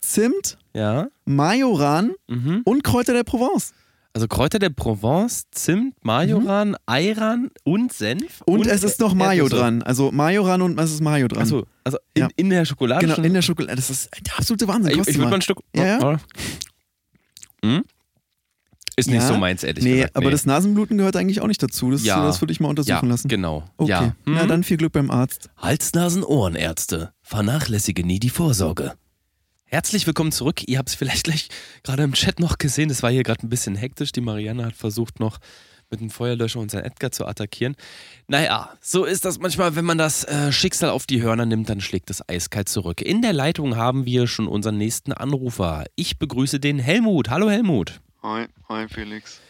Zimt, 0.00 0.58
ja. 0.74 1.08
Majoran 1.24 2.12
Mhm. 2.28 2.62
und 2.64 2.82
Kräuter 2.84 3.12
der 3.12 3.22
Provence. 3.24 3.72
Also 4.12 4.28
Kräuter 4.28 4.58
der 4.58 4.70
Provence, 4.70 5.44
Zimt, 5.50 5.94
Majoran, 6.04 6.76
Ayran 6.86 7.50
und 7.64 7.92
Senf. 7.92 8.40
Mhm. 8.46 8.54
Und, 8.54 8.66
es 8.66 8.82
ist 8.84 9.00
noch 9.00 9.14
Mayo 9.14 9.44
Erdnüsse. 9.44 9.56
dran. 9.62 9.82
Also 9.82 10.10
Majoran 10.12 10.62
und 10.62 10.78
es 10.78 10.92
ist 10.92 11.00
Mayo 11.00 11.26
dran. 11.28 11.42
Achso, 11.42 11.66
also 11.84 11.98
in, 12.14 12.22
Ja. 12.22 12.28
in 12.36 12.50
der 12.50 12.64
Schokolade 12.64 13.06
genau, 13.06 13.16
in 13.22 13.34
der 13.34 13.42
Schokolade. 13.42 13.76
Das 13.76 13.88
ist 13.90 14.10
der 14.26 14.38
absolute 14.38 14.66
Wahnsinn. 14.68 14.92
ich 14.92 14.98
Kost 14.98 15.08
ich 15.10 15.16
du 15.16 15.20
würde 15.22 15.30
mal. 15.30 15.36
ein 15.36 15.42
Stück. 15.42 15.58
Ja, 15.74 15.84
ja. 16.00 16.20
Hm? 17.64 17.82
Ist 18.96 19.06
nicht 19.08 19.16
Ja. 19.22 19.26
so 19.26 19.36
meins, 19.36 19.64
ehrlich 19.64 19.82
Nee, 19.84 19.96
gesagt. 19.96 20.16
aber 20.16 20.30
das 20.30 20.46
Nasenbluten 20.46 20.96
gehört 20.98 21.16
eigentlich 21.16 21.40
auch 21.40 21.46
nicht 21.48 21.62
dazu. 21.62 21.90
Das, 21.90 22.04
Ja. 22.04 22.24
das 22.24 22.40
würde 22.40 22.52
ich 22.52 22.60
mal 22.60 22.68
ja, 22.68 22.70
untersuchen 22.70 23.08
lassen. 23.08 23.28
genau. 23.28 23.64
Okay, 23.76 23.90
Ja. 23.90 24.14
na 24.24 24.42
Hm? 24.42 24.48
dann 24.48 24.62
viel 24.64 24.76
Glück 24.76 24.92
beim 24.92 25.10
Arzt. 25.10 25.50
Hals-Nasen-Ohrenärzte. 25.56 27.12
Vernachlässige 27.22 28.04
nie 28.06 28.20
die 28.20 28.30
Vorsorge. 28.30 28.92
Herzlich 29.64 30.06
willkommen 30.06 30.30
zurück. 30.30 30.62
Ihr 30.68 30.78
habt 30.78 30.90
es 30.90 30.94
vielleicht 30.94 31.24
gleich 31.24 31.48
gerade 31.82 32.04
im 32.04 32.12
Chat 32.12 32.38
noch 32.38 32.58
gesehen. 32.58 32.90
Es 32.90 33.02
war 33.02 33.10
hier 33.10 33.24
gerade 33.24 33.44
ein 33.44 33.48
bisschen 33.48 33.74
hektisch. 33.74 34.12
Die 34.12 34.20
Marianne 34.20 34.64
hat 34.66 34.76
versucht 34.76 35.18
noch 35.18 35.38
mit 35.90 36.00
dem 36.00 36.10
Feuerlöscher 36.10 36.60
unseren 36.60 36.82
Edgar 36.84 37.10
zu 37.10 37.26
attackieren. 37.26 37.74
Naja, 38.28 38.70
so 38.80 39.04
ist 39.04 39.24
das 39.24 39.38
manchmal, 39.38 39.74
wenn 39.76 39.84
man 39.84 39.98
das 39.98 40.24
äh, 40.24 40.50
Schicksal 40.52 40.90
auf 40.90 41.06
die 41.06 41.22
Hörner 41.22 41.46
nimmt, 41.46 41.68
dann 41.68 41.80
schlägt 41.80 42.10
es 42.10 42.26
eiskalt 42.28 42.68
zurück. 42.68 43.00
In 43.02 43.22
der 43.22 43.32
Leitung 43.32 43.76
haben 43.76 44.06
wir 44.06 44.26
schon 44.26 44.46
unseren 44.46 44.78
nächsten 44.78 45.12
Anrufer. 45.12 45.84
Ich 45.96 46.18
begrüße 46.18 46.60
den 46.60 46.78
Helmut. 46.78 47.28
Hallo 47.30 47.50
Helmut. 47.50 48.00
Hi, 48.24 48.46
hi 48.70 48.88
Felix. 48.88 49.42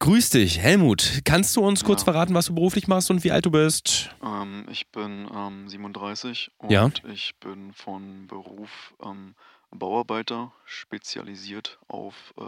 Grüß 0.00 0.30
dich, 0.30 0.58
Helmut. 0.58 1.20
Kannst 1.24 1.54
du 1.54 1.60
uns 1.60 1.84
kurz 1.84 2.00
Ja. 2.00 2.06
verraten, 2.06 2.34
was 2.34 2.46
du 2.46 2.54
beruflich 2.56 2.88
machst 2.88 3.08
und 3.10 3.22
wie 3.22 3.30
alt 3.30 3.46
du 3.46 3.52
bist? 3.52 4.10
Ähm, 4.20 4.66
ich 4.68 4.88
bin 4.88 5.28
ähm, 5.32 5.68
37 5.68 6.50
und 6.58 6.72
Ja. 6.72 6.90
ich 7.04 7.36
bin 7.36 7.72
von 7.72 8.26
Beruf 8.26 8.94
ähm, 9.00 9.36
Bauarbeiter, 9.70 10.52
spezialisiert 10.64 11.78
auf 11.86 12.34
äh, 12.36 12.42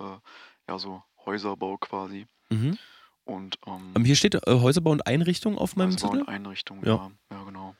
ja, 0.68 0.78
so 0.80 1.04
Häuserbau 1.24 1.76
quasi. 1.78 2.26
Mhm. 2.50 2.76
Und 3.24 3.58
ähm, 3.68 3.92
Ähm, 3.96 4.04
hier 4.04 4.16
steht 4.16 4.34
äh, 4.34 4.40
Häuserbau 4.46 4.90
und 4.90 5.06
Einrichtung 5.06 5.58
auf 5.58 5.76
meinem 5.76 5.92
Häuserbau 5.92 6.08
Zettel. 6.14 6.20
und 6.22 6.28
Einrichtung, 6.28 6.82
Ja. 6.84 6.94
ja. 6.96 7.10
ja, 7.30 7.44
genau. 7.44 7.76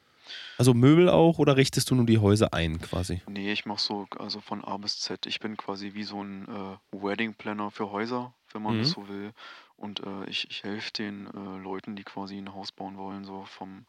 Also 0.59 0.75
Möbel 0.75 1.09
auch 1.09 1.38
oder 1.38 1.57
richtest 1.57 1.91
du 1.91 1.95
nur 1.95 2.07
die 2.07 2.19
Häuser 2.19 2.53
ein 2.53 2.81
quasi? 2.81 3.23
Nee, 3.27 3.53
ich 3.53 3.67
mache 3.67 3.81
so, 3.81 4.07
also 4.19 4.41
von 4.41 4.64
A 4.64 4.77
bis 4.79 5.01
Z. 5.01 5.27
Ich 5.27 5.41
bin 5.41 5.57
quasi 5.57 5.95
wie 5.95 6.05
so 6.05 6.23
ein 6.23 6.49
äh, 6.49 6.77
Wedding 6.97 7.35
Planner 7.35 7.71
für 7.71 7.91
Häuser, 7.91 8.35
wenn 8.53 8.62
man 8.62 8.79
das 8.79 8.88
Mhm. 8.88 8.95
so 8.95 9.09
will. 9.09 9.33
Und 9.77 10.01
äh, 10.01 10.25
ich, 10.29 10.51
ich 10.51 10.64
helfe 10.64 10.91
den 10.93 11.27
äh, 11.27 11.62
Leuten, 11.62 11.95
die 11.95 12.05
quasi 12.05 12.37
ein 12.38 12.55
Haus 12.55 12.73
bauen 12.73 12.97
wollen, 12.97 13.25
so 13.25 13.45
vom, 13.45 13.87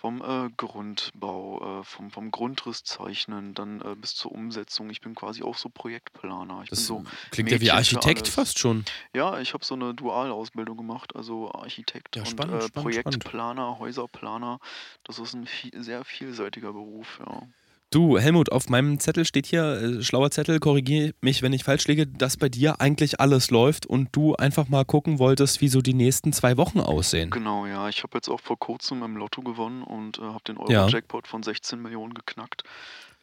vom 0.00 0.20
äh, 0.22 0.50
Grundbau, 0.56 1.80
äh, 1.80 1.84
vom, 1.84 2.10
vom 2.10 2.30
Grundriss 2.30 2.84
zeichnen, 2.84 3.54
dann 3.54 3.80
äh, 3.80 3.94
bis 3.96 4.14
zur 4.14 4.32
Umsetzung. 4.32 4.90
Ich 4.90 5.00
bin 5.00 5.14
quasi 5.14 5.42
auch 5.42 5.56
so 5.56 5.68
Projektplaner. 5.68 6.60
Ich 6.64 6.70
Das 6.70 6.80
bin 6.80 6.86
so, 6.86 7.04
klingt 7.30 7.50
ja 7.50 7.60
wie 7.60 7.64
Mädchen 7.66 7.76
Architekt 7.98 8.28
fast 8.28 8.58
schon. 8.58 8.84
ja, 9.14 9.38
ich 9.40 9.54
habe 9.54 9.64
so 9.64 9.74
eine 9.74 9.94
Dualausbildung 9.94 10.76
gemacht, 10.76 11.16
also 11.16 11.50
Architekt 11.52 12.16
Ja, 12.16 12.22
und 12.22 12.28
spannend, 12.28 12.54
äh, 12.54 12.66
spannend, 12.66 12.72
spannend. 12.94 13.04
Projektplaner, 13.04 13.78
Häuserplaner. 13.78 14.60
Das 15.04 15.18
ist 15.18 15.34
ein 15.34 15.46
viel, 15.46 15.82
sehr 15.82 16.04
vielseitiger 16.04 16.72
Beruf, 16.72 17.20
ja. 17.26 17.42
Du, 17.90 18.18
Helmut, 18.18 18.50
auf 18.50 18.68
meinem 18.68 18.98
Zettel 18.98 19.24
steht 19.24 19.46
hier, 19.46 19.64
äh, 19.80 20.02
schlauer 20.02 20.30
Zettel, 20.32 20.58
korrigiere 20.58 21.14
mich, 21.20 21.42
wenn 21.42 21.52
ich 21.52 21.62
falsch 21.62 21.86
liege, 21.86 22.06
dass 22.06 22.36
bei 22.36 22.48
dir 22.48 22.80
eigentlich 22.80 23.20
alles 23.20 23.50
läuft 23.52 23.86
und 23.86 24.08
du 24.10 24.34
einfach 24.34 24.68
mal 24.68 24.84
gucken 24.84 25.20
wolltest, 25.20 25.60
wie 25.60 25.68
so 25.68 25.80
die 25.80 25.94
nächsten 25.94 26.32
zwei 26.32 26.56
Wochen 26.56 26.80
aussehen. 26.80 27.30
Genau, 27.30 27.64
ja. 27.64 27.88
Ich 27.88 28.02
habe 28.02 28.18
jetzt 28.18 28.28
auch 28.28 28.40
vor 28.40 28.58
kurzem 28.58 29.04
im 29.04 29.16
Lotto 29.16 29.40
gewonnen 29.42 29.84
und 29.84 30.18
äh, 30.18 30.22
habe 30.22 30.42
den 30.48 30.56
Ja. 30.68 30.82
Euro-Jackpot 30.82 31.28
von 31.28 31.44
16 31.44 31.80
Millionen 31.80 32.12
geknackt. 32.14 32.64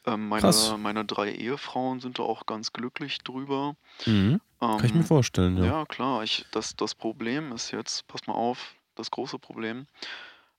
Ähm, 0.06 0.30
meine, 0.30 0.41
Krass. 0.41 0.73
meine 0.78 1.04
drei 1.04 1.32
Ehefrauen 1.34 1.99
sind 1.99 2.19
da 2.19 2.23
auch 2.23 2.45
ganz 2.45 2.71
glücklich 2.71 3.17
drüber. 3.19 3.76
Mhm. 4.06 4.39
Kann 4.62 4.86
ich 4.86 4.93
mir 4.93 5.02
Ähm, 5.02 5.06
vorstellen, 5.06 5.58
ja. 5.58 5.65
Ja, 5.65 5.86
klar. 5.86 6.23
Ich, 6.23 6.45
das, 6.52 6.76
das 6.78 6.95
Problem 6.95 7.52
ist 7.52 7.71
jetzt, 7.71 8.08
pass 8.08 8.28
mal 8.28 8.34
auf, 8.34 8.76
das 8.95 9.12
große 9.12 9.39
Problem. 9.39 9.88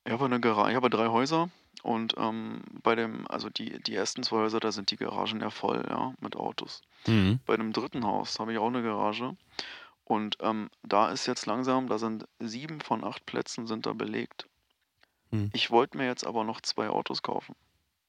Ich 0.04 0.12
habe 0.12 0.26
eine 0.26 0.36
ich 0.36 0.76
habe 0.76 0.90
drei 0.90 1.08
Häuser 1.08 1.48
und 1.85 2.14
ähm, 2.16 2.62
bei 2.83 2.94
dem, 2.94 3.27
also 3.29 3.51
die, 3.51 3.83
die 3.83 3.94
ersten 3.94 4.23
zwei 4.23 4.38
Häuser, 4.38 4.59
da 4.59 4.73
sind 4.73 4.90
die 4.90 4.97
Garagen 4.97 5.40
ja 5.40 5.51
voll, 5.51 5.85
ja, 5.88 6.14
mit 6.18 6.35
Autos. 6.35 6.81
Mhm. 7.07 7.40
Bei 7.44 7.57
dem 7.57 7.73
dritten 7.73 8.05
Haus 8.05 8.38
habe 8.40 8.53
ich 8.53 8.59
auch 8.59 8.68
eine 8.68 8.83
Garage 8.83 9.37
und 10.05 10.38
ähm, 10.40 10.70
da 10.83 11.11
ist 11.11 11.27
jetzt 11.27 11.44
langsam, 11.44 11.88
da 11.88 11.99
sind 11.99 12.27
sieben 12.38 12.81
von 12.81 13.05
acht 13.05 13.27
Plätzen 13.27 13.66
sind 13.66 13.85
da 13.85 13.92
belegt. 13.92 14.47
Hm. 15.31 15.51
Ich 15.53 15.70
wollte 15.70 15.99
mir 15.99 16.07
jetzt 16.07 16.27
aber 16.27 16.44
noch 16.44 16.62
zwei 16.62 16.88
Autos 16.88 17.23
kaufen. 17.23 17.55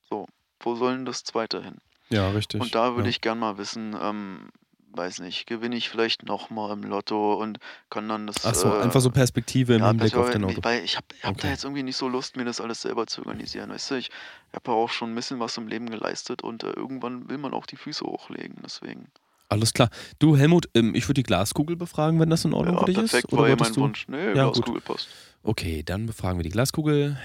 So, 0.09 0.27
wo 0.61 0.75
soll 0.75 0.95
denn 0.95 1.05
das 1.05 1.23
zweite 1.23 1.61
hin? 1.61 1.77
Ja, 2.09 2.29
richtig. 2.29 2.61
Und 2.61 2.75
da 2.75 2.91
würde 2.95 3.07
ja. 3.07 3.09
ich 3.09 3.21
gern 3.21 3.39
mal 3.39 3.57
wissen, 3.57 3.95
ähm, 3.99 4.49
weiß 4.95 5.19
nicht, 5.19 5.47
gewinne 5.47 5.75
ich 5.75 5.89
vielleicht 5.89 6.25
nochmal 6.25 6.71
im 6.71 6.83
Lotto 6.83 7.35
und 7.35 7.59
kann 7.89 8.07
dann 8.09 8.27
das. 8.27 8.45
Ach 8.45 8.55
so, 8.55 8.69
äh, 8.69 8.81
einfach 8.81 9.01
so 9.01 9.09
Perspektive 9.09 9.75
im 9.75 9.81
ja, 9.81 9.87
Hinblick 9.89 10.15
auf 10.15 10.29
dein 10.29 10.43
Auto. 10.43 10.63
Weil 10.63 10.83
ich 10.83 10.95
habe 10.95 11.05
hab 11.21 11.31
Okay. 11.31 11.41
da 11.43 11.49
jetzt 11.49 11.63
irgendwie 11.63 11.83
nicht 11.83 11.97
so 11.97 12.07
Lust, 12.07 12.37
mir 12.37 12.45
das 12.45 12.61
alles 12.61 12.81
selber 12.81 13.07
zu 13.07 13.21
organisieren. 13.21 13.69
Weißt 13.69 13.91
du, 13.91 13.95
ich 13.95 14.09
habe 14.53 14.71
ja 14.71 14.77
auch 14.77 14.89
schon 14.89 15.11
ein 15.11 15.15
bisschen 15.15 15.39
was 15.39 15.57
im 15.57 15.67
Leben 15.67 15.89
geleistet 15.89 16.43
und 16.43 16.63
äh, 16.63 16.71
irgendwann 16.71 17.29
will 17.29 17.37
man 17.37 17.53
auch 17.53 17.65
die 17.65 17.77
Füße 17.77 18.05
hochlegen. 18.05 18.55
Deswegen. 18.63 19.07
Alles 19.49 19.73
klar. 19.73 19.89
Du, 20.19 20.35
Helmut, 20.35 20.67
ähm, 20.73 20.95
ich 20.95 21.03
würde 21.07 21.19
die 21.21 21.23
Glaskugel 21.23 21.75
befragen, 21.75 22.19
wenn 22.19 22.29
das 22.29 22.45
in 22.45 22.53
Ordnung 22.53 22.75
Ja, 22.75 22.79
für 22.79 22.85
dich 22.85 22.95
perfekt, 22.97 23.25
ist. 23.25 23.33
Oder 23.33 23.41
war 23.43 23.49
ja 23.49 23.55
mein 23.59 23.73
du? 23.73 23.81
Wunsch. 23.81 24.07
Nee, 24.07 24.27
Ja, 24.27 24.33
Glaskugel 24.33 24.81
passt. 24.81 25.07
Okay, 25.43 25.83
dann 25.83 26.07
befragen 26.07 26.39
wir 26.39 26.43
die 26.43 26.49
Glaskugel. 26.49 27.17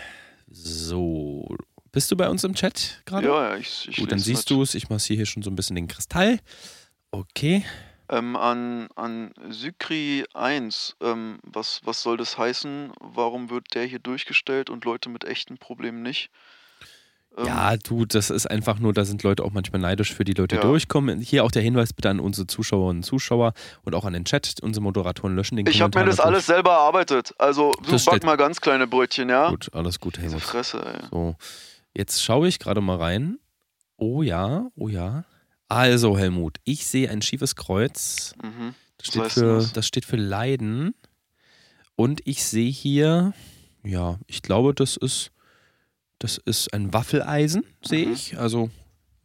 So. 0.51 1.57
Bist 1.93 2.11
du 2.11 2.17
bei 2.17 2.29
uns 2.29 2.45
im 2.45 2.55
Chat 2.55 3.03
gerade? 3.05 3.27
Ja, 3.27 3.51
ja, 3.51 3.57
ich, 3.57 3.89
ich 3.89 3.97
Gut, 3.97 4.13
dann 4.13 4.19
siehst 4.19 4.49
du 4.51 4.63
es. 4.63 4.75
Ich 4.75 4.91
massiere 4.91 5.17
hier 5.17 5.27
schon 5.27 5.43
so 5.43 5.51
ein 5.51 5.57
bisschen 5.57 5.75
den 5.77 5.89
Kristall. 5.89 6.39
Okay. 7.11 7.65
Ähm, 8.09 8.35
an, 8.37 8.89
an 8.97 9.33
Sykri 9.51 10.25
1, 10.35 10.97
ähm, 11.01 11.39
was, 11.45 11.81
was 11.85 12.03
soll 12.03 12.17
das 12.17 12.37
heißen? 12.39 12.93
Warum 13.01 13.51
wird 13.51 13.75
der 13.75 13.85
hier 13.85 14.01
durchgestellt 14.01 14.69
und 14.69 14.85
Leute 14.85 15.09
mit 15.09 15.25
echten 15.25 15.59
Problemen 15.59 16.03
nicht? 16.03 16.31
Ähm, 17.39 17.47
Ja, 17.47 17.77
du, 17.77 18.05
das 18.07 18.31
ist 18.31 18.47
einfach 18.51 18.81
nur, 18.81 18.93
da 18.93 19.05
sind 19.05 19.23
Leute 19.23 19.45
auch 19.45 19.53
manchmal 19.53 19.81
neidisch 19.81 20.13
für 20.13 20.25
die 20.25 20.33
Leute 20.33 20.57
Ja. 20.57 20.63
durchkommen. 20.63 21.21
Hier 21.21 21.45
auch 21.45 21.53
der 21.53 21.63
Hinweis 21.63 21.93
bitte 21.93 22.11
an 22.11 22.19
unsere 22.19 22.49
Zuschauerinnen 22.49 22.99
und 22.99 23.03
Zuschauer 23.05 23.53
und 23.85 23.95
auch 23.95 24.05
an 24.05 24.13
den 24.13 24.25
Chat. 24.25 24.57
Unsere 24.61 24.83
Moderatoren 24.83 25.37
löschen 25.37 25.57
den 25.57 25.67
ich 25.69 25.81
habe 25.81 25.97
mir 25.97 26.05
das 26.05 26.17
natürlich. 26.17 26.35
alles 26.35 26.47
selber 26.47 26.71
erarbeitet. 26.73 27.33
Also, 27.39 27.73
du 27.85 27.93
Das 27.93 28.05
back 28.07 28.25
mal 28.25 28.37
ganz 28.37 28.61
kleine 28.61 28.89
Brötchen, 28.89 29.29
ja? 29.29 29.51
Gut, 29.51 29.71
alles 29.73 30.01
gut, 30.01 30.19
Helmut. 30.19 30.43
Fresse, 30.43 30.85
ey. 30.85 31.07
So, 31.13 31.37
jetzt 31.95 32.25
schaue 32.25 32.49
ich 32.49 32.59
gerade 32.59 32.81
mal 32.81 32.97
rein. 32.97 33.39
Oh 33.97 34.23
ja, 34.23 34.67
oh 34.75 34.89
ja. 34.89 35.25
Also, 35.71 36.19
Helmut, 36.19 36.59
ich 36.65 36.87
sehe 36.87 37.09
ein 37.11 37.23
schiefes 37.23 37.55
Kreuz. 37.57 38.35
Mhm. 38.43 38.75
Das 38.99 39.07
steht, 39.07 39.33
für, 39.33 39.67
das? 39.73 39.87
steht 39.87 40.05
für 40.05 40.17
Leiden. 40.17 40.95
Und 41.97 42.21
ich 42.25 42.45
sehe 42.45 42.71
hier, 42.71 43.33
ja, 43.85 44.19
ich 44.27 44.43
glaube, 44.43 44.75
das 44.75 44.97
ist, 44.97 45.31
das 46.19 46.39
ist 46.39 46.75
ein 46.75 46.93
Waffeleisen, 46.93 47.65
sehe 47.83 48.07
Mhm. 48.09 48.13
ich. 48.13 48.39
Also 48.39 48.71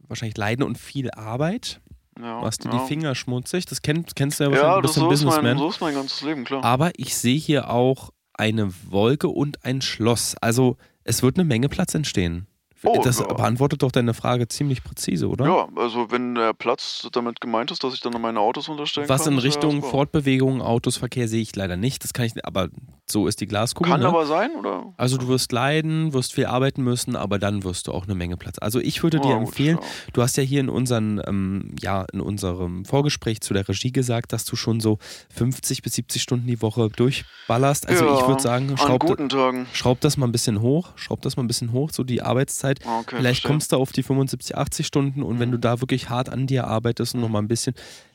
wahrscheinlich 0.08 0.36
Leiden 0.36 0.62
und 0.62 0.78
viel 0.78 1.10
Arbeit. 1.10 1.80
Ja, 2.18 2.40
Machst 2.40 2.64
dir 2.64 2.70
ja. 2.70 2.78
die 2.80 2.86
Finger 2.86 3.14
schmutzig. 3.14 3.66
Das 3.66 3.82
kenn, 3.82 4.06
kennst 4.14 4.40
du 4.40 4.44
ja 4.44 4.50
wahrscheinlich. 4.50 4.70
Ja, 4.74 4.76
du 4.76 4.82
das 4.82 4.92
bist 4.94 4.98
ein 4.98 5.00
so, 5.02 5.10
ist 5.12 5.24
mein, 5.24 5.28
Businessman. 5.34 5.58
so 5.58 5.68
ist 5.68 5.80
mein 5.80 5.94
ganzes 5.94 6.22
Leben, 6.22 6.44
klar. 6.44 6.64
Aber 6.64 6.92
ich 6.96 7.14
sehe 7.16 7.36
hier 7.38 7.68
auch 7.70 8.10
eine 8.34 8.72
Wolke 8.90 9.28
und 9.28 9.64
ein 9.64 9.82
Schloss. 9.82 10.34
Also 10.40 10.76
es 11.04 11.22
wird 11.22 11.36
eine 11.36 11.44
Menge 11.44 11.68
Platz 11.68 11.94
entstehen. 11.94 12.46
Oh, 12.82 13.00
das 13.02 13.20
ja. 13.20 13.26
beantwortet 13.26 13.82
doch 13.82 13.90
deine 13.90 14.14
Frage 14.14 14.48
ziemlich 14.48 14.84
präzise, 14.84 15.28
oder? 15.28 15.46
Ja, 15.46 15.68
also 15.76 16.10
wenn 16.10 16.34
der 16.34 16.52
Platz 16.52 17.08
damit 17.12 17.40
gemeint 17.40 17.70
ist, 17.70 17.82
dass 17.82 17.94
ich 17.94 18.00
dann 18.00 18.12
meine 18.20 18.40
Autos 18.40 18.68
unterstellen 18.68 19.08
Was 19.08 19.24
kann. 19.24 19.32
in 19.32 19.38
ist 19.38 19.44
ja 19.44 19.48
Richtung 19.50 19.76
super. 19.76 19.88
Fortbewegung, 19.88 20.60
Autos, 20.60 20.96
Verkehr 20.96 21.28
sehe 21.28 21.42
ich 21.42 21.54
leider 21.56 21.76
nicht. 21.76 22.04
Das 22.04 22.12
kann 22.12 22.26
ich 22.26 22.32
aber 22.44 22.68
so 23.08 23.28
ist 23.28 23.40
die 23.40 23.46
Glaskugel. 23.46 23.92
Kann 23.92 24.00
ne? 24.00 24.08
aber 24.08 24.26
sein, 24.26 24.50
oder? 24.58 24.92
Also 24.96 25.16
du 25.16 25.28
wirst 25.28 25.52
leiden, 25.52 26.12
wirst 26.12 26.34
viel 26.34 26.46
arbeiten 26.46 26.82
müssen, 26.82 27.14
aber 27.14 27.38
dann 27.38 27.62
wirst 27.62 27.86
du 27.86 27.92
auch 27.92 28.04
eine 28.04 28.16
Menge 28.16 28.36
Platz. 28.36 28.56
Also 28.60 28.80
ich 28.80 29.02
würde 29.02 29.20
dir 29.20 29.34
gut, 29.34 29.46
empfehlen, 29.46 29.78
ja. 29.80 29.86
du 30.12 30.22
hast 30.22 30.36
ja 30.36 30.42
hier 30.42 30.60
in, 30.60 30.68
unseren, 30.68 31.22
ähm, 31.24 31.76
ja, 31.80 32.04
in 32.12 32.20
unserem 32.20 32.84
Vorgespräch 32.84 33.40
zu 33.40 33.54
der 33.54 33.68
Regie 33.68 33.92
gesagt, 33.92 34.32
dass 34.32 34.44
du 34.44 34.56
schon 34.56 34.80
so 34.80 34.98
50 35.34 35.82
bis 35.82 35.94
70 35.94 36.20
Stunden 36.20 36.46
die 36.48 36.60
Woche 36.62 36.88
durchballerst. 36.88 37.88
Also 37.88 38.06
ja, 38.06 38.18
ich 38.18 38.26
würde 38.26 38.42
sagen, 38.42 38.70
An 38.70 38.76
schraub, 38.76 39.00
guten 39.00 39.28
Tagen. 39.28 39.66
schraub 39.72 40.00
das 40.00 40.16
mal 40.16 40.26
ein 40.26 40.32
bisschen 40.32 40.60
hoch, 40.60 40.88
schraub 40.96 41.22
das 41.22 41.36
mal 41.36 41.44
ein 41.44 41.48
bisschen 41.48 41.70
hoch, 41.70 41.90
so 41.92 42.02
die 42.02 42.22
Arbeitszeit. 42.22 42.65
Okay, 42.84 43.16
Vielleicht 43.16 43.40
verstehe. 43.40 43.48
kommst 43.50 43.72
du 43.72 43.76
auf 43.76 43.92
die 43.92 44.02
75, 44.02 44.56
80 44.56 44.86
Stunden 44.86 45.22
und 45.22 45.38
wenn 45.38 45.48
Mhm. 45.48 45.52
du 45.52 45.58
da 45.58 45.80
wirklich 45.80 46.08
hart 46.10 46.28
an 46.28 46.46
dir 46.46 46.66
arbeitest 46.66 47.14
und 47.14 47.20
noch 47.20 47.28
mal 47.28 47.40
ein 47.40 47.48
bisschen, 47.48 47.74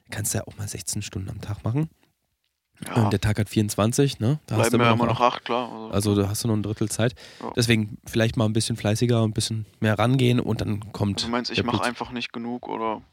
kannst 0.09 0.33
du 0.33 0.39
ja 0.39 0.43
auch 0.47 0.57
mal 0.57 0.67
16 0.67 1.01
Stunden 1.01 1.29
am 1.29 1.41
Tag 1.41 1.63
machen. 1.63 1.89
Ja, 2.87 3.03
Und 3.03 3.13
der 3.13 3.21
Tag 3.21 3.37
hat 3.37 3.47
24, 3.47 4.19
ne? 4.19 4.39
Da 4.47 4.57
hast 4.57 4.73
du 4.73 4.77
bleiben 4.79 4.81
ja 4.85 4.93
immer 4.93 5.03
immer 5.03 5.13
noch 5.13 5.19
noch 5.19 5.33
acht, 5.35 5.45
klar. 5.45 5.71
Also, 5.71 6.09
also 6.13 6.15
da 6.23 6.29
hast 6.29 6.43
du 6.43 6.47
noch 6.47 6.55
ein 6.55 6.63
Drittel 6.63 6.89
Zeit. 6.89 7.13
Ja. 7.39 7.51
Deswegen 7.55 7.99
vielleicht 8.07 8.37
mal 8.37 8.45
ein 8.45 8.53
bisschen 8.53 8.75
fleißiger, 8.75 9.21
ein 9.23 9.33
bisschen 9.33 9.67
mehr 9.81 9.99
rangehen 9.99 10.39
und 10.39 10.61
dann 10.61 10.91
kommt. 10.91 11.19
also 11.19 11.29
meinst 11.29 11.51
du, 11.51 11.53
ich 11.53 11.57
der 11.61 11.65
mache 11.71 11.83
einfach 11.83 12.11
nicht 12.11 12.33
genug, 12.33 12.67
oder? 12.67 13.03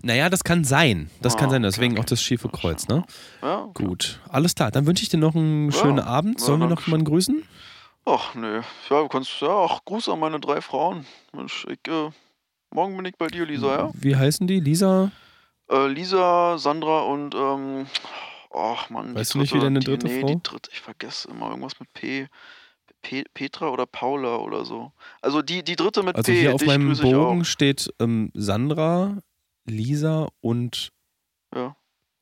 Naja, 0.00 0.30
das 0.30 0.42
kann 0.42 0.64
sein. 0.64 1.10
Das 1.20 1.34
Ah, 1.34 1.38
kann 1.38 1.50
sein. 1.50 1.62
Deswegen 1.62 1.92
okay. 1.92 2.00
auch 2.00 2.06
das 2.06 2.22
schiefe 2.22 2.48
Kreuz, 2.48 2.88
ne? 2.88 3.04
Ja, 3.42 3.64
okay. 3.64 3.84
Gut. 3.84 4.20
Alles 4.26 4.54
klar. 4.54 4.70
Dann 4.70 4.86
wünsche 4.86 5.02
ich 5.02 5.10
dir 5.10 5.18
noch 5.18 5.34
einen 5.34 5.70
schönen 5.70 5.98
Abend. 6.00 6.40
Sollen 6.40 6.58
wir 6.60 6.68
noch 6.68 6.86
jemanden 6.86 7.04
grüßen? 7.04 7.42
Ach, 8.04 8.34
nö. 8.34 8.62
Ja, 8.88 9.02
du 9.02 9.08
kannst, 9.08 9.40
ja, 9.40 9.48
ach, 9.66 9.80
Gruß 9.84 10.08
an 10.08 10.18
meine 10.18 10.40
drei 10.40 10.60
Frauen. 10.60 11.06
Mensch, 11.32 11.66
ich, 11.68 11.78
äh, 11.88 12.10
morgen 12.72 12.96
bin 12.96 13.06
ich 13.06 13.16
bei 13.16 13.28
dir, 13.28 13.46
Lisa, 13.46 13.76
ja? 13.76 13.90
Wie 13.94 14.16
heißen 14.16 14.46
die? 14.46 14.60
Lisa? 14.60 15.10
Äh, 15.70 15.86
Lisa, 15.86 16.58
Sandra 16.58 17.02
und, 17.02 17.34
ähm, 17.34 17.86
ach 18.52 18.90
man, 18.90 19.14
Weißt 19.14 19.34
die 19.34 19.38
du 19.38 19.42
nicht, 19.42 19.54
wie 19.54 19.60
deine 19.60 19.78
die, 19.80 19.86
dritte 19.86 20.06
nee, 20.06 20.20
Frau? 20.20 20.26
die 20.28 20.42
dritte, 20.42 20.70
ich 20.72 20.80
vergesse 20.80 21.28
immer 21.30 21.50
irgendwas 21.50 21.78
mit 21.78 21.92
P. 21.92 22.28
Pe 23.02 23.24
Petra 23.32 23.68
oder 23.70 23.86
Paula 23.86 24.36
oder 24.36 24.66
so. 24.66 24.92
Also 25.22 25.40
die, 25.40 25.62
die 25.62 25.76
dritte 25.76 26.02
mit 26.02 26.16
Also 26.16 26.32
P, 26.32 26.38
hier 26.40 26.54
auf 26.54 26.60
meinem 26.66 26.94
Bogen 26.98 27.40
auch. 27.40 27.44
steht 27.46 27.90
ähm, 27.98 28.30
Sandra, 28.34 29.16
Lisa 29.64 30.28
und 30.42 30.90
Ja. 31.54 31.76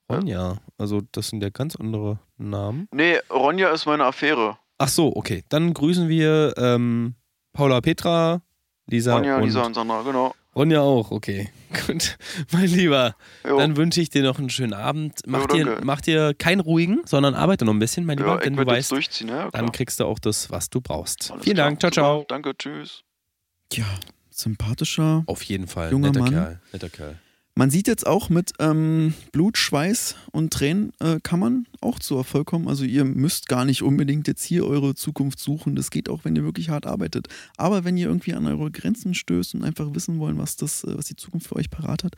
Ronja. 0.08 0.58
Also 0.76 1.00
das 1.10 1.28
sind 1.30 1.42
ja 1.42 1.50
ganz 1.50 1.74
andere 1.74 2.20
Namen. 2.36 2.88
Nee, 2.92 3.18
Ronja 3.28 3.70
ist 3.70 3.86
meine 3.86 4.04
Affäre. 4.04 4.56
Ach 4.78 4.88
so, 4.88 5.14
okay. 5.14 5.42
Dann 5.48 5.74
grüßen 5.74 6.08
wir 6.08 6.54
ähm, 6.56 7.14
Paula 7.52 7.80
Petra, 7.80 8.42
Lisa 8.86 9.16
Ronja, 9.16 9.36
und 9.36 9.44
Lisa 9.44 9.62
und 9.64 9.74
Sandra, 9.74 10.02
genau. 10.02 10.34
Ronja 10.54 10.80
auch, 10.80 11.10
okay. 11.10 11.50
Gut. 11.86 12.16
Mein 12.52 12.66
Lieber, 12.66 13.14
Jo. 13.46 13.58
dann 13.58 13.76
wünsche 13.76 14.00
ich 14.00 14.10
dir 14.10 14.22
noch 14.22 14.38
einen 14.38 14.50
schönen 14.50 14.72
Abend. 14.72 15.20
Mach, 15.26 15.42
Jo, 15.42 15.46
dir, 15.46 15.80
mach 15.82 16.00
dir 16.00 16.34
keinen 16.34 16.60
ruhigen, 16.60 17.00
sondern 17.04 17.34
arbeite 17.34 17.64
noch 17.64 17.74
ein 17.74 17.78
bisschen, 17.78 18.06
mein 18.06 18.18
ja, 18.18 18.24
Lieber, 18.24 18.36
ich 18.38 18.44
denn 18.44 18.56
du 18.56 18.66
weißt, 18.66 18.90
durchziehen, 18.92 19.28
ja, 19.28 19.50
dann 19.50 19.72
kriegst 19.72 20.00
du 20.00 20.04
auch 20.04 20.18
das, 20.18 20.50
was 20.50 20.70
du 20.70 20.80
brauchst. 20.80 21.30
Alles 21.30 21.44
Vielen 21.44 21.56
klar. 21.56 21.66
Dank, 21.68 21.80
ciao, 21.80 21.90
ciao. 21.90 22.24
Danke, 22.28 22.56
tschüss. 22.56 23.02
Ja, 23.72 23.84
sympathischer. 24.30 25.24
Auf 25.26 25.42
jeden 25.42 25.66
Fall, 25.66 25.90
Junger 25.90 26.08
netter 26.08 26.20
Mann. 26.20 26.32
Kerl, 26.32 26.60
netter 26.72 26.88
Kerl. 26.88 27.18
Man 27.58 27.70
sieht 27.70 27.88
jetzt 27.88 28.06
auch 28.06 28.28
mit 28.28 28.52
ähm, 28.60 29.14
Blut, 29.32 29.58
Schweiß 29.58 30.14
und 30.30 30.52
Tränen 30.52 30.92
äh, 31.00 31.18
kann 31.20 31.40
man 31.40 31.66
auch 31.80 31.98
zu 31.98 32.14
Erfolg 32.14 32.46
kommen. 32.46 32.68
Also 32.68 32.84
ihr 32.84 33.04
müsst 33.04 33.48
gar 33.48 33.64
nicht 33.64 33.82
unbedingt 33.82 34.28
jetzt 34.28 34.44
hier 34.44 34.64
eure 34.64 34.94
Zukunft 34.94 35.40
suchen. 35.40 35.74
Das 35.74 35.90
geht 35.90 36.08
auch, 36.08 36.24
wenn 36.24 36.36
ihr 36.36 36.44
wirklich 36.44 36.68
hart 36.68 36.86
arbeitet. 36.86 37.26
Aber 37.56 37.82
wenn 37.82 37.96
ihr 37.96 38.06
irgendwie 38.06 38.34
an 38.34 38.46
eure 38.46 38.70
Grenzen 38.70 39.12
stößt 39.12 39.56
und 39.56 39.64
einfach 39.64 39.92
wissen 39.92 40.20
wollen, 40.20 40.38
was 40.38 40.54
das, 40.54 40.84
äh, 40.84 40.96
was 40.96 41.06
die 41.06 41.16
Zukunft 41.16 41.48
für 41.48 41.56
euch 41.56 41.68
parat 41.68 42.04
hat, 42.04 42.14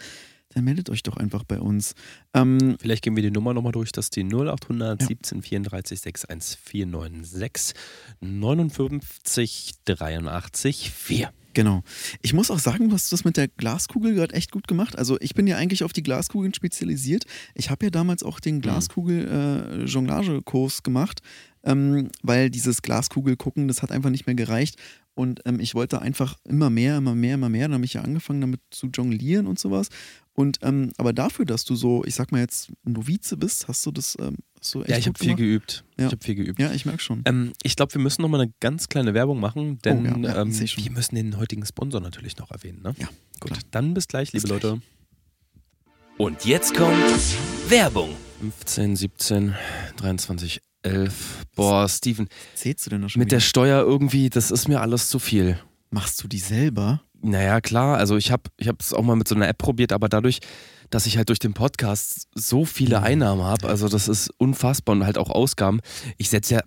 dann 0.54 0.64
meldet 0.64 0.90
euch 0.90 1.02
doch 1.02 1.16
einfach 1.16 1.44
bei 1.44 1.58
uns. 1.60 1.94
Ähm, 2.34 2.76
Vielleicht 2.80 3.02
gehen 3.02 3.16
wir 3.16 3.22
die 3.22 3.30
Nummer 3.30 3.54
nochmal 3.54 3.72
durch. 3.72 3.92
Das 3.92 4.06
ist 4.06 4.16
die 4.16 4.24
0800 4.24 5.02
17 5.02 5.42
34 5.42 6.00
61 6.04 6.58
496 6.60 7.74
59 8.20 9.72
83 9.84 10.90
4. 10.90 11.32
Genau. 11.52 11.82
Ich 12.22 12.32
muss 12.32 12.48
auch 12.50 12.60
sagen, 12.60 12.92
was 12.92 13.10
das 13.10 13.24
mit 13.24 13.36
der 13.36 13.48
Glaskugel 13.48 14.14
gerade 14.14 14.34
echt 14.34 14.52
gut 14.52 14.68
gemacht. 14.68 14.96
Also 14.96 15.18
ich 15.20 15.34
bin 15.34 15.48
ja 15.48 15.56
eigentlich 15.56 15.82
auf 15.82 15.92
die 15.92 16.04
Glaskugeln 16.04 16.54
spezialisiert. 16.54 17.24
Ich 17.54 17.70
habe 17.70 17.86
ja 17.86 17.90
damals 17.90 18.22
auch 18.22 18.38
den 18.38 18.60
Glaskugel-Jonglage-Kurs 18.60 20.84
gemacht, 20.84 21.22
ähm, 21.64 22.10
weil 22.22 22.50
dieses 22.50 22.82
Glaskugel 22.82 23.36
gucken, 23.36 23.66
das 23.68 23.82
hat 23.82 23.90
einfach 23.90 24.10
nicht 24.10 24.26
mehr 24.26 24.36
gereicht. 24.36 24.76
Und 25.14 25.40
ähm, 25.44 25.58
ich 25.60 25.74
wollte 25.74 26.00
einfach 26.00 26.38
immer 26.44 26.70
mehr, 26.70 26.96
immer 26.98 27.16
mehr, 27.16 27.34
immer 27.34 27.48
mehr. 27.48 27.66
Dann 27.66 27.74
habe 27.74 27.84
ich 27.84 27.94
ja 27.94 28.02
angefangen 28.02 28.40
damit 28.40 28.60
zu 28.70 28.86
jonglieren 28.86 29.48
und 29.48 29.58
sowas. 29.58 29.88
Und 30.32 30.58
ähm, 30.62 30.92
aber 30.96 31.12
dafür, 31.12 31.44
dass 31.44 31.64
du 31.64 31.74
so, 31.74 32.04
ich 32.04 32.14
sag 32.14 32.32
mal 32.32 32.38
jetzt 32.40 32.70
Novize 32.84 33.36
bist, 33.36 33.68
hast 33.68 33.84
du 33.84 33.90
das 33.90 34.16
ähm, 34.20 34.36
du 34.72 34.80
echt 34.82 34.90
Ja, 34.90 34.96
ich 34.98 35.06
gut 35.06 35.16
habe 35.18 35.24
viel 35.24 35.34
geübt. 35.34 35.84
Ja. 35.98 36.06
Ich 36.06 36.12
habe 36.12 36.24
viel 36.24 36.34
geübt. 36.36 36.58
Ja, 36.58 36.72
ich 36.72 36.86
merke 36.86 37.02
schon. 37.02 37.22
Ähm, 37.26 37.52
ich 37.62 37.76
glaube, 37.76 37.92
wir 37.94 38.00
müssen 38.00 38.22
nochmal 38.22 38.40
eine 38.42 38.52
ganz 38.60 38.88
kleine 38.88 39.12
Werbung 39.12 39.40
machen, 39.40 39.78
denn 39.82 39.98
Oh 40.16 40.20
ja, 40.26 40.34
ja, 40.34 40.42
ähm, 40.42 40.52
wir 40.58 40.90
müssen 40.92 41.14
den 41.16 41.36
heutigen 41.36 41.66
Sponsor 41.66 42.00
natürlich 42.00 42.36
noch 42.38 42.50
erwähnen. 42.50 42.80
Ne? 42.82 42.94
Ja, 42.98 43.08
Gut, 43.40 43.50
klar. 43.50 43.60
dann 43.72 43.92
bis 43.94 44.06
gleich, 44.08 44.32
liebe 44.32 44.42
Bis 44.42 44.50
gleich. 44.50 44.62
Leute. 44.62 44.82
Und 46.18 46.44
jetzt 46.44 46.74
kommt 46.74 46.96
Werbung. 47.68 48.10
15, 48.40 48.96
17, 48.96 49.54
23, 49.96 50.60
11. 50.82 51.46
Boah, 51.54 51.88
Steven, 51.88 52.28
Zählst 52.54 52.86
du 52.86 52.90
denn 52.90 53.02
da 53.02 53.08
schon 53.08 53.20
mit 53.20 53.32
der 53.32 53.38
wieder? 53.38 53.46
Steuer 53.46 53.82
irgendwie, 53.82 54.30
das 54.30 54.50
ist 54.50 54.68
mir 54.68 54.80
alles 54.80 55.08
zu 55.08 55.18
viel. 55.18 55.58
Machst 55.90 56.22
du 56.22 56.28
die 56.28 56.38
selber? 56.38 57.02
Naja, 57.22 57.60
klar, 57.60 57.98
also 57.98 58.16
ich 58.16 58.30
habe 58.32 58.44
ich 58.56 58.68
es 58.78 58.92
auch 58.94 59.02
mal 59.02 59.16
mit 59.16 59.28
so 59.28 59.34
einer 59.34 59.48
App 59.48 59.58
probiert, 59.58 59.92
aber 59.92 60.08
dadurch, 60.08 60.40
dass 60.90 61.06
ich 61.06 61.16
halt 61.16 61.28
durch 61.28 61.38
den 61.38 61.52
Podcast 61.54 62.28
so 62.34 62.64
viele 62.64 63.02
Einnahmen 63.02 63.42
habe, 63.42 63.68
also 63.68 63.88
das 63.88 64.08
ist 64.08 64.30
unfassbar 64.38 64.94
und 64.96 65.04
halt 65.04 65.18
auch 65.18 65.30
Ausgaben. 65.30 65.80
Ich 66.16 66.30
setze 66.30 66.54
ja, 66.54 66.60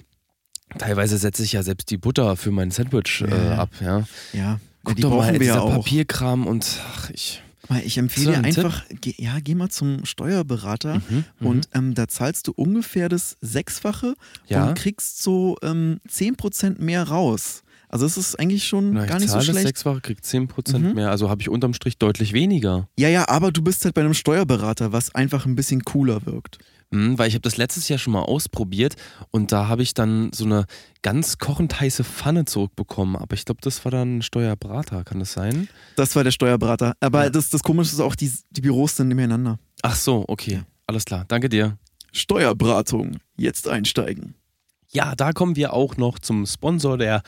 teilweise 0.77 1.17
setze 1.17 1.43
ich 1.43 1.53
ja 1.53 1.63
selbst 1.63 1.89
die 1.89 1.97
Butter 1.97 2.35
für 2.37 2.51
mein 2.51 2.71
Sandwich 2.71 3.21
äh, 3.27 3.29
Ja. 3.49 3.57
ab, 3.57 3.69
ja. 3.81 4.03
Ja. 4.33 4.59
Guck 4.83 4.95
die 4.97 5.01
doch 5.01 5.15
mal, 5.17 5.37
dieser 5.39 5.55
ja 5.55 5.61
auch. 5.61 5.73
Papierkram 5.75 6.45
und 6.47 6.79
ach, 6.95 7.09
ich. 7.09 7.41
Ich 7.85 7.97
empfehle 7.97 8.37
einfach, 8.43 8.83
geh, 9.01 9.15
ja, 9.17 9.39
geh 9.39 9.55
mal 9.55 9.69
zum 9.69 10.03
Steuerberater 10.05 10.95
Mhm, 11.09 11.23
mhm. 11.39 11.47
und 11.47 11.69
ähm, 11.73 11.93
da 11.95 12.07
zahlst 12.09 12.47
du 12.47 12.51
ungefähr 12.51 13.07
das 13.07 13.37
Sechsfache 13.39 14.15
Ja. 14.47 14.67
und 14.67 14.75
kriegst 14.75 15.23
so 15.23 15.55
ähm, 15.63 15.99
10% 16.09 16.81
mehr 16.81 17.07
raus. 17.07 17.63
Also 17.93 18.07
es 18.07 18.17
ist 18.17 18.39
eigentlich 18.39 18.65
schon 18.67 18.93
Na, 18.93 19.05
gar 19.05 19.17
ich 19.17 19.21
nicht 19.23 19.29
so 19.29 19.37
zahle 19.39 19.51
schlecht. 19.51 19.67
sechsfache, 19.67 20.01
krieg 20.01 20.19
10% 20.23 20.79
Mhm. 20.89 20.95
mehr, 20.95 21.11
also 21.11 21.29
habe 21.29 21.41
ich 21.43 21.49
unterm 21.49 21.73
Strich 21.75 21.97
deutlich 21.99 22.33
weniger. 22.33 22.87
Ja, 22.97 23.07
ja, 23.07 23.29
aber 23.29 23.51
du 23.51 23.61
bist 23.61 23.85
halt 23.85 23.93
bei 23.93 24.01
einem 24.01 24.15
Steuerberater, 24.15 24.91
was 24.91 25.13
einfach 25.13 25.45
ein 25.45 25.53
bisschen 25.55 25.83
cooler 25.83 26.25
wirkt. 26.25 26.57
Mhm, 26.89 27.17
weil 27.19 27.27
ich 27.27 27.33
habe 27.35 27.41
das 27.41 27.57
letztes 27.57 27.89
Jahr 27.89 27.99
schon 27.99 28.13
mal 28.13 28.21
ausprobiert 28.23 28.95
und 29.31 29.51
da 29.51 29.67
habe 29.67 29.83
ich 29.83 29.93
dann 29.93 30.31
so 30.33 30.43
eine 30.45 30.65
ganz 31.03 31.37
kochend 31.37 31.79
heiße 31.79 32.03
Pfanne 32.03 32.45
zurückbekommen. 32.45 33.15
Aber 33.15 33.35
ich 33.35 33.45
glaube, 33.45 33.61
das 33.61 33.83
war 33.85 33.91
dann 33.91 34.17
ein 34.17 34.21
Steuerberater, 34.23 35.03
kann 35.03 35.19
das 35.19 35.33
sein? 35.33 35.67
Das 35.95 36.15
war 36.15 36.23
der 36.23 36.31
Steuerberater. 36.31 36.95
Aber 36.99 37.23
Ja. 37.25 37.29
das, 37.29 37.49
das 37.51 37.61
Komische 37.61 37.93
ist 37.93 37.99
auch, 37.99 38.15
die, 38.15 38.31
die 38.51 38.61
Büros 38.61 38.95
sind 38.95 39.07
nebeneinander. 39.09 39.59
Ach 39.83 39.95
so, 39.95 40.25
okay. 40.27 40.53
Ja. 40.53 40.61
Alles 40.87 41.05
klar. 41.05 41.25
Danke 41.27 41.47
dir. 41.49 41.77
Steuerberatung, 42.11 43.17
jetzt 43.37 43.67
einsteigen. 43.67 44.33
Ja, 44.91 45.15
da 45.15 45.31
kommen 45.33 45.55
wir 45.55 45.73
auch 45.73 45.97
noch 45.97 46.19
zum 46.19 46.45
Sponsor 46.45 46.97
der 46.97 47.21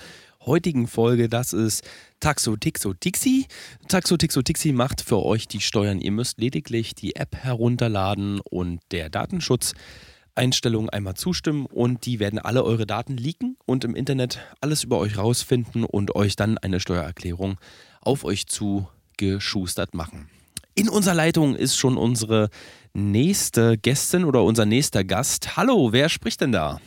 heutigen 0.46 0.88
Folge. 0.88 1.30
Das 1.30 1.54
ist 1.54 1.84
Taxo 2.20 2.56
Tixo 2.56 2.94
Tixi. 2.94 3.48
Taxo 3.88 4.18
Tixo 4.18 4.42
Tixi 4.42 4.72
macht 4.72 5.02
für 5.02 5.24
euch 5.24 5.48
die 5.48 5.62
Steuern. 5.62 6.00
Ihr 6.00 6.12
müsst 6.12 6.40
lediglich 6.40 6.96
die 6.96 7.16
App 7.16 7.36
herunterladen 7.36 8.40
und 8.42 8.80
der 8.92 9.10
Datenschutzeinstellung 9.10 10.90
einmal 10.90 11.16
zustimmen 11.16 11.66
und 11.66 12.06
die 12.06 12.20
werden 12.20 12.40
alle 12.40 12.64
eure 12.64 12.86
Daten 12.86 13.18
leaken 13.18 13.58
und 13.66 13.84
im 13.84 13.96
Internet 13.96 14.40
alles 14.62 14.84
über 14.84 15.00
euch 15.00 15.18
rausfinden 15.18 15.84
und 15.84 16.16
euch 16.16 16.36
dann 16.36 16.58
eine 16.58 16.80
Steuererklärung 16.80 17.58
auf 18.02 18.24
euch 18.24 18.48
zugeschustert 18.48 19.94
machen. 19.94 20.30
In 20.78 20.90
unserer 20.90 21.16
Leitung 21.16 21.56
ist 21.56 21.78
schon 21.78 21.98
unsere 21.98 22.50
nächste 22.94 23.78
Gästin 23.78 24.26
oder 24.26 24.44
unser 24.44 24.66
nächster 24.66 25.06
Gast. 25.06 25.56
Hallo, 25.56 25.94
wer 25.94 26.10
spricht 26.10 26.42
denn 26.42 26.52
da? 26.52 26.82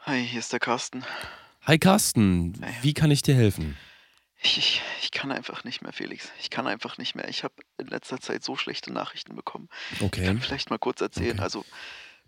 Hi, 0.00 0.22
hier 0.22 0.40
ist 0.40 0.52
der 0.52 0.60
Carsten. 0.60 1.04
Hi 1.66 1.78
Carsten, 1.78 2.58
Hi. 2.62 2.72
wie 2.82 2.94
kann 2.94 3.10
ich 3.10 3.22
dir 3.22 3.34
helfen? 3.34 3.76
Ich, 4.42 4.56
ich, 4.56 4.82
ich 5.02 5.10
kann 5.10 5.30
einfach 5.30 5.64
nicht 5.64 5.82
mehr, 5.82 5.92
Felix. 5.92 6.30
Ich 6.40 6.48
kann 6.48 6.66
einfach 6.66 6.96
nicht 6.96 7.14
mehr. 7.14 7.28
Ich 7.28 7.44
habe 7.44 7.54
in 7.78 7.88
letzter 7.88 8.18
Zeit 8.20 8.42
so 8.42 8.56
schlechte 8.56 8.90
Nachrichten 8.92 9.36
bekommen. 9.36 9.68
Ich 9.92 10.00
Okay. 10.02 10.24
kann 10.24 10.40
vielleicht 10.40 10.70
mal 10.70 10.78
kurz 10.78 11.00
erzählen. 11.02 11.32
Okay. 11.32 11.42
Also, 11.42 11.64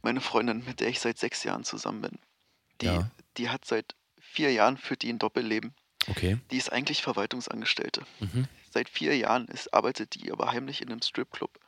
meine 0.03 0.21
Freundin, 0.21 0.63
mit 0.67 0.81
der 0.81 0.89
ich 0.89 1.01
seit 1.01 1.19
sechs 1.19 1.43
Jahren 1.45 1.65
zusammen 1.65 2.03
bin, 2.03 2.19
die, 2.83 2.87
Ja. 2.87 3.11
die 3.39 3.49
hat 3.49 3.65
seit 3.65 3.95
vier 4.21 4.53
Jahren 4.53 4.77
führt 4.77 5.03
die 5.03 5.11
ein 5.11 5.19
Doppelleben. 5.19 5.75
Okay. 6.09 6.39
Die 6.51 6.59
ist 6.59 6.71
eigentlich 6.73 7.01
Verwaltungsangestellte. 7.03 8.03
Mhm. 8.21 8.47
Seit 8.71 8.89
vier 8.91 9.17
Jahren 9.17 9.47
ist, 9.49 9.73
arbeitet 9.73 10.15
die 10.15 10.31
aber 10.31 10.53
heimlich 10.53 10.83
in 10.83 10.91
einem 10.91 11.01
Stripclub. 11.01 11.59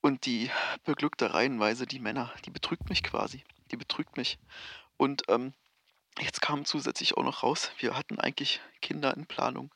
Und 0.00 0.26
die 0.26 0.50
beglückt 0.84 1.20
da 1.22 1.28
reihenweise 1.28 1.86
die 1.86 1.98
Männer. 2.00 2.32
Die 2.46 2.50
betrügt 2.50 2.88
mich 2.88 3.02
quasi. 3.04 3.44
Die 3.70 3.76
betrügt 3.76 4.16
mich. 4.16 4.38
Und 4.96 5.22
ähm, 5.28 5.52
jetzt 6.20 6.40
kam 6.40 6.64
zusätzlich 6.64 7.16
auch 7.16 7.24
noch 7.24 7.42
raus, 7.42 7.70
wir 7.78 7.96
hatten 7.96 8.18
eigentlich 8.18 8.60
Kinder 8.80 9.16
in 9.16 9.26
Planung. 9.26 9.70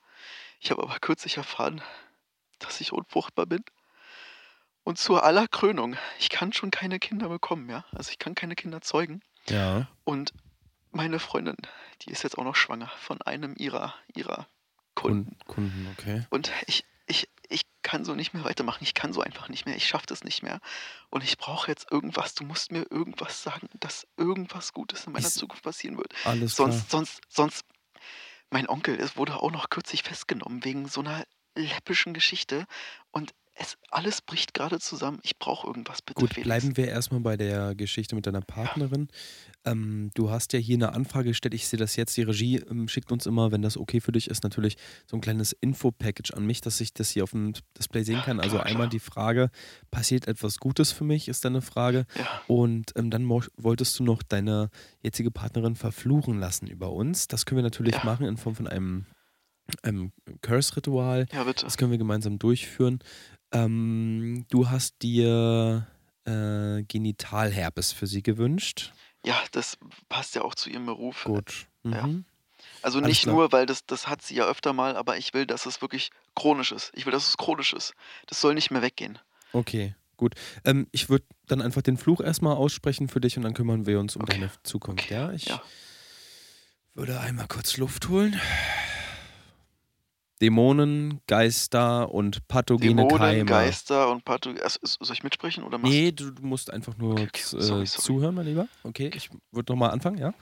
Ich 0.61 0.71
habe 0.71 0.83
aber 0.83 0.99
kürzlich 1.01 1.37
erfahren, 1.37 1.83
dass 2.59 2.81
ich 2.81 2.93
unfruchtbar 2.93 3.47
bin. 3.47 3.65
Und 4.85 4.99
zur 4.99 5.25
aller 5.25 5.47
Krönung, 5.47 5.97
ich 6.19 6.29
kann 6.29 6.53
schon 6.53 6.71
keine 6.71 6.99
Kinder 6.99 7.29
bekommen, 7.29 7.69
ja. 7.69 7.85
Also 7.93 8.11
ich 8.11 8.19
kann 8.19 8.35
keine 8.35 8.57
Kinder 8.57 8.81
zeugen. 8.81 9.23
Ja. 9.49 9.89
Und 10.05 10.33
meine 10.91 11.19
Freundin, 11.19 11.57
die 12.03 12.11
ist 12.11 12.23
jetzt 12.23 12.39
auch 12.39 12.45
noch 12.45 12.57
schwanger 12.57 12.89
von 13.01 13.23
einem 13.23 13.55
ihrer, 13.57 13.95
ihrer 14.15 14.47
Kunden. 14.95 15.37
Kunden, 15.47 15.89
okay. 15.93 16.27
Und 16.31 16.53
ich, 16.67 16.85
ich 17.07 17.29
kann 17.83 18.05
so 18.05 18.15
nicht 18.15 18.33
mehr 18.35 18.45
weitermachen. 18.45 18.83
Ich 18.85 18.95
kann 18.95 19.13
so 19.13 19.21
einfach 19.21 19.49
nicht 19.49 19.67
mehr. 19.67 19.77
Ich 19.77 19.87
schaffe 19.87 20.07
das 20.07 20.25
nicht 20.25 20.43
mehr. 20.43 20.61
Und 21.11 21.25
ich 21.25 21.37
brauche 21.39 21.69
jetzt 21.69 21.91
irgendwas. 21.91 22.35
Du 22.35 22.45
musst 22.45 22.73
mir 22.73 22.87
irgendwas 22.91 23.43
sagen, 23.43 23.69
dass 23.81 24.07
irgendwas 24.17 24.73
Gutes 24.73 25.07
in 25.07 25.13
meiner 25.13 25.27
Ist- 25.27 25.35
Zukunft 25.37 25.63
passieren 25.65 25.97
wird. 25.97 26.15
Alles 26.25 26.57
klar. 26.57 26.71
Sonst, 26.73 26.91
sonst, 26.91 27.21
sonst. 27.29 27.65
Mein 28.51 28.69
Onkel, 28.69 29.01
es 29.01 29.17
wurde 29.17 29.37
auch 29.37 29.51
noch 29.51 29.71
kürzlich 29.71 30.03
festgenommen 30.03 30.63
wegen 30.65 30.87
so 30.87 31.01
einer 31.01 31.25
läppischen 31.57 32.13
Geschichte. 32.15 32.67
Und 33.11 33.33
es 33.55 33.77
alles 33.91 34.23
bricht 34.23 34.55
gerade 34.55 34.81
zusammen. 34.81 35.19
Ich 35.23 35.39
brauche 35.39 35.67
irgendwas, 35.67 36.01
bitte. 36.01 36.21
Gut, 36.21 36.31
Felix. 36.35 36.47
bleiben 36.47 36.77
wir 36.77 36.89
erstmal 36.89 37.21
bei 37.21 37.37
der 37.37 37.75
Geschichte 37.75 38.15
mit 38.15 38.27
deiner 38.27 38.41
Partnerin. 38.41 39.09
Ähm, 39.65 40.11
du 40.15 40.31
hast 40.31 40.53
ja 40.55 40.59
hier 40.59 40.77
eine 40.77 40.95
Anfrage 40.95 41.29
gestellt. 41.29 41.53
Ich 41.55 41.69
sehe 41.69 41.79
das 41.79 41.95
jetzt. 41.97 42.17
Die 42.17 42.23
Regie 42.23 42.57
ähm, 42.57 42.89
schickt 42.89 43.13
uns 43.13 43.27
immer, 43.27 43.53
wenn 43.53 43.61
das 43.63 43.77
okay 43.77 44.01
für 44.01 44.11
dich 44.13 44.29
ist, 44.31 44.43
natürlich 44.43 44.77
so 45.07 45.17
ein 45.17 45.21
kleines 45.21 45.53
Info-Package 45.53 46.33
an 46.33 46.47
mich, 46.47 46.63
dass 46.63 46.81
ich 46.81 46.95
das 46.95 47.11
hier 47.11 47.25
auf 47.25 47.31
dem 47.33 47.53
Display 47.79 48.03
sehen 48.05 48.23
kann. 48.23 48.41
Also 48.41 48.57
klar, 48.57 48.67
einmal 48.67 48.83
klar. 48.89 48.91
die 48.91 48.99
Frage, 49.01 49.51
passiert 49.91 50.27
etwas 50.29 50.59
Gutes 50.59 50.91
für 50.91 51.05
mich, 51.05 51.29
ist 51.29 51.45
deine 51.45 51.61
Frage. 51.63 52.07
Ja. 52.19 52.27
Und 52.49 52.93
ähm, 52.97 53.11
dann 53.11 53.29
wolltest 53.29 53.99
du 53.99 54.05
noch 54.05 54.23
deine 54.23 54.71
jetzige 55.03 55.31
Partnerin 55.31 55.77
verfluchen 55.77 56.39
lassen 56.41 56.67
über 56.67 56.91
uns. 56.91 57.29
Das 57.29 57.45
können 57.45 57.59
wir 57.59 57.63
natürlich 57.65 57.95
Ja. 57.97 58.05
machen 58.05 58.27
in 58.27 58.37
Form 58.39 58.55
von 58.57 58.67
einem, 58.67 59.05
einem 59.83 60.13
Curse-Ritual. 60.41 61.27
Ja, 61.33 61.45
bitte. 61.45 61.65
Das 61.65 61.77
können 61.77 61.91
wir 61.93 61.99
gemeinsam 61.99 62.39
durchführen. 62.39 62.99
Ähm, 63.53 64.47
du 64.51 64.71
hast 64.71 65.03
dir 65.03 65.87
äh, 66.25 66.83
Genitalherpes 66.85 67.93
für 67.93 68.07
sie 68.07 68.23
gewünscht. 68.23 68.93
Ja, 69.25 69.41
das 69.53 69.79
passt 70.09 70.35
ja 70.35 70.43
auch 70.43 70.55
zu 70.55 70.71
ihrem 70.71 70.87
Beruf. 70.87 71.25
Gut. 71.25 71.67
Ja. 71.85 72.07
Mhm. 72.07 72.25
Also 72.81 72.99
Alles 72.99 73.09
nicht 73.09 73.27
nur, 73.27 73.53
weil 73.53 73.67
das, 73.67 73.87
das 73.87 74.09
hat 74.09 74.23
sie 74.23 74.35
ja 74.35 74.47
öfter 74.47 74.73
mal, 74.73 74.97
aber 74.97 75.17
ich 75.17 75.35
will, 75.35 75.47
dass 75.47 75.67
es 75.67 75.83
wirklich 75.83 76.11
chronisch 76.35 76.73
ist. 76.73 76.91
Ich 76.95 77.07
will, 77.07 77.13
dass 77.13 77.29
es 77.29 77.37
chronisch 77.37 77.73
ist. 77.73 77.95
Das 78.27 78.41
soll 78.41 78.55
nicht 78.55 78.71
mehr 78.71 78.83
weggehen. 78.83 79.19
Okay, 79.53 79.95
gut. 80.17 80.35
Ähm, 80.65 80.89
ich 80.91 81.09
würde 81.09 81.25
dann 81.47 81.61
einfach 81.61 81.83
den 81.83 81.97
Fluch 81.97 82.21
erstmal 82.21 82.57
aussprechen 82.57 83.09
für 83.09 83.21
dich 83.21 83.37
und 83.37 83.43
dann 83.45 83.55
kümmern 83.55 83.87
wir 83.87 84.01
uns 84.01 84.17
um 84.17 84.23
Okay. 84.23 84.33
deine 84.33 84.51
Zukunft. 84.65 85.05
Okay, 85.05 85.15
Ja, 85.15 85.33
ich 85.33 85.45
ja. 85.47 85.63
würde 86.95 87.21
einmal 87.21 87.47
kurz 87.47 87.77
Luft 87.77 88.09
holen. 88.09 88.41
Dämonen, 90.43 91.21
Geister 91.29 92.13
und 92.13 92.47
pathogene 92.49 92.97
Dämonen, 92.97 93.17
Keime. 93.19 93.45
Geister 93.45 94.11
und 94.11 94.25
Patho. 94.25 94.51
Also, 94.63 94.81
soll 94.83 95.15
ich 95.15 95.23
mitsprechen 95.23 95.63
oder 95.63 95.79
machst 95.79 95.93
Nee, 95.95 96.11
du, 96.11 96.33
du 96.33 96.45
musst 96.45 96.71
einfach 96.73 96.97
nur 96.99 97.13
Okay, 97.13 97.29
okay. 97.29 97.43
Sorry, 97.45 97.83
äh, 97.85 97.87
sorry. 97.87 97.87
zuhören, 97.87 98.35
mein 98.35 98.47
Lieber. 98.47 98.67
Okay, 98.83 99.11
ich 99.15 99.31
würde 99.53 99.73
nochmal 99.73 99.91
anfangen, 99.93 100.19
ja? 100.19 100.35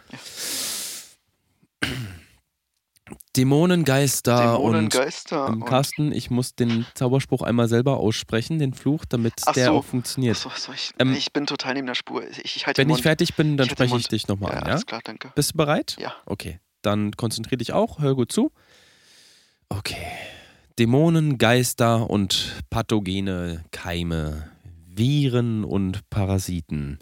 Dämonen, 3.36 3.84
Geister 3.84 4.52
Dämonen, 4.52 4.84
und 4.84 4.92
Geister 4.92 5.48
ähm, 5.48 5.62
und. 5.62 5.68
Carsten, 5.68 6.12
ich 6.12 6.30
muss 6.30 6.54
den 6.54 6.86
Zauberspruch 6.94 7.42
einmal 7.42 7.68
selber 7.68 7.98
aussprechen, 7.98 8.58
den 8.58 8.72
Fluch, 8.72 9.04
damit 9.04 9.34
Ach 9.46 9.52
der 9.52 9.66
so. 9.66 9.72
auch 9.72 9.84
funktioniert. 9.84 10.36
Achso, 10.36 10.50
sorry, 10.56 10.76
ich, 10.76 10.92
Ähm, 10.98 11.12
ich 11.14 11.32
bin 11.32 11.46
total 11.46 11.74
neben 11.74 11.86
der 11.86 11.94
Spur. 11.94 12.26
Ich, 12.28 12.56
ich 12.56 12.66
halte 12.66 12.80
Wenn 12.80 12.90
ich 12.90 13.02
fertig 13.02 13.34
bin, 13.34 13.56
dann 13.56 13.68
spreche 13.68 13.96
ich 13.96 14.08
dich 14.08 14.28
nochmal 14.28 14.52
Ja, 14.52 14.58
an, 14.60 14.66
ja? 14.66 14.72
alles 14.72 14.86
klar, 14.86 15.00
danke. 15.04 15.32
Bist 15.34 15.52
du 15.52 15.56
bereit? 15.58 15.96
Ja. 15.98 16.14
Okay, 16.26 16.58
dann 16.82 17.12
konzentrier 17.12 17.58
dich 17.58 17.72
auch, 17.72 17.98
hör 18.00 18.14
gut 18.14 18.32
zu. 18.32 18.52
Okay. 19.70 20.06
Dämonen, 20.78 21.38
Geister 21.38 22.10
und 22.10 22.62
pathogene 22.70 23.64
Keime, 23.70 24.50
Viren 24.86 25.64
und 25.64 26.08
Parasiten. 26.10 26.98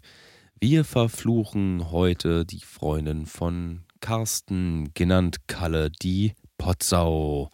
Wir 0.60 0.84
verfluchen 0.84 1.90
heute 1.90 2.44
die 2.44 2.60
Freundin 2.60 3.26
von 3.26 3.84
Carsten, 4.00 4.92
genannt 4.94 5.48
Kalle, 5.48 5.90
die 5.90 6.34
Potsau. 6.56 7.50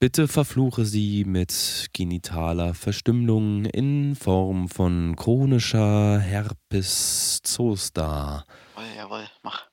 Bitte 0.00 0.28
verfluche 0.28 0.84
sie 0.84 1.24
mit 1.24 1.88
genitaler 1.92 2.74
Verstümmelung 2.74 3.64
in 3.64 4.14
Form 4.14 4.68
von 4.68 5.16
chronischer 5.16 6.20
Herpes 6.20 7.40
zoster. 7.42 8.44
Jawohl, 8.76 8.96
jawohl, 8.96 9.26
mach. 9.42 9.66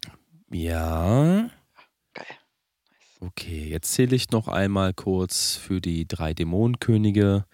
Ja. 0.50 1.50
Okay, 3.28 3.70
jetzt 3.70 3.92
zähle 3.94 4.16
ich 4.16 4.30
noch 4.30 4.48
einmal 4.48 4.94
kurz 4.94 5.56
für 5.56 5.82
die 5.82 6.08
drei 6.08 6.36
Dämonenkönige. 6.36 7.46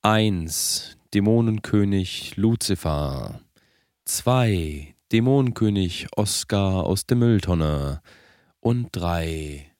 Eins, 0.00 0.96
Dämonenkönig 1.12 2.36
Luzifer. 2.36 3.42
Zwei, 4.06 4.94
Dämonenkönig 5.12 6.06
Oskar 6.16 6.84
aus 6.84 7.04
der 7.04 7.18
Mülltonne. 7.18 8.00
Und 8.60 8.88
drei, 8.92 9.70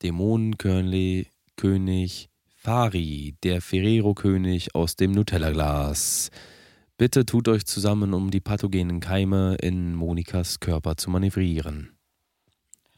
Dämonenkönig 0.00 1.28
König 1.56 2.28
Fari, 2.54 3.34
der 3.42 3.60
Ferrero-König 3.60 4.76
aus 4.76 4.94
dem 4.94 5.10
Nutella-Glas. 5.10 6.30
Bitte 6.96 7.26
tut 7.26 7.48
euch 7.48 7.64
zusammen, 7.66 8.14
um 8.14 8.30
die 8.30 8.40
pathogenen 8.40 9.00
Keime 9.00 9.56
in 9.60 9.96
Monikas 9.96 10.60
Körper 10.60 10.96
zu 10.96 11.10
manövrieren. 11.10 11.91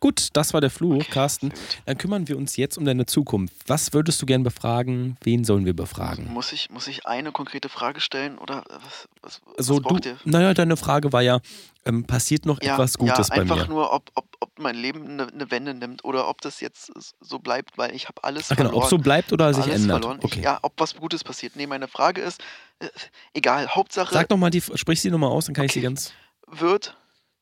Gut, 0.05 0.28
das 0.34 0.52
war 0.52 0.61
der 0.61 0.68
Fluch, 0.68 1.09
Carsten. 1.09 1.48
Sehr 1.48 1.59
gut. 1.59 1.78
Dann 1.86 1.96
kümmern 1.96 2.28
wir 2.28 2.36
uns 2.36 2.59
jetzt 2.59 2.76
um 2.76 2.84
deine 2.84 3.07
Zukunft. 3.07 3.55
Was 3.68 3.94
würdest 3.94 4.20
du 4.20 4.26
gern 4.26 4.42
befragen? 4.42 5.16
Wen 5.22 5.44
sollen 5.44 5.64
wir 5.64 5.72
befragen? 5.74 6.30
Muss 6.30 6.52
ich, 6.52 6.68
muss 6.68 6.88
ich 6.88 7.07
eine 7.07 7.32
konkrete 7.32 7.70
Frage 7.70 8.00
stellen 8.02 8.36
oder 8.36 8.64
was, 8.68 9.09
was, 9.22 9.40
was 9.46 9.57
Also 9.57 9.76
du, 9.76 9.88
braucht 9.88 10.05
ihr? 10.05 10.18
naja, 10.26 10.52
deine 10.52 10.76
Frage 10.76 11.11
war 11.14 11.22
ja, 11.22 11.40
ähm, 11.86 12.05
passiert 12.05 12.44
noch 12.44 12.61
Ja, 12.61 12.74
etwas 12.74 12.98
Gutes 12.98 13.28
ja, 13.28 13.34
bei 13.34 13.40
einfach 13.40 13.66
mir? 13.66 13.74
nur, 13.74 13.94
ob, 13.94 14.11
ob, 14.14 14.26
ob 14.40 14.50
mein 14.59 14.74
Leben 14.74 15.09
eine, 15.09 15.26
eine 15.28 15.50
Wende 15.50 15.72
nimmt 15.72 16.05
oder 16.05 16.28
ob 16.28 16.42
das 16.42 16.61
jetzt 16.61 16.92
so 17.22 17.38
bleibt, 17.38 17.78
weil 17.78 17.94
ich 17.94 18.07
habe 18.07 18.22
alles 18.24 18.50
Ach 18.50 18.57
genau, 18.57 18.68
verloren. 18.68 18.84
ob 18.84 18.90
so 18.90 18.98
bleibt 18.98 19.32
oder 19.32 19.55
sich 19.55 19.64
alles 19.64 19.76
ändert. 19.80 20.02
verloren. 20.02 20.18
Okay. 20.22 20.38
Ich, 20.40 20.44
ja, 20.44 20.59
ob 20.61 20.74
was 20.76 20.94
Gutes 20.96 21.24
passiert. 21.24 21.57
Nee, 21.57 21.66
meine 21.66 21.88
Frage 21.88 22.20
ist, 22.20 22.42
äh, 22.80 22.88
egal, 23.32 23.68
Hauptsache 23.68 24.12
Sag 24.12 24.28
doch 24.28 24.36
mal, 24.36 24.50
die, 24.50 24.61
sprich 24.61 25.00
sie 25.00 25.11
nochmal 25.11 25.30
aus, 25.30 25.46
dann 25.46 25.55
kann 25.55 25.64
ich 25.64 25.72
sie 25.72 25.78
Okay. 25.78 25.86
ganz. 25.86 26.12
wird 26.46 26.94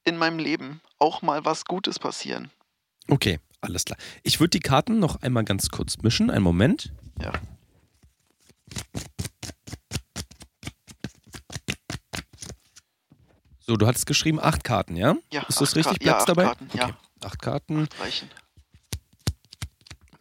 in 0.05 0.17
meinem 0.17 0.39
Leben 0.39 0.81
auch 0.99 1.23
mal 1.23 1.45
was 1.45 1.65
Gutes 1.65 1.99
passieren. 1.99 2.51
Okay, 3.09 3.39
alles 3.61 3.85
klar. 3.85 3.99
Ich 4.23 4.41
würde 4.41 4.51
die 4.51 4.61
Karten 4.61 4.99
noch 4.99 5.23
einmal 5.23 5.45
ganz 5.45 5.69
kurz 5.71 5.99
mischen. 5.99 6.31
Einen 6.31 6.45
Moment. 6.45 6.93
Ja. 7.21 7.33
So, 13.61 13.77
du 13.77 13.87
hattest 13.87 14.07
geschrieben 14.07 14.41
acht 14.41 14.65
Karten, 14.65 14.97
ja? 14.97 15.17
Ja, 15.33 15.43
Ist 15.43 15.61
das 15.61 15.71
acht 15.71 15.77
richtig? 15.77 15.99
Ka- 16.01 16.05
ja, 16.05 16.13
Bleibst 16.13 16.21
acht 16.23 16.29
dabei? 16.29 16.45
Karten, 16.45 16.71
ja. 16.77 16.85
okay. 16.87 16.95
Acht 17.25 17.43
Karten. 17.43 17.89
Reichen. 18.01 18.31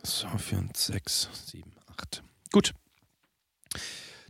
So, 0.04 0.28
vier 0.38 0.60
und 0.60 0.78
sechs, 0.78 1.30
sieben, 1.46 1.72
acht. 1.88 2.24
Gut. 2.52 2.74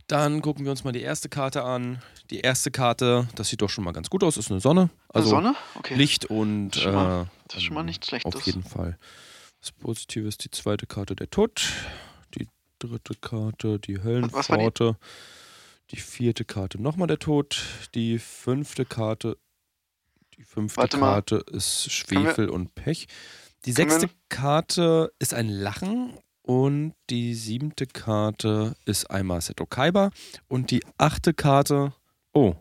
Dann 0.08 0.42
gucken 0.42 0.64
wir 0.64 0.70
uns 0.70 0.84
mal 0.84 0.92
die 0.92 1.00
erste 1.02 1.28
Karte 1.28 1.62
an. 1.64 2.02
Die 2.30 2.40
erste 2.40 2.70
Karte, 2.70 3.28
das 3.34 3.48
sieht 3.48 3.62
doch 3.62 3.70
schon 3.70 3.84
mal 3.84 3.92
ganz 3.92 4.10
gut 4.10 4.24
aus, 4.24 4.36
ist 4.36 4.50
eine 4.50 4.60
Sonne. 4.60 4.90
Also 5.08 5.36
Eine 5.36 5.48
Sonne? 5.48 5.56
Okay. 5.76 5.94
Licht 5.94 6.26
und 6.26 6.70
Das 6.70 6.76
ist 6.78 6.82
schon 6.82 6.94
mal- 6.94 7.22
äh, 7.22 7.26
das 7.48 7.56
ist 7.56 7.62
schon 7.64 7.74
mal 7.74 7.82
nichts 7.82 8.06
Auf 8.06 8.08
Schlechtes. 8.22 8.46
jeden 8.46 8.62
Fall. 8.62 8.98
Das 9.60 9.72
Positive 9.72 10.26
ist 10.26 10.44
die 10.44 10.50
zweite 10.50 10.86
Karte 10.86 11.14
der 11.14 11.30
Tod. 11.30 11.62
Die 12.34 12.48
dritte 12.78 13.14
Karte 13.14 13.78
die 13.78 13.96
war 13.96 14.02
die? 14.02 14.08
Höllenpforte. 14.08 14.96
Die 15.90 15.96
vierte 16.00 16.44
Karte 16.44 16.80
nochmal 16.82 17.06
der 17.08 17.18
Tod. 17.18 17.62
Die 17.94 18.18
fünfte 18.18 18.84
Karte. 18.84 19.36
Die 20.36 20.42
fünfte 20.44 20.78
Warte 20.78 20.96
mal. 20.96 21.12
Karte 21.14 21.36
ist 21.52 21.88
Können 22.08 22.24
wir- 22.24 22.30
Schwefel 22.30 22.48
und 22.48 22.74
Pech. 22.74 23.06
Die 23.66 23.72
sechste 23.72 24.08
Karte 24.28 25.12
ist 25.20 25.34
ein 25.34 25.48
Lachen. 25.48 26.14
Und 26.42 26.94
die 27.08 27.34
siebte 27.34 27.86
Karte 27.86 28.74
ist 28.84 29.10
einmal 29.10 29.40
Seto 29.40 29.64
Kaiba. 29.66 30.10
Und 30.48 30.70
die 30.70 30.82
achte 30.98 31.34
Karte. 31.34 31.92
Oh, 32.32 32.54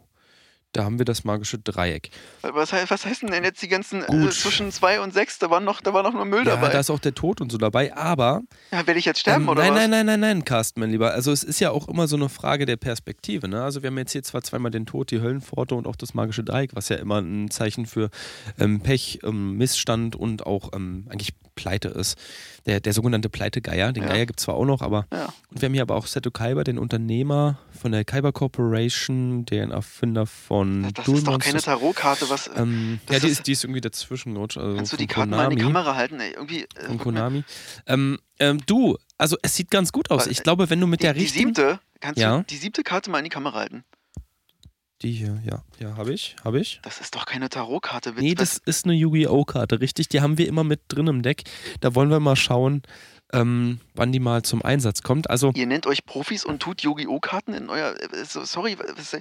da 0.74 0.86
haben 0.86 1.00
wir 1.00 1.06
das 1.06 1.26
magische 1.26 1.60
Dreieck. 1.60 2.12
Was, 2.44 2.72
heißt, 2.72 2.90
was 2.92 3.06
heißen 3.06 3.30
denn 3.30 3.44
jetzt 3.44 3.62
die 3.62 3.68
ganzen 3.68 4.04
äh, 4.04 4.30
zwischen 4.30 4.72
zwei 4.72 5.02
und 5.02 5.14
sechs? 5.14 5.38
Da 5.38 5.50
war 5.50 5.60
noch, 5.60 5.82
da 5.82 5.94
war 5.94 6.02
noch 6.02 6.14
nur 6.14 6.24
Müll 6.24 6.46
Ja, 6.48 6.56
dabei. 6.56 6.70
da 6.70 6.80
ist 6.80 6.90
auch 6.90 7.00
der 7.00 7.14
Tod 7.14 7.42
und 7.42 7.52
so 7.52 7.58
dabei. 7.58 7.94
Aber 7.94 8.42
ja, 8.72 8.86
werde 8.88 8.98
ich 8.98 9.04
jetzt 9.06 9.20
sterben 9.20 9.44
Ähm, 9.44 9.50
oder 9.50 9.64
nein, 9.64 9.72
was? 9.74 9.80
nein, 9.80 9.90
nein, 9.90 10.06
nein, 10.06 10.20
nein, 10.22 10.46
Carsten, 10.46 10.80
mein 10.80 10.92
Lieber. 10.92 11.12
Also 11.12 11.32
es 11.34 11.44
ist 11.44 11.60
ja 11.60 11.72
auch 11.72 11.90
immer 11.90 12.08
so 12.08 12.16
eine 12.16 12.30
Frage 12.30 12.66
der 12.66 12.78
Perspektive. 12.78 13.50
Ne? 13.50 13.62
Also 13.62 13.82
wir 13.84 13.88
haben 13.88 13.98
jetzt 13.98 14.14
hier 14.14 14.24
zwar 14.24 14.44
zweimal 14.44 14.72
den 14.72 14.86
Tod, 14.86 15.12
die 15.12 15.20
Höllenpforte 15.20 15.76
und 15.76 15.88
auch 15.88 15.98
das 15.98 16.14
magische 16.14 16.44
Dreieck, 16.44 16.74
was 16.74 16.88
ja 16.88 16.96
immer 16.98 17.20
ein 17.20 17.50
Zeichen 17.50 17.86
für 17.86 18.10
ähm, 18.58 18.80
Pech, 18.80 19.20
ähm, 19.24 19.58
Missstand 19.58 20.16
und 20.16 20.46
auch 20.46 20.72
ähm, 20.74 21.06
eigentlich 21.10 21.34
Pleite 21.56 21.90
ist. 21.90 22.18
Der, 22.68 22.80
der 22.80 22.94
sogenannte 22.94 23.28
Pleitegeier. 23.30 23.92
Den 23.92 24.04
Ja. 24.04 24.10
Geier 24.10 24.26
gibt 24.28 24.40
es 24.40 24.46
zwar 24.46 24.54
auch 24.56 24.66
noch, 24.66 24.82
aber 24.82 25.08
Ja. 25.12 25.34
und 25.50 25.62
wir 25.62 25.66
haben 25.68 25.74
hier 25.74 25.82
aber 25.82 25.96
auch 25.96 26.06
Seto 26.06 26.30
Kaiba, 26.30 26.64
den 26.64 26.78
Unternehmer 26.78 27.58
von 27.72 27.92
der 27.92 28.06
Kaiba 28.06 28.32
Corporation, 28.32 29.46
den 29.46 29.72
Erfinder 29.72 30.26
von 30.26 30.84
Das, 30.84 31.06
das 31.06 31.08
ist 31.08 31.28
doch 31.28 31.40
keine. 31.40 31.60
Tarotkarte. 31.60 32.30
Was, 32.30 32.48
äh, 32.48 32.62
ähm, 32.62 33.00
ja, 33.10 33.20
die 33.20 33.28
ist- 33.28 33.48
die 33.48 33.52
ist 33.54 33.64
irgendwie 33.64 33.82
dazwischen 33.82 34.34
gerutscht. 34.36 34.58
Also 34.58 34.76
kannst 34.76 34.94
du 34.94 34.98
die 34.98 35.08
Karten 35.08 35.32
mal 35.32 35.46
in 35.46 35.50
die 35.52 35.56
Konami. 35.58 35.74
Kamera 35.74 35.96
halten? 35.96 36.20
Ey, 36.20 36.34
irgendwie, 36.34 36.62
äh, 36.76 36.86
Von. 36.86 36.98
Konami. 37.00 37.44
Ähm, 37.88 38.20
ähm, 38.40 38.60
du, 38.68 38.98
also 39.18 39.38
es 39.42 39.56
sieht 39.56 39.72
ganz 39.72 39.92
gut 39.92 40.12
aus. 40.12 40.28
Ich 40.28 40.44
glaube, 40.44 40.70
wenn 40.70 40.80
du 40.80 40.88
mit 40.88 41.00
die, 41.02 41.06
der 41.06 41.14
die 41.14 41.22
richtigen. 41.22 41.48
siebte, 41.56 41.80
kannst 42.00 42.20
Ja. 42.22 42.38
du 42.38 42.44
die 42.44 42.58
siebte 42.58 42.84
Karte 42.84 43.10
mal 43.10 43.18
in 43.20 43.24
die 43.24 43.30
Kamera 43.32 43.58
halten? 43.60 43.84
Die 45.02 45.12
hier, 45.12 45.42
ja. 45.46 45.64
Ja, 45.80 45.98
habe 45.98 46.14
ich, 46.14 46.36
habe 46.44 46.60
ich. 46.60 46.80
Das 46.84 47.02
ist 47.02 47.16
doch 47.16 47.26
keine 47.26 47.50
Tarotkarte. 47.50 48.14
Nee, 48.18 48.36
das 48.36 48.58
ist 48.58 48.86
eine 48.86 48.94
Yu-Gi-Oh! 48.94 49.46
Karte, 49.46 49.80
richtig. 49.82 50.10
Die 50.10 50.22
haben 50.22 50.38
wir 50.38 50.48
immer 50.48 50.64
mit 50.64 50.82
drin 50.90 51.08
im 51.08 51.24
Deck. 51.24 51.44
Da 51.80 51.96
wollen 51.96 52.10
wir 52.12 52.20
mal 52.20 52.36
schauen, 52.36 52.84
ähm, 53.34 53.80
wann 53.96 54.12
die 54.12 54.20
mal 54.20 54.44
zum 54.44 54.62
Einsatz 54.62 55.02
kommt. 55.02 55.30
Also, 55.30 55.52
Ihr 55.56 55.66
nennt 55.66 55.88
euch 55.88 56.06
Profis 56.06 56.46
und 56.46 56.62
tut 56.62 56.82
Yu-Gi-Oh! 56.82 57.20
Karten 57.20 57.54
in 57.54 57.70
euer. 57.70 57.96
äh, 58.00 58.26
so- 58.26 58.44
Sorry, 58.46 58.78
was, 58.78 59.18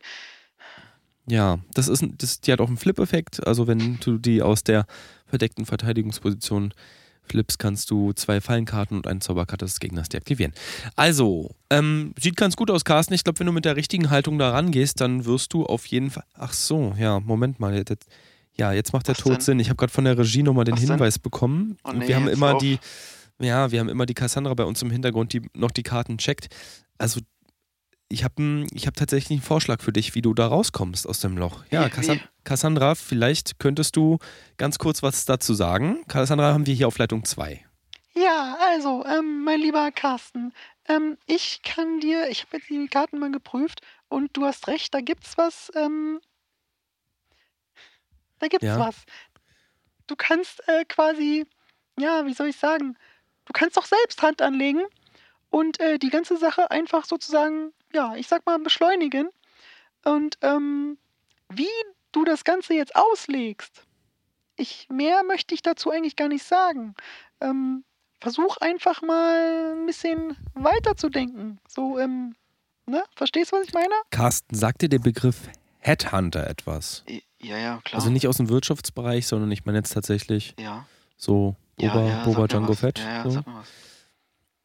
ja, 1.26 1.58
das 1.74 1.88
ist, 1.88 2.04
das, 2.18 2.40
die 2.40 2.52
hat 2.52 2.60
auch 2.60 2.66
einen 2.68 2.76
Flip-Effekt. 2.76 3.46
Also, 3.46 3.66
wenn 3.66 3.98
du 4.00 4.18
die 4.18 4.42
aus 4.42 4.64
der 4.64 4.86
verdeckten 5.26 5.64
Verteidigungsposition 5.64 6.74
flippst, 7.30 7.58
kannst 7.58 7.90
du 7.90 8.12
zwei 8.12 8.40
Fallenkarten 8.40 8.96
und 8.96 9.06
eine 9.06 9.20
Zauberkarte 9.20 9.64
des 9.64 9.80
Gegners 9.80 10.08
deaktivieren. 10.08 10.52
Also, 10.96 11.54
ähm, 11.70 12.12
sieht 12.20 12.36
ganz 12.36 12.56
gut 12.56 12.70
aus, 12.70 12.84
Carsten. 12.84 13.14
Ich 13.14 13.24
glaube, 13.24 13.38
wenn 13.38 13.46
du 13.46 13.52
mit 13.52 13.64
der 13.64 13.76
richtigen 13.76 14.10
Haltung 14.10 14.38
da 14.38 14.50
rangehst, 14.50 15.00
dann 15.00 15.24
wirst 15.24 15.52
du 15.52 15.64
auf 15.64 15.86
jeden 15.86 16.10
Fall. 16.10 16.24
Ach 16.34 16.52
so, 16.52 16.94
ja, 16.98 17.20
Moment 17.20 17.60
mal. 17.60 17.74
Jetzt, 17.74 18.06
ja, 18.56 18.72
jetzt 18.72 18.92
macht 18.92 19.06
der 19.08 19.14
Was 19.16 19.22
Tod 19.22 19.32
denn? 19.34 19.40
Sinn. 19.40 19.60
Ich 19.60 19.68
habe 19.68 19.76
gerade 19.76 19.92
von 19.92 20.04
der 20.04 20.18
Regie 20.18 20.42
nochmal 20.42 20.64
den 20.64 20.74
Was 20.74 20.80
denn? 20.80 20.90
Hinweis 20.90 21.18
bekommen. 21.18 21.76
Oh 21.84 21.90
Und 21.90 21.98
nee, 21.98 22.08
wir 22.08 22.16
haben 22.16 22.28
immer 22.28 22.54
auf. 22.56 22.62
die. 22.62 22.78
Ja, 23.40 23.70
wir 23.70 23.80
haben 23.80 23.88
immer 23.88 24.04
die 24.04 24.14
Cassandra 24.14 24.52
bei 24.52 24.64
uns 24.64 24.82
im 24.82 24.90
Hintergrund, 24.90 25.32
die 25.32 25.42
noch 25.54 25.70
die 25.70 25.82
Karten 25.82 26.18
checkt. 26.18 26.48
Also, 26.98 27.20
ich 28.12 28.24
habe 28.24 28.66
ich 28.72 28.86
hab 28.86 28.94
tatsächlich 28.96 29.30
einen 29.38 29.42
Vorschlag 29.42 29.80
für 29.80 29.92
dich, 29.92 30.14
wie 30.14 30.22
du 30.22 30.34
da 30.34 30.48
rauskommst 30.48 31.06
aus 31.06 31.20
dem 31.20 31.38
Loch. 31.38 31.64
Ja, 31.70 31.88
wie? 31.88 32.20
Cassandra, 32.44 32.94
vielleicht 32.96 33.58
könntest 33.58 33.94
du 33.96 34.18
ganz 34.56 34.78
kurz 34.78 35.02
was 35.02 35.24
dazu 35.24 35.54
sagen. 35.54 36.04
Cassandra 36.08 36.52
haben 36.52 36.66
wir 36.66 36.74
hier 36.74 36.88
auf 36.88 36.98
Leitung 36.98 37.24
2. 37.24 37.64
Ja, 38.14 38.58
also, 38.72 39.04
ähm, 39.06 39.44
mein 39.44 39.60
lieber 39.60 39.92
Carsten, 39.92 40.52
ähm, 40.88 41.16
ich 41.26 41.62
kann 41.62 42.00
dir, 42.00 42.28
ich 42.28 42.42
habe 42.42 42.56
jetzt 42.56 42.68
die 42.68 42.88
Karten 42.88 43.18
mal 43.20 43.30
geprüft 43.30 43.80
und 44.08 44.36
du 44.36 44.44
hast 44.44 44.66
recht, 44.66 44.92
da 44.92 45.00
gibt's 45.00 45.38
was, 45.38 45.70
ähm, 45.76 46.20
da 48.40 48.48
gibt's 48.48 48.66
Ja. 48.66 48.78
was. 48.78 48.96
Du 50.08 50.16
kannst 50.16 50.66
äh, 50.68 50.84
quasi, 50.86 51.46
ja, 51.98 52.26
wie 52.26 52.34
soll 52.34 52.48
ich 52.48 52.56
sagen, 52.56 52.96
du 53.44 53.52
kannst 53.52 53.76
doch 53.76 53.86
selbst 53.86 54.20
Hand 54.22 54.42
anlegen 54.42 54.82
und 55.50 55.78
äh, 55.78 55.98
die 55.98 56.10
ganze 56.10 56.36
Sache 56.36 56.70
einfach 56.72 57.04
sozusagen, 57.04 57.72
ja, 57.92 58.14
ich 58.16 58.28
sag 58.28 58.46
mal, 58.46 58.58
beschleunigen. 58.58 59.28
Und 60.04 60.38
ähm, 60.42 60.98
wie 61.48 61.68
du 62.12 62.24
das 62.24 62.44
Ganze 62.44 62.74
jetzt 62.74 62.94
auslegst, 62.96 63.84
ich, 64.56 64.88
mehr 64.90 65.22
möchte 65.24 65.54
ich 65.54 65.62
dazu 65.62 65.90
eigentlich 65.90 66.16
gar 66.16 66.28
nicht 66.28 66.44
sagen. 66.44 66.94
Ähm, 67.40 67.84
versuch 68.20 68.58
einfach 68.58 69.02
mal 69.02 69.74
ein 69.76 69.86
bisschen 69.86 70.36
weiterzudenken. 70.54 71.58
So, 71.68 71.98
ähm, 71.98 72.34
ne? 72.86 73.02
Verstehst 73.16 73.52
du, 73.52 73.56
was 73.56 73.66
ich 73.66 73.72
meine? 73.72 73.94
Carsten, 74.10 74.54
sagt 74.54 74.82
dir 74.82 74.88
der 74.88 74.98
Begriff 74.98 75.48
Headhunter 75.78 76.46
etwas? 76.46 77.04
Ja, 77.40 77.56
ja, 77.56 77.80
klar. 77.84 78.00
Also 78.00 78.10
nicht 78.10 78.28
aus 78.28 78.36
dem 78.36 78.50
Wirtschaftsbereich, 78.50 79.26
sondern 79.26 79.50
ich 79.50 79.64
meine 79.64 79.78
jetzt 79.78 79.94
tatsächlich 79.94 80.54
Ja, 80.58 80.86
so 81.16 81.56
ja, 81.78 81.92
Boba, 81.92 82.08
ja, 82.08 82.24
Boba 82.24 82.32
sag 82.32 82.38
mir 82.40 82.48
Django 82.48 82.72
was. 82.72 82.80
Fett. 82.80 82.98
Ja, 82.98 83.08
ja, 83.08 83.22
so. 83.24 83.30
sag 83.30 83.46
mir 83.46 83.54
was. 83.54 83.68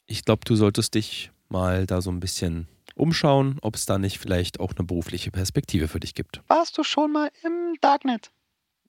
Ich 0.07 0.26
glaube, 0.26 0.41
du 0.45 0.55
solltest 0.55 0.93
dich 0.93 1.32
mal 1.47 1.86
da 1.86 2.01
so 2.01 2.11
ein 2.11 2.19
bisschen 2.19 2.67
umschauen, 2.96 3.60
ob 3.62 3.76
es 3.76 3.86
da 3.86 3.98
nicht 3.98 4.20
vielleicht 4.20 4.60
auch 4.60 4.74
eine 4.76 4.86
berufliche 4.86 5.32
Perspektive 5.32 5.88
für 5.88 6.00
dich 6.00 6.16
gibt. 6.16 6.41
Warst 6.48 6.78
du 6.78 6.84
schon 6.84 7.12
mal 7.12 7.32
im 7.43 7.76
Darknet? 7.82 8.32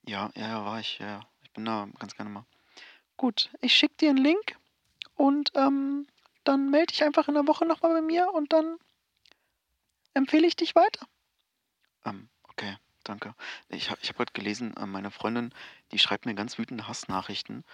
Ja, 0.06 0.30
ja, 0.36 0.48
ja, 0.48 0.64
war 0.64 0.80
ich, 0.80 0.98
ja, 0.98 1.06
ja. 1.06 1.20
Ich 1.42 1.52
bin 1.52 1.64
da 1.64 1.88
ganz 1.98 2.14
gerne 2.14 2.30
mal. 2.30 2.46
Gut, 3.16 3.50
ich 3.60 3.74
schicke 3.74 3.96
dir 3.96 4.10
einen 4.10 4.22
Link 4.22 4.56
und 5.14 5.52
ähm, 5.54 6.06
dann 6.44 6.70
melde 6.70 6.92
dich 6.92 7.02
einfach 7.02 7.28
in 7.28 7.34
der 7.34 7.46
Woche 7.46 7.66
nochmal 7.66 7.92
bei 7.94 8.02
mir 8.02 8.32
und 8.32 8.52
dann 8.52 8.76
empfehle 10.14 10.46
ich 10.46 10.56
dich 10.56 10.74
weiter. 10.74 11.06
Ähm, 12.04 12.28
okay, 12.44 12.76
danke. 13.04 13.34
Ich 13.68 13.90
habe 13.90 14.00
ich 14.02 14.10
hab 14.10 14.16
gerade 14.16 14.32
gelesen, 14.32 14.76
äh, 14.76 14.86
meine 14.86 15.10
Freundin, 15.10 15.52
die 15.92 15.98
schreibt 15.98 16.26
mir 16.26 16.34
ganz 16.34 16.58
wütende 16.58 16.86
Hassnachrichten, 16.86 17.64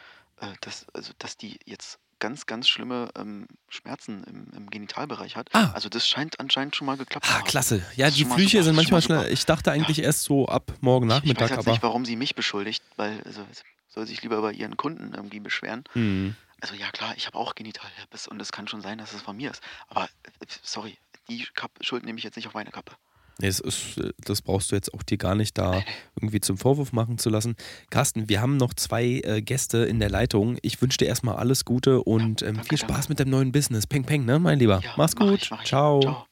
äh, 0.40 0.54
dass, 0.60 0.88
also, 0.90 1.12
dass 1.18 1.36
die 1.36 1.58
jetzt 1.66 1.98
ganz, 2.22 2.46
ganz 2.46 2.68
schlimme 2.68 3.08
ähm, 3.18 3.48
Schmerzen 3.68 4.22
im, 4.24 4.46
im 4.56 4.70
Genitalbereich 4.70 5.34
hat. 5.34 5.48
Ah. 5.52 5.72
Also 5.74 5.88
das 5.88 6.06
scheint 6.06 6.38
anscheinend 6.38 6.76
schon 6.76 6.86
mal 6.86 6.96
geklappt 6.96 7.26
zu 7.26 7.32
Ah, 7.32 7.38
haben. 7.38 7.44
klasse. 7.44 7.84
Ja, 7.96 8.10
die 8.12 8.24
Flüche 8.24 8.58
super, 8.58 8.62
sind 8.64 8.76
manchmal 8.76 9.00
mal 9.00 9.02
schnell. 9.24 9.32
Ich 9.32 9.44
dachte 9.44 9.72
eigentlich 9.72 9.98
erst 9.98 10.22
so 10.22 10.46
ab 10.46 10.72
morgen 10.80 11.06
Ich 11.06 11.10
weiß 11.10 11.18
Nachmittag, 11.18 11.50
jetzt 11.50 11.58
aber. 11.58 11.72
nicht, 11.72 11.82
warum 11.82 12.04
sie 12.04 12.14
mich 12.14 12.36
beschuldigt, 12.36 12.84
weil 12.96 13.20
also, 13.24 13.44
soll 13.88 14.06
sich 14.06 14.22
lieber 14.22 14.40
bei 14.40 14.52
ihren 14.52 14.76
Kunden 14.76 15.12
irgendwie 15.12 15.40
beschweren. 15.40 15.82
Hm. 15.94 16.36
Also 16.60 16.76
ja 16.76 16.88
klar, 16.92 17.12
ich 17.16 17.26
habe 17.26 17.36
auch 17.36 17.56
Genitalherpes 17.56 18.28
und 18.28 18.40
es 18.40 18.52
kann 18.52 18.68
schon 18.68 18.82
sein, 18.82 18.98
dass 18.98 19.12
es 19.12 19.20
von 19.22 19.36
mir 19.36 19.50
ist. 19.50 19.60
Aber 19.88 20.04
äh, 20.04 20.46
sorry, 20.62 20.96
die 21.28 21.44
Schuld 21.80 22.04
nehme 22.04 22.18
ich 22.18 22.24
jetzt 22.24 22.36
nicht 22.36 22.46
auf 22.46 22.54
meine 22.54 22.70
Kappe. 22.70 22.92
Nee, 23.40 23.48
es 23.48 23.60
ist, 23.60 24.00
das 24.24 24.42
brauchst 24.42 24.70
du 24.70 24.76
jetzt 24.76 24.92
auch 24.94 25.02
dir 25.02 25.16
gar 25.18 25.34
nicht 25.34 25.56
da 25.58 25.82
irgendwie 26.20 26.40
zum 26.40 26.58
Vorwurf 26.58 26.92
machen 26.92 27.18
zu 27.18 27.30
lassen. 27.30 27.56
Carsten, 27.90 28.28
wir 28.28 28.40
haben 28.40 28.56
noch 28.56 28.74
zwei 28.74 29.20
äh, 29.24 29.42
Gäste 29.42 29.78
in 29.78 29.98
der 30.00 30.10
Leitung. 30.10 30.58
Ich 30.62 30.80
wünsche 30.82 30.98
dir 30.98 31.06
erstmal 31.06 31.36
alles 31.36 31.64
Gute 31.64 32.02
und 32.02 32.42
ähm, 32.42 32.54
danke, 32.54 32.68
viel 32.68 32.78
Spaß 32.78 32.90
danke. 32.90 33.08
mit 33.10 33.20
deinem 33.20 33.30
neuen 33.30 33.52
Business. 33.52 33.86
Peng, 33.86 34.04
peng, 34.04 34.24
ne, 34.24 34.38
mein 34.38 34.58
Lieber? 34.58 34.80
Ja, 34.84 34.92
Mach's 34.96 35.14
mach 35.18 35.26
gut. 35.28 35.42
ich, 35.42 35.50
mach 35.50 35.62
ich. 35.62 35.68
Ciao. 35.68 36.00
Ciao. 36.00 36.26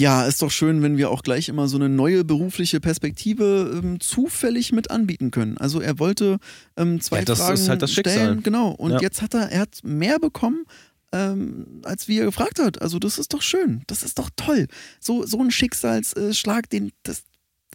Ja, 0.00 0.26
ist 0.26 0.40
doch 0.42 0.50
schön, 0.52 0.80
wenn 0.82 0.96
wir 0.96 1.10
auch 1.10 1.22
gleich 1.24 1.48
immer 1.48 1.66
so 1.66 1.76
eine 1.76 1.88
neue 1.88 2.24
berufliche 2.24 2.78
Perspektive 2.80 3.80
ähm, 3.82 3.98
zufällig 3.98 4.70
mit 4.70 4.92
anbieten 4.92 5.32
können. 5.32 5.58
Also 5.58 5.80
er 5.80 5.98
wollte 5.98 6.38
ähm, 6.76 7.00
zwei 7.00 7.18
Ja, 7.18 7.24
das 7.24 7.40
Fragen 7.40 7.54
ist 7.54 7.68
halt 7.68 7.82
das 7.82 7.92
Schicksal. 7.92 8.14
stellen, 8.14 8.42
genau. 8.44 8.70
Und 8.70 8.92
Ja. 8.92 9.00
jetzt 9.00 9.22
hat 9.22 9.34
er, 9.34 9.50
er 9.50 9.62
hat 9.62 9.80
mehr 9.82 10.20
bekommen, 10.20 10.66
ähm, 11.12 11.80
als 11.84 12.08
wie 12.08 12.18
er 12.18 12.24
gefragt 12.26 12.58
hat. 12.58 12.80
Also 12.82 12.98
das 12.98 13.18
ist 13.18 13.32
doch 13.34 13.42
schön, 13.42 13.82
das 13.86 14.02
ist 14.02 14.18
doch 14.18 14.30
toll. 14.36 14.66
So, 15.00 15.24
so 15.26 15.40
ein 15.42 15.50
Schicksalsschlag, 15.50 16.68
den 16.70 16.92
das 17.02 17.22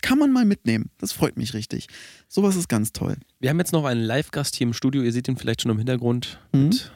kann 0.02 0.18
man 0.20 0.32
mal 0.34 0.44
mitnehmen. 0.46 0.90
Das 1.00 1.12
freut 1.14 1.38
mich 1.38 1.54
richtig. 1.54 1.88
Sowas 2.28 2.56
ist 2.56 2.68
ganz 2.68 2.92
toll. 2.92 3.16
Wir 3.40 3.50
haben 3.50 3.60
jetzt 3.60 3.72
noch 3.72 3.86
einen 3.86 4.02
Live-Gast 4.02 4.56
hier 4.56 4.68
im 4.68 4.74
Studio. 4.74 5.02
Ihr 5.02 5.14
seht 5.14 5.28
ihn 5.28 5.38
vielleicht 5.38 5.62
schon 5.62 5.72
im 5.72 5.78
Hintergrund 5.78 6.40
Mhm. 6.52 6.64
mit, 6.70 6.92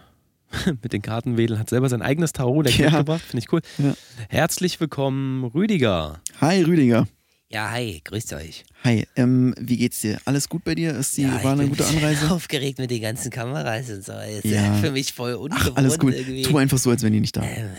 mit 0.83 0.93
den 0.93 1.01
Kartenwedeln. 1.01 1.59
Hat 1.59 1.69
selber 1.69 1.87
sein 1.89 2.01
eigenes 2.01 2.33
Tarot 2.33 2.65
der 2.65 2.73
Ja. 2.73 2.89
mitgebracht. 2.89 3.21
Finde 3.21 3.43
ich 3.45 3.53
cool. 3.53 3.61
Ja. 3.77 3.93
Herzlich 4.29 4.79
willkommen, 4.79 5.43
Rüdiger. 5.45 6.21
Hi 6.41 6.63
Rüdiger. 6.63 7.07
Ja, 7.49 7.71
hi, 7.71 8.01
grüßt 8.03 8.33
euch. 8.33 8.65
Hi, 8.83 9.07
ähm, 9.15 9.55
wie 9.57 9.77
geht's 9.77 10.01
dir? 10.01 10.19
Alles 10.25 10.49
gut 10.49 10.65
bei 10.65 10.75
dir? 10.75 10.93
Ist 10.97 11.15
die, 11.15 11.21
ja, 11.21 11.41
war 11.45 11.53
eine 11.53 11.63
ich 11.63 11.69
gute 11.69 11.83
bin 11.85 11.95
Anreise? 11.97 12.29
aufgeregt 12.31 12.77
mit 12.77 12.91
den 12.91 13.01
ganzen 13.01 13.31
Kameras 13.31 13.89
und 13.89 14.03
so. 14.03 14.11
Ist 14.19 14.43
Ja. 14.43 14.73
für 14.75 14.91
mich 14.91 15.13
voll 15.13 15.33
ungewohnt 15.35 15.71
Ach, 15.71 15.77
alles 15.77 15.97
gut. 15.97 16.13
irgendwie. 16.13 16.41
Tu 16.41 16.57
einfach 16.57 16.77
so, 16.77 16.89
als 16.89 17.03
wenn 17.03 17.13
die 17.13 17.21
nicht 17.21 17.37
da 17.37 17.43
Ähm, 17.43 17.69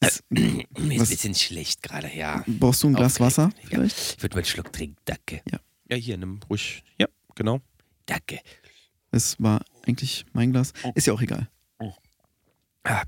ist. 0.00 0.22
Mir 0.28 0.66
ist 0.66 0.66
ein 0.76 1.00
Was- 1.00 1.08
bisschen 1.08 1.34
schlecht 1.34 1.82
gerade, 1.82 2.14
ja. 2.14 2.44
Brauchst 2.46 2.82
du 2.82 2.88
ein 2.88 2.94
Glas 2.94 3.18
Aufgeregt. 3.18 3.38
Wasser 3.38 3.50
Ja. 3.62 3.68
vielleicht? 3.70 3.98
Ich 4.18 4.22
würde 4.22 4.34
mal 4.36 4.40
einen 4.40 4.46
Schluck 4.46 4.70
trinken, 4.72 4.96
danke. 5.06 5.40
Ja, 5.90 5.96
hier, 5.96 6.18
nimm 6.18 6.40
ruhig. 6.50 6.82
Ja, 6.98 7.06
genau. 7.34 7.62
Danke. 8.04 8.40
Es 9.12 9.36
war 9.40 9.64
eigentlich 9.86 10.26
mein 10.34 10.52
Glas. 10.52 10.74
Ist 10.94 11.06
ja 11.06 11.14
auch 11.14 11.22
egal. 11.22 11.48
Ah, 12.84 13.02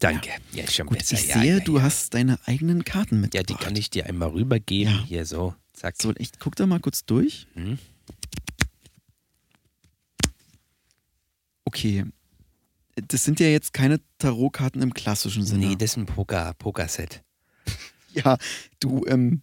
danke. 0.00 0.30
Ja, 0.52 0.64
ist 0.64 0.74
schon 0.74 0.86
Gut, 0.86 0.98
besser. 0.98 1.14
ich 1.16 1.28
ja, 1.28 1.40
sehe, 1.40 1.54
ja, 1.58 1.60
du 1.60 1.76
ja. 1.76 1.82
hast 1.82 2.14
deine 2.14 2.38
eigenen 2.46 2.84
Karten 2.84 3.16
Ja, 3.16 3.20
mitgebracht. 3.22 3.48
die 3.50 3.64
kann 3.64 3.76
ich 3.76 3.90
dir 3.90 4.06
einmal 4.06 4.30
rübergeben. 4.30 4.92
Ja. 4.94 5.04
Hier 5.06 5.26
so. 5.26 5.54
Zack. 5.72 5.94
So, 6.00 6.12
echt, 6.14 6.40
guck 6.40 6.56
da 6.56 6.66
mal 6.66 6.80
kurz 6.80 7.04
durch. 7.04 7.46
Hm. 7.54 7.78
Okay. 11.64 12.04
Das 13.08 13.24
sind 13.24 13.38
ja 13.38 13.46
jetzt 13.46 13.72
keine 13.72 14.00
Tarotkarten 14.18 14.82
im 14.82 14.92
klassischen 14.92 15.44
Sinne. 15.44 15.66
Nee, 15.68 15.76
das 15.76 15.90
ist 15.92 15.96
ein 15.98 16.06
Poker, 16.06 16.54
Poker-Set. 16.58 17.22
ja, 18.12 18.36
du, 18.80 19.04
ähm, 19.06 19.42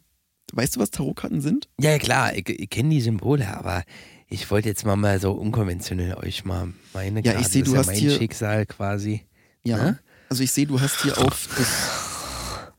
weißt 0.52 0.76
du, 0.76 0.80
was 0.82 0.92
Tarotkarten 0.92 1.40
sind? 1.40 1.70
Ja, 1.80 1.92
ja, 1.92 2.00
klar, 2.00 2.36
ich, 2.36 2.50
ich 2.50 2.70
kenne 2.70 2.90
die 2.90 3.00
Symbole, 3.00 3.48
aber 3.56 3.84
ich 4.28 4.52
wollte 4.52 4.68
jetzt 4.68 4.86
mal, 4.86 4.98
mal 4.98 5.22
so 5.22 5.32
unkonventionell 5.32 6.16
euch 6.16 6.44
mal 6.44 6.74
meine 6.94 7.22
Ja, 7.24 7.32
ich 7.34 7.38
Karte, 7.38 7.50
seh, 7.50 7.60
das 7.62 7.70
du 7.72 7.78
hast 7.78 7.86
ja 7.88 7.92
mein 7.94 8.02
hier- 8.02 8.18
Schicksal 8.18 8.66
quasi. 8.66 9.22
Ja. 9.64 9.92
Hä? 9.92 9.94
Also 10.36 10.44
ich 10.44 10.52
sehe, 10.52 10.68
du 10.68 10.82
hast 10.82 11.02
hier 11.02 11.18
auf 11.18 11.48
das. 11.58 12.74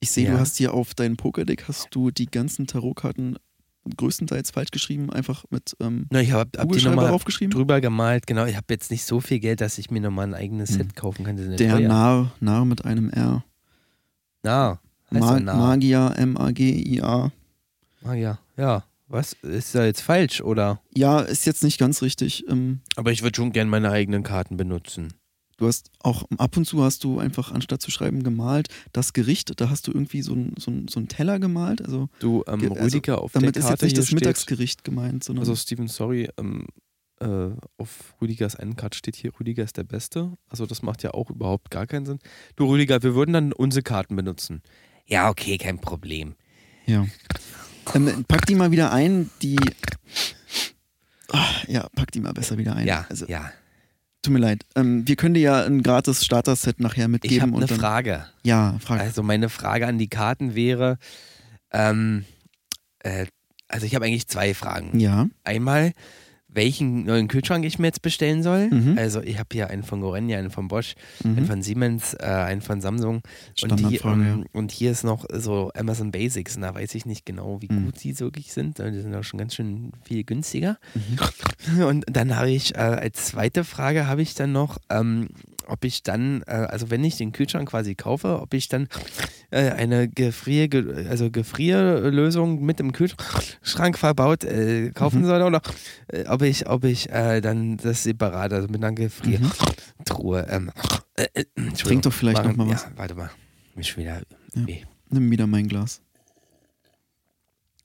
Ich 0.00 0.10
sehe, 0.10 0.26
Ja. 0.26 0.32
du 0.32 0.38
hast 0.40 0.58
hier 0.58 0.74
auf 0.74 0.92
deinem 0.92 1.16
Pokerdeck 1.16 1.66
hast 1.66 1.88
du 1.92 2.10
die 2.10 2.26
ganzen 2.26 2.66
Tarotkarten 2.66 3.38
größtenteils 3.96 4.50
falsch 4.50 4.70
geschrieben, 4.70 5.08
einfach 5.10 5.44
mit 5.48 5.74
ähm, 5.80 6.04
Na, 6.10 6.20
ich 6.20 6.32
habe 6.32 6.50
hab 6.58 6.70
die 6.70 6.84
nochmal 6.84 7.08
draufgeschrieben. 7.08 7.50
drüber 7.54 7.80
gemalt. 7.80 8.26
Genau, 8.26 8.44
ich 8.44 8.54
habe 8.56 8.66
jetzt 8.68 8.90
nicht 8.90 9.06
so 9.06 9.22
viel 9.22 9.38
Geld, 9.40 9.62
dass 9.62 9.78
ich 9.78 9.90
mir 9.90 10.02
nochmal 10.02 10.26
ein 10.26 10.34
eigenes 10.34 10.72
Hm. 10.72 10.76
Set 10.76 10.94
kaufen 10.94 11.24
kann. 11.24 11.38
Der 11.38 11.56
teuer. 11.56 11.88
Narr, 11.88 12.32
Narr 12.40 12.66
mit 12.66 12.84
einem 12.84 13.08
R. 13.08 13.42
Na, 14.42 14.80
heißt 15.10 15.20
Ma 15.20 15.40
Narr. 15.40 15.56
Magier, 15.56 16.12
M-A-G-I-A. 16.18 17.32
Magier. 18.02 18.38
Ja, 18.58 18.84
was? 19.08 19.32
Ist 19.40 19.74
da 19.74 19.86
jetzt 19.86 20.02
falsch, 20.02 20.42
oder? 20.42 20.82
Ja, 20.94 21.20
ist 21.20 21.46
jetzt 21.46 21.64
nicht 21.64 21.78
ganz 21.78 22.02
richtig. 22.02 22.44
Ähm, 22.50 22.80
Aber 22.94 23.10
ich 23.10 23.22
würde 23.22 23.36
schon 23.36 23.52
gern 23.52 23.70
meine 23.70 23.90
eigenen 23.90 24.22
Karten 24.22 24.58
benutzen. 24.58 25.14
Du 25.64 25.68
hast 25.68 25.90
auch 26.00 26.24
ab 26.38 26.56
und 26.56 26.64
zu 26.66 26.82
hast 26.84 27.02
du 27.04 27.18
einfach, 27.18 27.50
anstatt 27.52 27.80
zu 27.82 27.90
schreiben, 27.90 28.22
gemalt, 28.22 28.68
das 28.92 29.12
Gericht, 29.14 29.60
da 29.60 29.70
hast 29.70 29.86
du 29.86 29.92
irgendwie 29.92 30.22
so 30.22 30.32
einen 30.34 30.54
so 30.58 30.70
ein- 30.70 30.88
so 30.88 31.00
ein 31.00 31.08
Teller 31.08 31.38
gemalt. 31.38 31.80
Also, 31.82 32.08
Du, 32.20 32.44
ähm, 32.46 32.60
also, 32.72 32.84
Rüdiger, 32.84 33.20
auf 33.22 33.32
damit 33.32 33.54
der 33.56 33.60
ist 33.60 33.68
Karte 33.68 33.72
jetzt 33.72 33.82
nicht 33.82 33.92
hier 33.92 34.00
das 34.00 34.06
steht, 34.08 34.20
Mittagsgericht 34.20 34.84
gemeint, 34.84 35.24
sondern. 35.24 35.42
Also 35.42 35.56
Steven, 35.56 35.88
sorry, 35.88 36.28
ähm, 36.38 36.66
äh, 37.20 37.50
auf 37.78 38.14
Rüdigers 38.20 38.56
Karte 38.76 38.98
steht 38.98 39.16
hier, 39.16 39.30
Rüdiger 39.40 39.62
ist 39.64 39.76
der 39.76 39.84
Beste. 39.84 40.32
Also 40.48 40.66
das 40.66 40.82
macht 40.82 41.02
ja 41.02 41.12
auch 41.14 41.30
überhaupt 41.30 41.70
gar 41.70 41.86
keinen 41.86 42.06
Sinn. 42.06 42.18
Du 42.56 42.66
Rüdiger, 42.66 43.02
wir 43.02 43.14
würden 43.14 43.32
dann 43.32 43.52
unsere 43.52 43.82
Karten 43.82 44.16
benutzen. 44.16 44.62
Ja, 45.06 45.30
okay, 45.30 45.56
kein 45.58 45.78
Problem. 45.80 46.34
ja. 46.86 47.06
Ähm, 47.94 48.24
pack 48.26 48.46
die 48.46 48.54
mal 48.54 48.70
wieder 48.70 48.92
ein, 48.92 49.30
die. 49.42 49.56
Ah, 51.30 51.50
ja, 51.68 51.88
pack 51.94 52.12
die 52.12 52.20
mal 52.20 52.32
besser 52.32 52.56
wieder 52.58 52.74
ein. 52.76 52.86
Ja, 52.86 53.06
Also, 53.10 53.26
ja. 53.26 53.50
Tut 54.24 54.32
mir 54.32 54.40
leid. 54.40 54.64
Ähm, 54.74 55.06
wir 55.06 55.16
können 55.16 55.34
dir 55.34 55.40
ja 55.40 55.64
ein 55.64 55.82
gratis 55.82 56.24
Starter-Set 56.24 56.80
nachher 56.80 57.04
Ich 57.04 57.10
mitgeben. 57.10 57.42
habe 57.42 57.56
eine 57.56 57.66
dann, 57.66 57.78
Frage. 57.78 58.26
Ja, 58.42 58.76
Frage. 58.80 59.00
Also 59.02 59.22
meine 59.22 59.48
Frage 59.48 59.86
an 59.86 59.98
die 59.98 60.08
Karten 60.08 60.54
wäre, 60.54 60.98
ähm, 61.72 62.24
äh, 63.00 63.26
also 63.68 63.86
ich 63.86 63.94
habe 63.94 64.04
eigentlich 64.06 64.26
zwei 64.28 64.54
Fragen. 64.54 64.98
ja. 64.98 65.28
Einmal, 65.44 65.92
welchen 66.54 67.04
neuen 67.04 67.28
Kühlschrank 67.28 67.64
ich 67.64 67.78
mir 67.78 67.88
jetzt 67.88 68.02
bestellen 68.02 68.42
soll. 68.42 68.68
Mhm. 68.70 68.96
Also 68.96 69.20
ich 69.20 69.38
habe 69.38 69.48
hier 69.52 69.70
einen 69.70 69.82
von 69.82 70.00
Gorenja, 70.00 70.38
einen 70.38 70.50
von 70.50 70.68
Bosch, 70.68 70.94
einen 71.24 71.34
Mhm. 71.36 71.46
von 71.46 71.62
Siemens, 71.62 72.14
äh, 72.14 72.24
einen 72.24 72.60
von 72.62 72.80
Samsung. 72.80 73.22
Und, 73.62 73.78
die, 73.80 73.96
ähm, 73.96 74.46
und 74.52 74.70
hier 74.72 74.90
ist 74.92 75.04
noch 75.04 75.24
so 75.32 75.70
Amazon 75.74 76.10
Basics 76.12 76.56
und 76.56 76.62
da 76.62 76.74
weiß 76.74 76.94
ich 76.94 77.06
nicht 77.06 77.26
genau, 77.26 77.60
wie 77.60 77.68
Mhm. 77.72 77.86
gut 77.86 78.02
die 78.02 78.18
wirklich 78.20 78.52
sind. 78.52 78.78
Die 78.78 79.00
sind 79.02 79.14
auch 79.14 79.24
schon 79.24 79.38
ganz 79.38 79.54
schön 79.54 79.92
viel 80.04 80.24
günstiger. 80.24 80.78
Mhm. 80.94 81.82
Und 81.84 82.04
dann 82.10 82.36
habe 82.36 82.50
ich 82.50 82.74
äh, 82.74 82.78
als 82.78 83.26
zweite 83.26 83.64
Frage 83.64 84.06
habe 84.06 84.22
ich 84.22 84.34
dann 84.34 84.52
noch, 84.52 84.78
ähm, 84.90 85.28
ob 85.68 85.84
ich 85.84 86.02
dann, 86.02 86.42
äh, 86.46 86.52
also 86.52 86.90
wenn 86.90 87.02
ich 87.04 87.16
den 87.16 87.32
Kühlschrank 87.32 87.68
quasi 87.70 87.94
kaufe, 87.94 88.40
ob 88.40 88.54
ich 88.54 88.68
dann 88.68 88.88
äh, 89.50 89.70
eine 89.70 90.08
Gefrier, 90.08 90.68
also 91.08 91.30
Gefrierlösung 91.30 92.64
mit 92.64 92.80
im 92.80 92.92
Kühlschrank 92.92 93.98
verbaut 93.98 94.44
äh, 94.44 94.90
kaufen 94.90 95.22
Mhm. 95.22 95.26
soll 95.26 95.42
oder 95.42 95.60
äh, 96.08 96.24
ob 96.28 96.42
ich, 96.42 96.68
ob 96.68 96.84
ich 96.84 97.10
äh, 97.10 97.40
dann 97.40 97.76
das 97.78 98.02
separat, 98.04 98.52
also 98.52 98.68
mit 98.68 98.82
einer 98.84 98.94
Gefriertruhe. 98.94 100.46
Ähm, 100.50 100.70
äh, 101.16 101.44
Mhm. 101.56 101.74
Trink 101.74 102.02
doch 102.02 102.12
vielleicht 102.12 102.42
machen- 102.44 102.56
noch 102.56 102.66
mal 102.66 102.72
was. 102.72 102.82
Ja, 102.82 102.90
warte 102.96 103.14
mal. 103.14 103.30
Mich 103.74 103.96
wieder. 103.96 104.22
Ja. 104.54 104.62
Nimm 105.10 105.30
wieder 105.30 105.46
mein 105.46 105.68
Glas. 105.68 106.00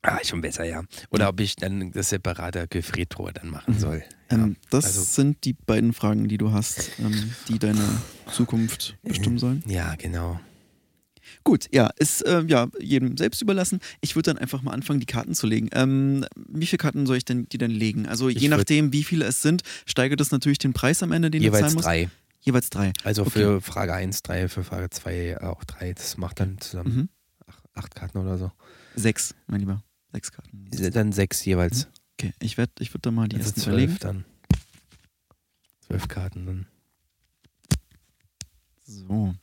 Ah, 0.01 0.19
schon 0.23 0.39
besser, 0.41 0.63
ja. 0.63 0.83
Oder 1.09 1.27
ob 1.29 1.39
ich 1.41 1.55
dann 1.57 1.91
das 1.91 2.09
separate 2.09 2.67
Gefriertruhe 2.69 3.33
dann 3.33 3.49
machen 3.49 3.73
Mhm. 3.75 3.79
soll. 3.79 4.03
Ja. 4.31 4.37
Ähm, 4.37 4.55
das 4.69 4.85
also- 4.85 5.01
sind 5.01 5.43
die 5.43 5.53
beiden 5.53 5.91
Fragen, 5.93 6.27
die 6.29 6.37
du 6.37 6.51
hast, 6.53 6.91
ähm, 6.99 7.31
die 7.49 7.59
deine 7.59 7.83
Zukunft 8.31 8.97
bestimmen 9.03 9.37
sollen. 9.39 9.63
ja, 9.67 9.95
genau. 9.95 10.39
Gut, 11.43 11.67
ja, 11.71 11.91
ist 11.99 12.21
äh, 12.25 12.43
ja 12.47 12.69
jedem 12.79 13.15
selbst 13.17 13.41
überlassen. 13.41 13.79
Ich 14.01 14.15
würde 14.15 14.33
dann 14.33 14.39
einfach 14.39 14.63
mal 14.63 14.71
anfangen, 14.71 14.99
die 14.99 15.05
Karten 15.05 15.35
zu 15.35 15.45
legen. 15.45 15.69
Ähm, 15.73 16.25
wie 16.35 16.65
viele 16.65 16.77
Karten 16.79 17.05
soll 17.05 17.17
ich 17.17 17.25
denn 17.25 17.47
die 17.49 17.59
denn 17.59 17.69
legen? 17.69 18.07
Also 18.07 18.29
Ich 18.29 18.37
je 18.39 18.47
nachdem, 18.47 18.93
wie 18.93 19.03
viele 19.03 19.25
es 19.25 19.41
sind, 19.43 19.61
steigert 19.85 20.19
es 20.21 20.31
natürlich 20.31 20.57
den 20.57 20.73
Preis 20.73 21.03
am 21.03 21.11
Ende, 21.11 21.29
den 21.29 21.41
du 21.41 21.45
Jeweils 21.47 21.61
zahlen 21.61 21.73
musst. 21.75 21.85
drei. 21.87 22.09
Jeweils 22.41 22.69
drei. 22.71 22.93
Also 23.03 23.23
Okay. 23.23 23.31
für 23.31 23.61
Frage 23.61 23.93
1 23.93 24.23
drei, 24.23 24.47
für 24.47 24.63
Frage 24.63 24.89
2 24.89 25.39
auch 25.41 25.63
drei. 25.65 25.93
Das 25.93 26.17
macht 26.17 26.39
dann 26.39 26.59
zusammen 26.61 26.95
Mhm. 26.95 27.09
acht, 27.45 27.63
acht 27.75 27.95
Karten 27.95 28.17
oder 28.17 28.37
so. 28.39 28.51
Sechs, 28.95 29.35
mein 29.45 29.59
Lieber. 29.59 29.83
Sechs 30.12 30.32
Karten. 30.32 30.70
Dann 30.91 31.12
sechs 31.12 31.43
jeweils. 31.45 31.88
Okay, 32.14 32.34
ich 32.39 32.57
werde 32.57 32.74
ich 32.80 32.93
würd 32.93 33.05
da 33.05 33.12
mal 33.12 33.28
die 33.28 33.38
also 33.38 33.49
ersten 33.49 33.62
zwölf 33.62 33.99
dann. 33.99 34.26
Zwölf 35.86 36.07
Karten 36.07 36.45
dann. 36.45 36.68
So. 38.86 39.36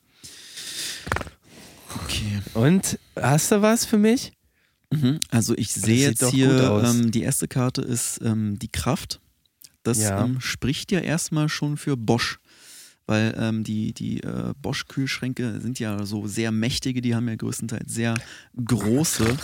Okay. 1.95 2.43
Und 2.55 2.99
hast 3.14 3.53
du 3.53 3.62
was 3.62 3.85
für 3.85 3.99
mich? 3.99 4.33
Mhm. 4.93 5.21
Also 5.31 5.57
ich 5.57 5.73
sehe 5.73 6.09
sieht 6.09 6.21
jetzt 6.21 6.31
hier, 6.31 6.83
ähm, 6.85 7.11
die 7.11 7.23
erste 7.23 7.49
Karte 7.49 7.83
ist 7.83 8.21
ähm, 8.23 8.59
die 8.59 8.69
Kraft. 8.69 9.21
Das 9.83 9.99
Ja. 9.99 10.25
ähm, 10.25 10.41
spricht 10.41 10.91
ja 10.93 11.01
erstmal 11.01 11.49
schon 11.49 11.77
für 11.77 11.97
Bosch. 11.97 12.41
Weil 13.07 13.34
ähm, 13.38 13.62
die, 13.62 13.92
die 13.92 14.20
äh, 14.22 14.52
Bosch-Kühlschränke 14.61 15.61
sind 15.61 15.78
ja 15.78 16.04
so 16.04 16.26
sehr 16.26 16.50
mächtige, 16.50 17.00
die 17.00 17.14
haben 17.14 17.28
ja 17.28 17.36
größtenteils 17.36 17.92
sehr 17.92 18.14
große, 18.57 19.36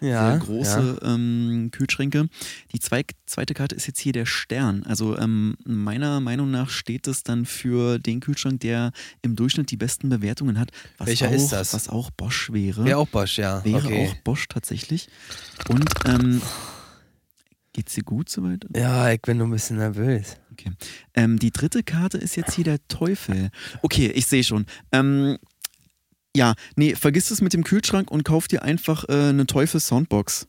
sehr 0.00 0.38
große 0.38 1.00
ähm, 1.02 1.70
Kühlschränke. 1.72 2.28
Die 2.72 2.78
zwei, 2.78 3.04
zweite 3.24 3.54
Karte 3.54 3.74
ist 3.74 3.86
jetzt 3.86 4.00
hier 4.00 4.12
der 4.12 4.26
Stern. 4.26 4.82
Also 4.84 5.16
ähm, 5.16 5.56
meiner 5.64 6.20
Meinung 6.20 6.50
nach 6.50 6.68
steht 6.68 7.06
es 7.06 7.22
dann 7.22 7.46
für 7.46 7.98
den 7.98 8.20
Kühlschrank, 8.20 8.60
der 8.60 8.92
im 9.22 9.34
Durchschnitt 9.34 9.70
die 9.70 9.78
besten 9.78 10.10
Bewertungen 10.10 10.58
hat. 10.58 10.70
Was 10.98 11.08
Welcher 11.08 11.28
auch, 11.28 11.32
ist 11.32 11.48
das? 11.48 11.72
Was 11.72 11.88
auch 11.88 12.10
Bosch 12.10 12.52
wäre. 12.52 12.84
Wäre 12.84 12.98
auch 12.98 13.08
Bosch, 13.08 13.38
ja. 13.38 13.64
Wäre 13.64 13.86
okay. 13.86 14.08
auch 14.08 14.14
Bosch 14.24 14.46
tatsächlich. 14.48 15.08
Und 15.68 15.88
ähm, 16.04 16.42
geht's 17.72 17.94
dir 17.94 18.04
gut 18.04 18.28
soweit? 18.28 18.66
Ja, 18.74 19.10
ich 19.10 19.22
bin 19.22 19.38
nur 19.38 19.46
ein 19.46 19.52
bisschen 19.52 19.78
nervös. 19.78 20.36
Okay. 20.58 20.72
Ähm, 21.14 21.38
die 21.38 21.50
dritte 21.50 21.82
Karte 21.82 22.18
ist 22.18 22.36
jetzt 22.36 22.54
hier 22.54 22.64
der 22.64 22.78
Teufel. 22.88 23.50
Okay, 23.82 24.10
ich 24.14 24.26
sehe 24.26 24.44
schon. 24.44 24.66
Ähm, 24.92 25.36
ja, 26.36 26.54
nee, 26.76 26.94
vergiss 26.94 27.30
es 27.30 27.40
mit 27.40 27.52
dem 27.52 27.64
Kühlschrank 27.64 28.10
und 28.10 28.24
kauf 28.24 28.48
dir 28.48 28.62
einfach 28.62 29.04
äh, 29.08 29.30
eine 29.30 29.46
Teufel-Soundbox. 29.46 30.46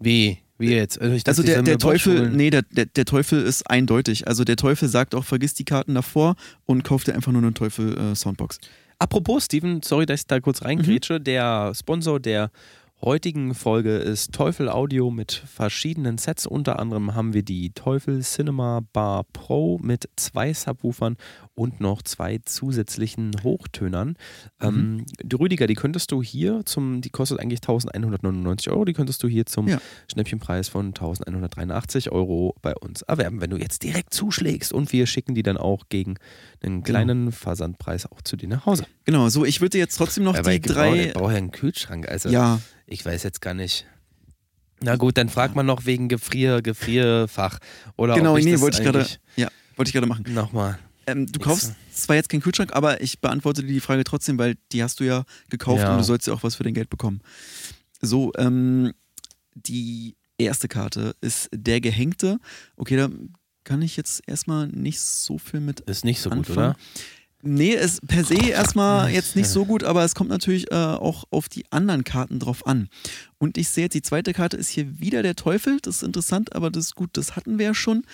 Wie? 0.00 0.38
Wie 0.58 0.70
jetzt? 0.74 1.00
Also, 1.00 1.16
dachte, 1.16 1.28
Also 1.28 1.42
der, 1.42 1.62
der 1.62 1.78
Teufel, 1.78 2.30
nee, 2.30 2.50
der, 2.50 2.62
der, 2.62 2.86
der 2.86 3.04
Teufel 3.04 3.42
ist 3.42 3.68
eindeutig. 3.70 4.28
Also 4.28 4.44
der 4.44 4.56
Teufel 4.56 4.88
sagt 4.88 5.14
auch, 5.14 5.24
vergiss 5.24 5.54
die 5.54 5.64
Karten 5.64 5.94
davor 5.94 6.36
und 6.66 6.84
kauf 6.84 7.04
dir 7.04 7.14
einfach 7.14 7.32
nur 7.32 7.42
eine 7.42 7.54
Teufel-Soundbox. 7.54 8.58
Apropos, 8.98 9.46
Steven, 9.46 9.82
sorry, 9.82 10.06
dass 10.06 10.20
ich 10.20 10.26
da 10.26 10.38
kurz 10.40 10.62
reingrätsche. 10.62 11.20
Der 11.20 11.72
Sponsor 11.74 12.20
der 12.20 12.50
heutigen 13.04 13.54
Folge 13.54 13.96
ist 13.96 14.32
Teufel 14.32 14.68
Audio 14.68 15.10
mit 15.10 15.32
verschiedenen 15.32 16.18
Sets. 16.18 16.46
Unter 16.46 16.78
anderem 16.78 17.14
haben 17.14 17.34
wir 17.34 17.42
die 17.42 17.70
Teufel 17.70 18.20
Cinema 18.20 18.80
Bar 18.92 19.24
Pro 19.32 19.78
mit 19.82 20.08
zwei 20.16 20.52
Subwoofern 20.52 21.16
und 21.54 21.80
noch 21.80 22.02
zwei 22.02 22.38
zusätzlichen 22.44 23.32
Hochtönern. 23.42 24.16
Ähm, 24.60 25.04
die 25.22 25.36
Rüdiger, 25.36 25.66
die 25.66 25.74
könntest 25.74 26.10
du 26.10 26.22
hier 26.22 26.62
zum, 26.64 27.00
die 27.02 27.10
kostet 27.10 27.40
eigentlich 27.40 27.60
1199 27.60 28.70
Euro, 28.70 28.84
die 28.84 28.94
könntest 28.94 29.22
du 29.22 29.28
hier 29.28 29.44
zum 29.46 29.68
Ja. 29.68 29.78
Schnäppchenpreis 30.10 30.68
von 30.68 30.86
1183 30.88 32.10
Euro 32.10 32.54
bei 32.62 32.74
uns 32.74 33.02
erwerben, 33.02 33.40
wenn 33.40 33.50
du 33.50 33.58
jetzt 33.58 33.82
direkt 33.82 34.14
zuschlägst. 34.14 34.72
Und 34.72 34.92
wir 34.92 35.06
schicken 35.06 35.34
die 35.34 35.42
dann 35.42 35.56
auch 35.58 35.84
gegen 35.88 36.16
einen 36.62 36.82
kleinen 36.82 37.32
Versandpreis 37.32 38.10
auch 38.10 38.22
zu 38.22 38.36
dir 38.36 38.48
nach 38.48 38.64
Hause. 38.66 38.86
Genau, 39.04 39.28
so, 39.28 39.44
ich 39.44 39.60
würde 39.60 39.78
jetzt 39.78 39.96
trotzdem 39.96 40.24
noch 40.24 40.36
Aber 40.36 40.50
die 40.50 40.56
ich 40.56 40.62
drei. 40.62 41.06
ich 41.08 41.12
brauche 41.12 41.32
ja 41.32 41.38
einen 41.38 41.50
Kühlschrank. 41.50 42.08
Also 42.08 42.30
Ja, 42.30 42.60
ich 42.86 43.04
weiß 43.04 43.22
jetzt 43.24 43.40
gar 43.42 43.54
nicht. 43.54 43.86
Na 44.80 44.96
gut, 44.96 45.16
dann 45.16 45.28
fragt 45.28 45.54
man 45.54 45.66
noch 45.66 45.84
wegen 45.86 46.08
Gefrier, 46.08 46.60
Gefrierfach. 46.62 47.58
Oder 47.96 48.14
genau, 48.14 48.36
nee, 48.36 48.58
wollte 48.60 48.78
ich 48.78 48.84
gerade. 48.84 49.06
Ja, 49.36 49.48
wollte 49.76 49.90
ich 49.90 49.92
gerade 49.92 50.06
machen. 50.08 50.24
Nochmal. 50.34 50.78
Ähm, 51.06 51.26
du 51.26 51.38
Nix, 51.38 51.44
kaufst 51.44 51.72
zwar 51.92 52.16
jetzt 52.16 52.28
keinen 52.28 52.40
Kühlschrank, 52.42 52.72
aber 52.74 53.00
ich 53.00 53.20
beantworte 53.20 53.62
dir 53.62 53.72
die 53.72 53.80
Frage 53.80 54.04
trotzdem, 54.04 54.38
weil 54.38 54.56
die 54.72 54.82
hast 54.82 55.00
du 55.00 55.04
ja 55.04 55.24
gekauft 55.50 55.82
Ja. 55.82 55.92
und 55.92 55.98
du 55.98 56.04
sollst 56.04 56.26
ja 56.26 56.32
auch 56.34 56.42
was 56.42 56.54
für 56.56 56.64
dein 56.64 56.74
Geld 56.74 56.90
bekommen. 56.90 57.20
So, 58.00 58.32
ähm, 58.36 58.92
die 59.54 60.16
erste 60.38 60.68
Karte 60.68 61.14
ist 61.20 61.48
der 61.54 61.80
Gehängte. 61.80 62.38
Okay, 62.76 62.96
da 62.96 63.08
kann 63.64 63.82
ich 63.82 63.96
jetzt 63.96 64.22
erstmal 64.26 64.66
nicht 64.68 65.00
so 65.00 65.38
viel 65.38 65.60
mit 65.60 65.80
Ist 65.80 66.04
nicht 66.04 66.20
so 66.20 66.30
gut, 66.30 66.48
anfangen. 66.48 66.58
oder? 66.72 66.76
Nee, 67.44 67.70
ist 67.74 68.06
per 68.06 68.24
se 68.24 68.36
erstmal 68.36 69.10
jetzt 69.10 69.34
nicht 69.34 69.48
so 69.48 69.64
gut, 69.64 69.82
aber 69.82 70.04
es 70.04 70.14
kommt 70.14 70.30
natürlich 70.30 70.70
äh, 70.70 70.74
auch 70.76 71.24
auf 71.30 71.48
die 71.48 71.64
anderen 71.72 72.04
Karten 72.04 72.38
drauf 72.38 72.66
an. 72.68 72.88
Und 73.38 73.58
ich 73.58 73.68
sehe 73.68 73.84
jetzt, 73.84 73.94
die 73.94 74.02
zweite 74.02 74.32
Karte 74.32 74.56
ist 74.56 74.68
hier 74.68 75.00
wieder 75.00 75.24
der 75.24 75.34
Teufel. 75.34 75.78
Das 75.82 75.96
ist 75.96 76.02
interessant, 76.04 76.54
aber 76.54 76.70
das 76.70 76.84
ist 76.86 76.94
gut, 76.94 77.10
das 77.14 77.34
hatten 77.34 77.58
wir 77.58 77.66
ja 77.66 77.74
schon. 77.74 78.04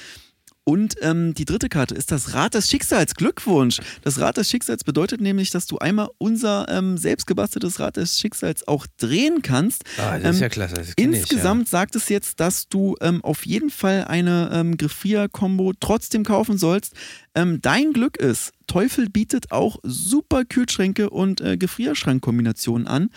Und 0.69 0.97
ähm, 1.01 1.33
die 1.33 1.47
dritte 1.47 1.71
Karte 1.71 1.95
ist 1.95 2.11
das 2.11 2.35
Rad 2.35 2.53
des 2.53 2.69
Schicksals. 2.69 3.15
Glückwunsch! 3.15 3.81
Das 4.03 4.21
Rad 4.21 4.37
des 4.37 4.51
Schicksals 4.51 4.85
bedeutet 4.85 5.19
nämlich, 5.19 5.49
dass 5.49 5.65
du 5.65 5.79
einmal 5.79 6.11
unser 6.19 6.69
ähm, 6.69 6.99
selbstgebasteltes 6.99 7.81
Rad 7.81 7.97
des 7.97 8.19
Schicksals 8.19 8.69
auch 8.69 8.87
drehen 8.99 9.41
kannst. 9.41 9.85
Ah, 9.97 10.19
das 10.19 10.25
Ähm, 10.25 10.31
ist 10.33 10.41
ja 10.41 10.49
klasse. 10.51 10.75
Das 10.75 10.95
kenn 10.95 11.15
Insgesamt 11.15 11.71
sagt 11.71 11.97
es 11.97 12.11
jetzt, 12.11 12.39
dass 12.41 12.69
du 12.69 12.97
ähm, 13.01 13.25
auf 13.25 13.47
jeden 13.47 13.71
Fall 13.71 14.05
eine 14.09 14.51
ähm, 14.53 14.77
Griffier-Kombo 14.77 15.73
trotzdem 15.81 16.23
kaufen 16.23 16.59
sollst. 16.59 16.93
Ähm, 17.35 17.63
dein 17.63 17.95
Glück 17.95 18.19
ist, 18.19 18.53
Teufel 18.67 19.09
bietet 19.09 19.51
auch 19.53 19.79
super 19.85 20.45
Kühlschränke 20.45 21.09
und 21.09 21.41
äh, 21.41 21.57
Gefrierschrankkombinationen 21.57 22.87
an. 22.87 23.09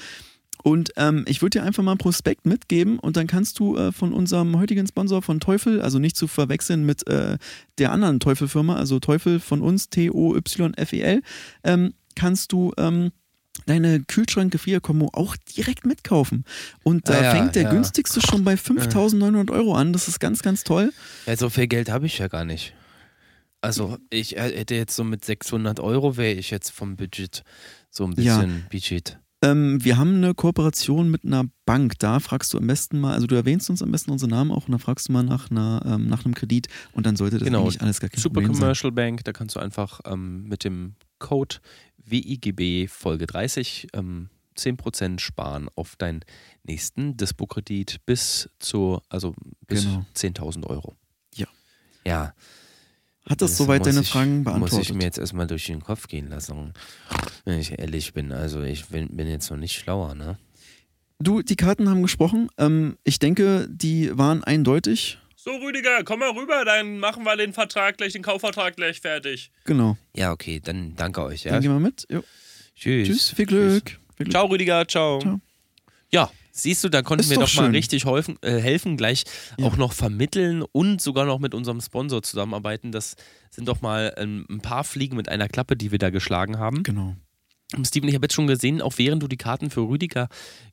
Und 0.63 0.91
ähm, 0.97 1.25
ich 1.27 1.41
würde 1.41 1.59
dir 1.59 1.65
einfach 1.65 1.81
mal 1.83 1.93
ein 1.93 1.97
Prospekt 1.97 2.45
mitgeben 2.45 2.99
und 2.99 3.17
dann 3.17 3.27
kannst 3.27 3.57
du 3.59 3.77
äh, 3.77 3.91
von 3.91 4.13
unserem 4.13 4.59
heutigen 4.59 4.85
Sponsor 4.87 5.21
von 5.21 5.39
Teufel, 5.39 5.81
also 5.81 5.97
nicht 5.99 6.15
zu 6.15 6.27
verwechseln 6.27 6.85
mit 6.85 7.07
äh, 7.07 7.37
der 7.77 7.91
anderen 7.91 8.19
Teufel-Firma, 8.19 8.75
also 8.75 8.99
Teufel 8.99 9.39
von 9.39 9.61
uns, 9.61 9.89
T-O-Y-F-E-L, 9.89 11.21
ähm, 11.63 11.93
kannst 12.15 12.51
du 12.51 12.73
ähm, 12.77 13.11
deine 13.65 14.01
Kühlschrank-Gefrier-Kombo 14.01 15.09
auch 15.13 15.35
direkt 15.57 15.85
mitkaufen. 15.85 16.45
Und 16.83 17.09
da 17.09 17.13
Ah 17.19 17.23
ja, 17.23 17.31
fängt 17.31 17.55
der 17.55 17.63
ja. 17.63 17.69
günstigste 17.71 18.21
schon 18.21 18.43
bei 18.43 18.53
5.900 18.55 19.51
Euro 19.51 19.75
an. 19.75 19.93
Das 19.93 20.07
ist 20.07 20.19
ganz, 20.19 20.41
ganz 20.41 20.63
toll. 20.63 20.91
Ja, 21.25 21.35
so 21.37 21.49
viel 21.49 21.67
Geld 21.67 21.89
habe 21.89 22.05
ich 22.05 22.17
ja 22.17 22.27
gar 22.27 22.45
nicht. 22.45 22.73
Also 23.61 23.97
ich 24.09 24.37
äh, 24.37 24.57
hätte 24.57 24.75
jetzt 24.75 24.95
so 24.95 25.03
mit 25.03 25.23
600 25.23 25.79
Euro 25.79 26.17
wäre 26.17 26.33
ich 26.33 26.49
jetzt 26.49 26.71
vom 26.71 26.95
Budget 26.95 27.43
so 27.89 28.05
ein 28.05 28.13
Ja. 28.17 28.37
bisschen 28.39 28.65
Budget. 28.71 29.19
Ähm, 29.43 29.83
wir 29.83 29.97
haben 29.97 30.15
eine 30.17 30.33
Kooperation 30.35 31.09
mit 31.09 31.25
einer 31.25 31.45
Bank. 31.65 31.97
Da 31.99 32.19
fragst 32.19 32.53
du 32.53 32.57
am 32.59 32.67
besten 32.67 32.99
mal, 32.99 33.13
also 33.13 33.25
du 33.27 33.35
erwähnst 33.35 33.69
uns 33.71 33.81
am 33.81 33.91
besten 33.91 34.11
unseren 34.11 34.29
Namen 34.29 34.51
auch 34.51 34.65
und 34.67 34.71
dann 34.71 34.79
fragst 34.79 35.07
du 35.09 35.13
mal 35.13 35.23
nach, 35.23 35.49
einer, 35.49 35.81
ähm, 35.85 36.07
nach 36.07 36.25
einem 36.25 36.35
Kredit 36.35 36.67
und 36.93 37.05
dann 37.05 37.15
sollte 37.15 37.39
das 37.39 37.45
Genau. 37.47 37.63
eigentlich 37.63 37.81
alles 37.81 37.99
gar 37.99 38.09
kein 38.09 38.19
Super 38.21 38.35
Problem 38.35 38.53
sein. 38.53 38.61
Commercial 38.61 38.91
Bank, 38.91 39.23
da 39.23 39.33
kannst 39.33 39.55
du 39.55 39.59
einfach 39.59 39.99
ähm, 40.05 40.43
mit 40.43 40.63
dem 40.63 40.93
Code 41.17 41.55
WIGB 42.05 42.87
Folge 42.87 43.25
30 43.25 43.87
ähm, 43.93 44.29
10% 44.57 45.19
sparen 45.19 45.69
auf 45.75 45.95
deinen 45.95 46.21
nächsten 46.63 47.17
Dispo-Kredit 47.17 48.05
bis 48.05 48.49
zu, 48.59 49.01
also 49.09 49.33
bis 49.67 49.83
Genau. 49.85 50.05
10.000 50.15 50.67
Euro. 50.67 50.95
Ja. 52.05 52.33
Hat 53.29 53.41
das 53.41 53.57
soweit 53.57 53.79
muss 53.79 53.87
deine 53.87 54.01
ich, 54.01 54.09
Fragen 54.09 54.37
Muss 54.37 54.45
beantwortet? 54.45 54.79
ich 54.89 54.93
mir 54.93 55.03
jetzt 55.03 55.17
erstmal 55.17 55.47
durch 55.47 55.65
den 55.67 55.81
Kopf 55.81 56.07
gehen 56.07 56.29
lassen, 56.29 56.73
wenn 57.45 57.59
ich 57.59 57.77
ehrlich 57.77 58.13
bin. 58.13 58.31
Also 58.31 58.61
ich 58.63 58.85
bin, 58.87 59.15
bin 59.15 59.27
jetzt 59.27 59.49
noch 59.51 59.57
nicht 59.57 59.77
schlauer, 59.77 60.15
ne? 60.15 60.37
Du, 61.19 61.43
die 61.43 61.55
Karten 61.55 61.87
haben 61.87 62.01
gesprochen. 62.01 62.49
Ähm, 62.57 62.97
ich 63.03 63.19
denke, 63.19 63.67
die 63.69 64.17
waren 64.17 64.43
eindeutig. 64.43 65.19
So, 65.35 65.51
Rüdiger, 65.51 66.03
komm 66.03 66.19
mal 66.19 66.31
rüber, 66.31 66.65
dann 66.65 66.97
machen 66.99 67.23
wir 67.23 67.35
den 67.37 67.53
Vertrag 67.53 67.97
gleich, 67.97 68.13
den 68.13 68.23
Kaufvertrag 68.23 68.75
gleich 68.75 69.01
fertig. 69.01 69.51
Genau. 69.65 69.97
Ja, 70.15 70.31
okay, 70.31 70.59
dann 70.59 70.95
danke 70.95 71.23
euch, 71.23 71.43
ja. 71.43 71.51
Dann 71.51 71.61
gehen 71.61 71.71
wir 71.71 71.79
mit. 71.79 72.07
Jo. 72.09 72.23
Tschüss. 72.75 73.07
Tschüss, 73.07 73.29
viel 73.29 73.45
Glück. 73.45 73.99
Viel 74.17 74.25
Glück. 74.25 74.31
Ciao, 74.31 74.45
Rüdiger, 74.47 74.87
ciao. 74.87 75.19
Ciao. 75.19 75.39
Ja, 76.11 76.31
siehst 76.51 76.83
du, 76.83 76.89
da 76.89 77.01
konnten 77.01 77.23
Ist 77.23 77.29
wir 77.29 77.37
doch 77.37 77.49
doch, 77.49 77.61
mal 77.61 77.71
richtig 77.71 78.05
helfen, 78.05 78.37
äh, 78.41 78.59
helfen, 78.59 78.97
gleich 78.97 79.23
Ja. 79.57 79.65
auch 79.65 79.77
noch 79.77 79.93
vermitteln 79.93 80.63
und 80.71 81.01
sogar 81.01 81.25
noch 81.25 81.39
mit 81.39 81.53
unserem 81.53 81.81
Sponsor 81.81 82.21
zusammenarbeiten. 82.23 82.91
Das 82.91 83.15
sind 83.49 83.67
doch 83.67 83.81
mal 83.81 84.13
ähm, 84.17 84.45
ein 84.49 84.61
paar 84.61 84.83
Fliegen 84.83 85.15
mit 85.15 85.29
einer 85.29 85.47
Klappe, 85.47 85.75
die 85.75 85.91
wir 85.91 85.99
da 85.99 86.09
geschlagen 86.09 86.57
haben. 86.59 86.83
Genau. 86.83 87.15
Steven, 87.83 88.09
ich 88.09 88.15
habe 88.15 88.25
jetzt 88.25 88.33
schon 88.33 88.47
gesehen, 88.47 88.81
auch 88.81 88.93
während 88.97 89.23
du 89.23 89.27
die 89.27 89.37
Karten 89.37 89.69
für 89.69 89.81
Rüdiger 89.81 90.27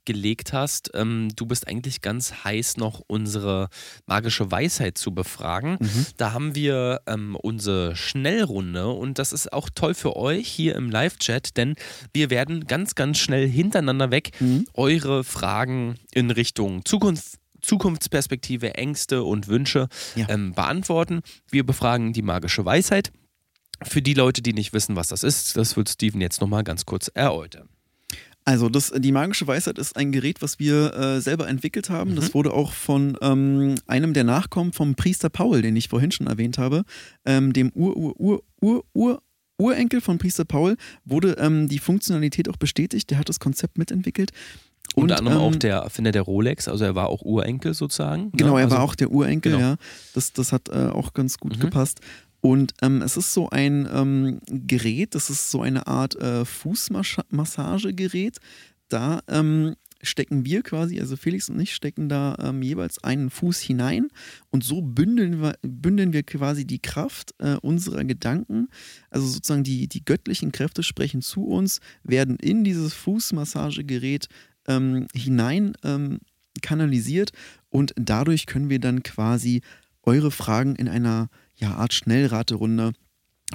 gelegt 0.05 0.53
hast, 0.53 0.91
ähm, 0.95 1.29
du 1.37 1.47
bist 1.47 1.69
eigentlich 1.69 2.01
ganz 2.01 2.45
heiß, 2.45 2.77
noch 2.77 3.03
unsere 3.07 3.69
magische 4.07 4.51
Weisheit 4.51 4.99
zu 4.99 5.13
befragen. 5.15 5.77
Mhm. 5.81 6.07
Da 6.17 6.33
haben 6.33 6.55
wir 6.55 7.01
ähm, 7.07 7.37
unsere 7.37 7.95
Schnellrunde 7.95 8.89
und 8.89 9.19
das 9.19 9.33
ist 9.33 9.53
auch 9.53 9.69
toll 9.75 9.95
für 9.95 10.17
euch 10.17 10.49
hier 10.49 10.75
im 10.77 10.91
Live-Chat, 10.91 11.57
denn 11.57 11.75
wir 12.13 12.31
werden 12.31 12.67
ganz, 12.67 12.95
ganz 12.95 13.19
schnell 13.19 13.49
hintereinander 13.49 14.11
weg 14.11 14.31
Mhm. 14.41 14.67
eure 14.75 15.25
Fragen 15.25 15.97
in 16.13 16.31
Richtung 16.31 16.85
Zukunft. 16.85 17.39
Zukunftsperspektive, 17.61 18.75
Ängste 18.75 19.25
und 19.25 19.49
Wünsche 19.49 19.89
Ja. 20.15 20.29
ähm, 20.29 20.53
beantworten. 20.55 21.21
Wir 21.51 21.65
befragen 21.67 22.13
die 22.13 22.23
magische 22.23 22.65
Weisheit. 22.65 23.11
Für 23.83 24.03
die 24.03 24.15
Leute, 24.15 24.43
die 24.43 24.53
nicht 24.53 24.73
wissen, 24.73 24.97
was 24.97 25.09
das 25.09 25.23
ist, 25.23 25.57
das 25.57 25.77
wird 25.77 25.89
Steven 25.89 26.21
jetzt 26.21 26.41
nochmal 26.41 26.65
ganz 26.65 26.85
kurz 26.87 27.09
erläutern. 27.15 27.69
Also 28.45 28.71
das, 28.71 28.93
die 28.97 29.13
magische 29.13 29.47
Weisheit 29.47 29.79
ist 29.79 29.95
ein 29.97 30.11
Gerät, 30.11 30.41
was 30.41 30.59
wir 30.59 30.95
äh, 30.95 31.21
selber 31.21 31.49
entwickelt 31.49 31.91
haben. 31.91 32.17
Das 32.17 32.33
wurde 32.33 32.55
auch 32.55 32.73
von 32.73 33.19
ähm, 33.21 33.75
einem 33.87 34.15
der 34.15 34.25
Nachkommen 34.25 34.73
vom 34.73 34.95
Priester 34.95 35.29
Paul, 35.29 35.61
den 35.61 35.77
ich 35.77 35.89
vorhin 35.89 36.13
schon 36.13 36.29
erwähnt 36.29 36.57
habe, 36.57 36.85
ähm, 37.27 37.53
dem 37.53 37.71
Ur, 37.75 37.95
Ur, 37.95 38.19
Ur, 38.19 38.43
Ur, 38.63 38.85
Ur, 38.95 39.23
Urenkel 39.59 40.01
von 40.01 40.17
Priester 40.17 40.47
Paul, 40.47 40.77
wurde 41.05 41.33
ähm, 41.39 41.69
die 41.69 41.79
Funktionalität 41.79 42.49
auch 42.49 42.57
bestätigt. 42.57 43.11
Der 43.11 43.19
hat 43.19 43.29
das 43.29 43.39
Konzept 43.39 43.77
mitentwickelt. 43.77 44.31
Unter 44.95 45.19
anderem 45.19 45.39
auch 45.39 45.53
ähm, 45.53 45.59
der 45.59 45.77
Erfinder 45.81 46.13
der 46.13 46.23
Rolex, 46.23 46.69
also 46.69 46.85
er 46.85 46.95
war 46.95 47.09
auch 47.09 47.21
Urenkel 47.21 47.75
sozusagen. 47.75 48.33
Genau, 48.33 48.55
ne? 48.55 48.61
er 48.61 48.65
also, 48.65 48.77
war 48.77 48.83
auch 48.83 48.95
der 48.95 49.11
Urenkel, 49.11 49.53
genau. 49.53 49.63
ja. 49.63 49.77
Das, 50.15 50.33
das 50.33 50.53
hat 50.53 50.71
äh, 50.71 50.87
auch 50.89 51.13
ganz 51.13 51.37
gut 51.37 51.57
Mhm. 51.57 51.61
gepasst. 51.61 52.01
Und 52.41 52.75
ähm, 52.83 53.03
es 53.03 53.17
ist 53.17 53.35
so 53.35 53.51
ein 53.51 53.89
ähm, 53.93 54.41
Gerät, 54.47 55.15
das 55.15 55.31
ist 55.31 55.51
so 55.51 55.63
eine 55.63 55.87
Art 55.87 56.15
äh, 56.17 56.45
Fußmassagegerät. 56.45 58.39
Da 58.89 59.21
ähm, 59.29 59.75
stecken 60.03 60.45
wir 60.45 60.63
quasi, 60.63 61.01
also 61.01 61.17
Felix 61.17 61.49
und 61.49 61.59
ich 61.61 61.75
stecken 61.75 62.09
da 62.09 62.37
ähm, 62.41 62.63
jeweils 62.63 63.03
einen 63.03 63.31
Fuß 63.31 63.61
hinein. 63.61 64.09
Und 64.51 64.65
so 64.65 64.81
bündeln 64.81 65.43
wir, 65.43 65.57
bündeln 65.63 66.13
wir 66.13 66.23
quasi 66.23 66.65
die 66.65 66.79
Kraft 66.79 67.35
äh, 67.39 67.57
unserer 67.57 68.05
Gedanken, 68.05 68.69
also 69.11 69.27
sozusagen 69.27 69.65
die, 69.65 69.89
die 69.89 70.05
göttlichen 70.05 70.53
Kräfte 70.53 70.83
sprechen 70.83 71.23
zu 71.23 71.45
uns, 71.45 71.81
werden 72.03 72.37
in 72.37 72.65
dieses 72.65 72.95
Fußmassagegerät 72.95 74.29
ähm, 74.67 75.09
hinein 75.15 75.73
ähm, 75.83 76.21
kanalisiert. 76.63 77.33
Und 77.71 77.93
dadurch 77.97 78.47
können 78.47 78.71
wir 78.71 78.79
dann 78.79 79.03
quasi 79.03 79.63
eure 80.03 80.31
Fragen 80.31 80.77
in 80.77 80.89
einer 80.89 81.29
ja, 81.59 81.75
Art 81.75 81.93
Schnellraterunde 81.93 82.93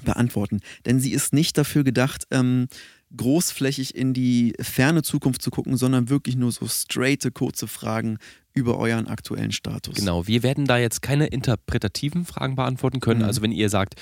beantworten. 0.04 0.60
Denn 0.86 1.00
sie 1.00 1.12
ist 1.12 1.34
nicht 1.34 1.58
dafür 1.58 1.84
gedacht, 1.84 2.26
ähm, 2.32 2.68
großflächig 3.16 3.96
in 3.96 4.14
die 4.14 4.54
ferne 4.60 5.04
Zukunft 5.04 5.42
zu 5.42 5.52
gucken, 5.52 5.78
sondern 5.78 6.10
wirklich 6.10 6.36
nur 6.36 6.52
so 6.52 6.68
straighte, 6.68 7.32
kurze 7.32 7.68
Fragen 7.68 8.18
über 8.54 8.78
euren 8.78 9.08
aktuellen 9.08 9.52
Status. 9.52 9.96
Genau, 9.96 10.28
wir 10.28 10.44
werden 10.44 10.66
da 10.66 10.78
jetzt 10.78 11.02
keine 11.02 11.28
interpretativen 11.28 12.26
Fragen 12.26 12.56
beantworten 12.56 13.00
können. 13.00 13.22
Mhm. 13.22 13.26
Also 13.26 13.42
wenn 13.42 13.52
ihr 13.52 13.70
sagt, 13.70 13.96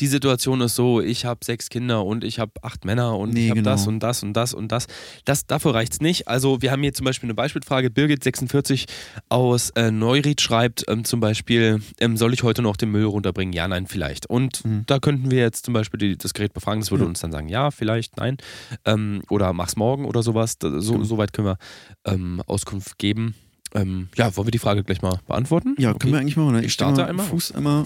die 0.00 0.06
Situation 0.06 0.60
ist 0.60 0.74
so, 0.74 1.00
ich 1.00 1.24
habe 1.24 1.40
sechs 1.44 1.68
Kinder 1.70 2.04
und 2.04 2.24
ich 2.24 2.38
habe 2.38 2.52
acht 2.62 2.84
Männer 2.84 3.16
und 3.18 3.34
Nee, 3.34 3.44
ich 3.44 3.50
habe 3.50 3.60
genau. 3.60 3.70
das 3.70 3.86
und 3.86 4.00
das 4.00 4.22
und 4.22 4.32
das 4.34 4.54
und 4.54 4.70
das. 4.72 4.86
das 5.24 5.46
dafür 5.46 5.74
reicht 5.74 5.92
es 5.94 6.00
nicht. 6.00 6.28
Also 6.28 6.62
wir 6.62 6.70
haben 6.72 6.82
hier 6.82 6.94
zum 6.94 7.04
Beispiel 7.04 7.26
eine 7.26 7.34
Beispielfrage. 7.34 7.90
Birgit 7.90 8.22
46 8.24 8.86
aus 9.28 9.70
äh, 9.70 9.90
Neuried 9.90 10.40
schreibt 10.40 10.84
ähm, 10.88 11.04
zum 11.04 11.20
Beispiel, 11.20 11.80
ähm, 12.00 12.16
soll 12.16 12.32
ich 12.34 12.42
heute 12.42 12.62
noch 12.62 12.76
den 12.76 12.90
Müll 12.90 13.04
runterbringen? 13.04 13.52
Ja, 13.52 13.66
nein, 13.68 13.86
vielleicht. 13.86 14.26
Und 14.26 14.64
Mhm. 14.64 14.84
da 14.86 14.98
könnten 14.98 15.30
wir 15.30 15.38
jetzt 15.40 15.64
zum 15.64 15.74
Beispiel 15.74 15.98
die, 15.98 16.16
das 16.18 16.34
Gerät 16.34 16.52
befragen. 16.54 16.80
Das 16.80 16.90
würde 16.90 17.04
Ja. 17.04 17.08
uns 17.08 17.20
dann 17.20 17.32
sagen, 17.32 17.48
ja, 17.48 17.70
vielleicht, 17.70 18.16
nein. 18.16 18.36
Ähm, 18.84 19.22
oder 19.30 19.52
mach's 19.52 19.76
morgen 19.76 20.04
oder 20.04 20.22
sowas. 20.22 20.56
So, 20.60 20.68
Genau. 20.92 21.04
so 21.04 21.18
weit 21.18 21.32
können 21.32 21.48
wir 21.48 21.58
ähm, 22.04 22.42
Auskunft 22.46 22.98
geben. 22.98 23.34
Ähm, 23.74 24.08
ja, 24.16 24.34
wollen 24.36 24.46
wir 24.46 24.50
die 24.52 24.58
Frage 24.58 24.82
gleich 24.82 25.02
mal 25.02 25.20
beantworten? 25.26 25.74
Ja, 25.78 25.90
Okay. 25.90 25.98
können 25.98 26.12
wir 26.14 26.20
eigentlich 26.20 26.36
machen. 26.36 26.50
Oder? 26.50 26.62
Ich 26.62 26.72
starte 26.72 26.94
stell 26.94 27.04
mal 27.04 27.10
einmal. 27.10 27.26
Fuß 27.26 27.52
einmal. 27.52 27.84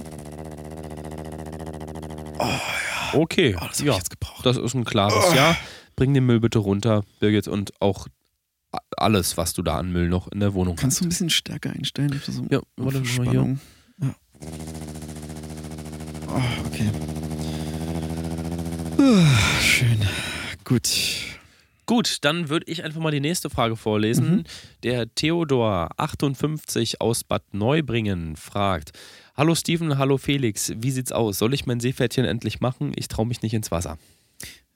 Okay, 3.15 3.57
Oh, 3.61 3.65
das 3.69 3.81
ja, 3.81 3.93
ich 3.93 3.99
jetzt 3.99 4.11
gebraucht. 4.11 4.45
das 4.47 4.57
ist 4.57 4.75
ein 4.75 4.85
klares 4.85 5.35
Ja. 5.35 5.57
Bring 5.97 6.15
den 6.15 6.25
Müll 6.25 6.41
bitte 6.41 6.59
runter, 6.59 7.03
Birgit, 7.21 7.49
und 7.49 7.73
auch 7.81 8.07
alles, 8.97 9.37
was 9.37 9.53
du 9.53 9.63
da 9.63 9.77
an 9.77 9.93
Müll 9.93 10.09
noch 10.09 10.29
in 10.33 10.41
der 10.41 10.55
Wohnung 10.55 10.77
Kannst 10.77 10.97
du 10.97 11.01
hast. 11.01 11.07
ein 11.07 11.09
bisschen 11.11 11.31
stärker 11.31 11.71
einstellen? 11.71 12.19
So 12.27 12.47
Ja, 12.51 12.61
warte 12.77 13.01
mal 13.01 13.31
hier. 13.31 13.59
Ja. 14.01 14.15
Oh, 16.29 16.67
okay. 16.67 16.91
Ah, 18.99 19.61
schön. 19.61 19.99
Gut. 20.65 20.89
Gut, 21.85 22.19
dann 22.23 22.49
würde 22.49 22.65
ich 22.71 22.85
einfach 22.85 23.01
mal 23.01 23.11
die 23.11 23.21
nächste 23.21 23.51
Frage 23.51 23.77
vorlesen. 23.77 24.37
Mhm. 24.37 24.45
Der 24.85 25.05
Theodor58 25.07 26.95
aus 27.01 27.25
Bad 27.25 27.43
Neubringen 27.53 28.37
fragt: 28.37 28.93
Hallo 29.35 29.55
Steven, 29.55 29.97
hallo 29.99 30.19
Felix, 30.19 30.73
wie 30.77 30.91
sieht's 30.91 31.11
aus? 31.13 31.39
Soll 31.39 31.55
ich 31.55 31.65
mein 31.67 31.81
Seepferdchen 31.81 32.25
endlich 32.25 32.61
machen? 32.61 32.93
Ich 32.97 33.09
traue 33.09 33.27
mich 33.27 33.43
nicht 33.43 33.55
ins 33.55 33.71
Wasser. 33.71 33.97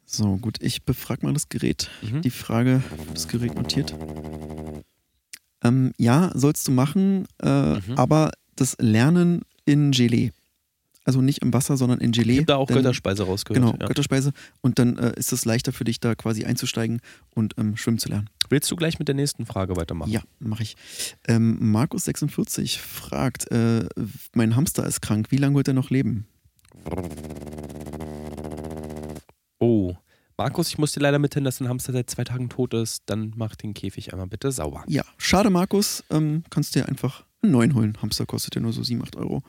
So, 0.07 0.37
gut. 0.37 0.59
Ich 0.63 0.85
befrag 0.85 1.23
mal 1.23 1.33
das 1.35 1.49
Gerät. 1.49 1.91
Mhm. 2.01 2.23
Die 2.23 2.31
Frage, 2.31 2.83
das 3.13 3.29
Gerät 3.29 3.55
notiert. 3.55 3.95
Ähm, 5.63 5.93
ja, 5.99 6.31
sollst 6.35 6.69
du 6.69 6.73
machen, 6.73 7.27
äh, 7.43 7.75
Mhm. 7.75 7.81
aber 7.97 8.31
das 8.55 8.77
Lernen 8.79 9.43
in 9.65 9.91
Gelee. 9.91 10.33
Also 11.07 11.21
nicht 11.23 11.39
im 11.43 11.53
Wasser, 11.53 11.77
sondern 11.77 12.01
in 12.01 12.11
Gelee. 12.11 12.33
Ich 12.33 12.39
habe 12.41 12.47
da 12.47 12.57
auch 12.57 12.67
denn- 12.67 12.79
Götterspeise 12.79 13.23
rausgehört. 13.23 13.63
Genau, 13.65 13.77
ja. 13.81 13.87
Götterspeise. 13.87 14.33
Und 14.61 14.81
dann 14.81 14.99
äh, 14.99 15.13
ist 15.17 15.33
es 15.33 15.45
leichter 15.45 15.73
für 15.73 15.85
dich, 15.85 16.01
da 16.01 16.17
quasi 16.17 16.45
einzusteigen 16.45 17.01
und 17.31 17.55
ähm, 17.59 17.77
schwimmen 17.77 17.99
zu 17.99 18.09
lernen. 18.09 18.29
Willst 18.49 18.69
du 18.71 18.77
gleich 18.77 18.99
mit 18.99 19.07
der 19.07 19.15
nächsten 19.15 19.47
Frage 19.47 19.77
weitermachen? 19.77 20.11
Ja, 20.11 20.23
mache 20.41 20.65
ich. 20.65 20.77
Ähm, 21.29 21.75
Markus46 21.75 22.79
fragt, 22.81 23.51
äh, 23.53 23.89
mein 24.35 24.57
Hamster 24.57 24.85
ist 24.85 25.01
krank, 25.01 25.29
wie 25.31 25.37
lange 25.37 25.55
wird 25.55 25.69
er 25.69 25.75
noch 25.75 25.91
leben? 25.91 26.27
Oh, 29.59 29.95
Markus, 30.37 30.69
ich 30.69 30.79
muss 30.79 30.93
dir 30.93 31.01
leider 31.01 31.19
mitteilen, 31.19 31.45
dass 31.45 31.59
dein 31.59 31.69
Hamster 31.69 31.93
seit 31.93 32.11
zwei 32.11 32.25
Tagen 32.25 32.49
tot 32.49 32.75
ist. 32.75 33.05
Dann 33.07 33.33
mach 33.37 33.55
den 33.57 33.75
Käfig 33.75 34.13
einmal 34.13 34.27
bitte 34.27 34.53
sauber. 34.53 34.85
Ja, 34.87 35.03
schade, 35.19 35.51
Markus. 35.51 36.05
Ähm, 36.11 36.43
kannst 36.51 36.75
dir 36.75 36.89
einfach 36.89 37.25
einen 37.43 37.53
neuen 37.53 37.75
holen. 37.75 37.97
Hamster 38.03 38.27
kostet 38.27 38.55
ja 38.57 38.61
nur 38.61 38.73
so 38.73 38.83
7, 38.83 39.03
8 39.03 39.17
Euro. 39.17 39.43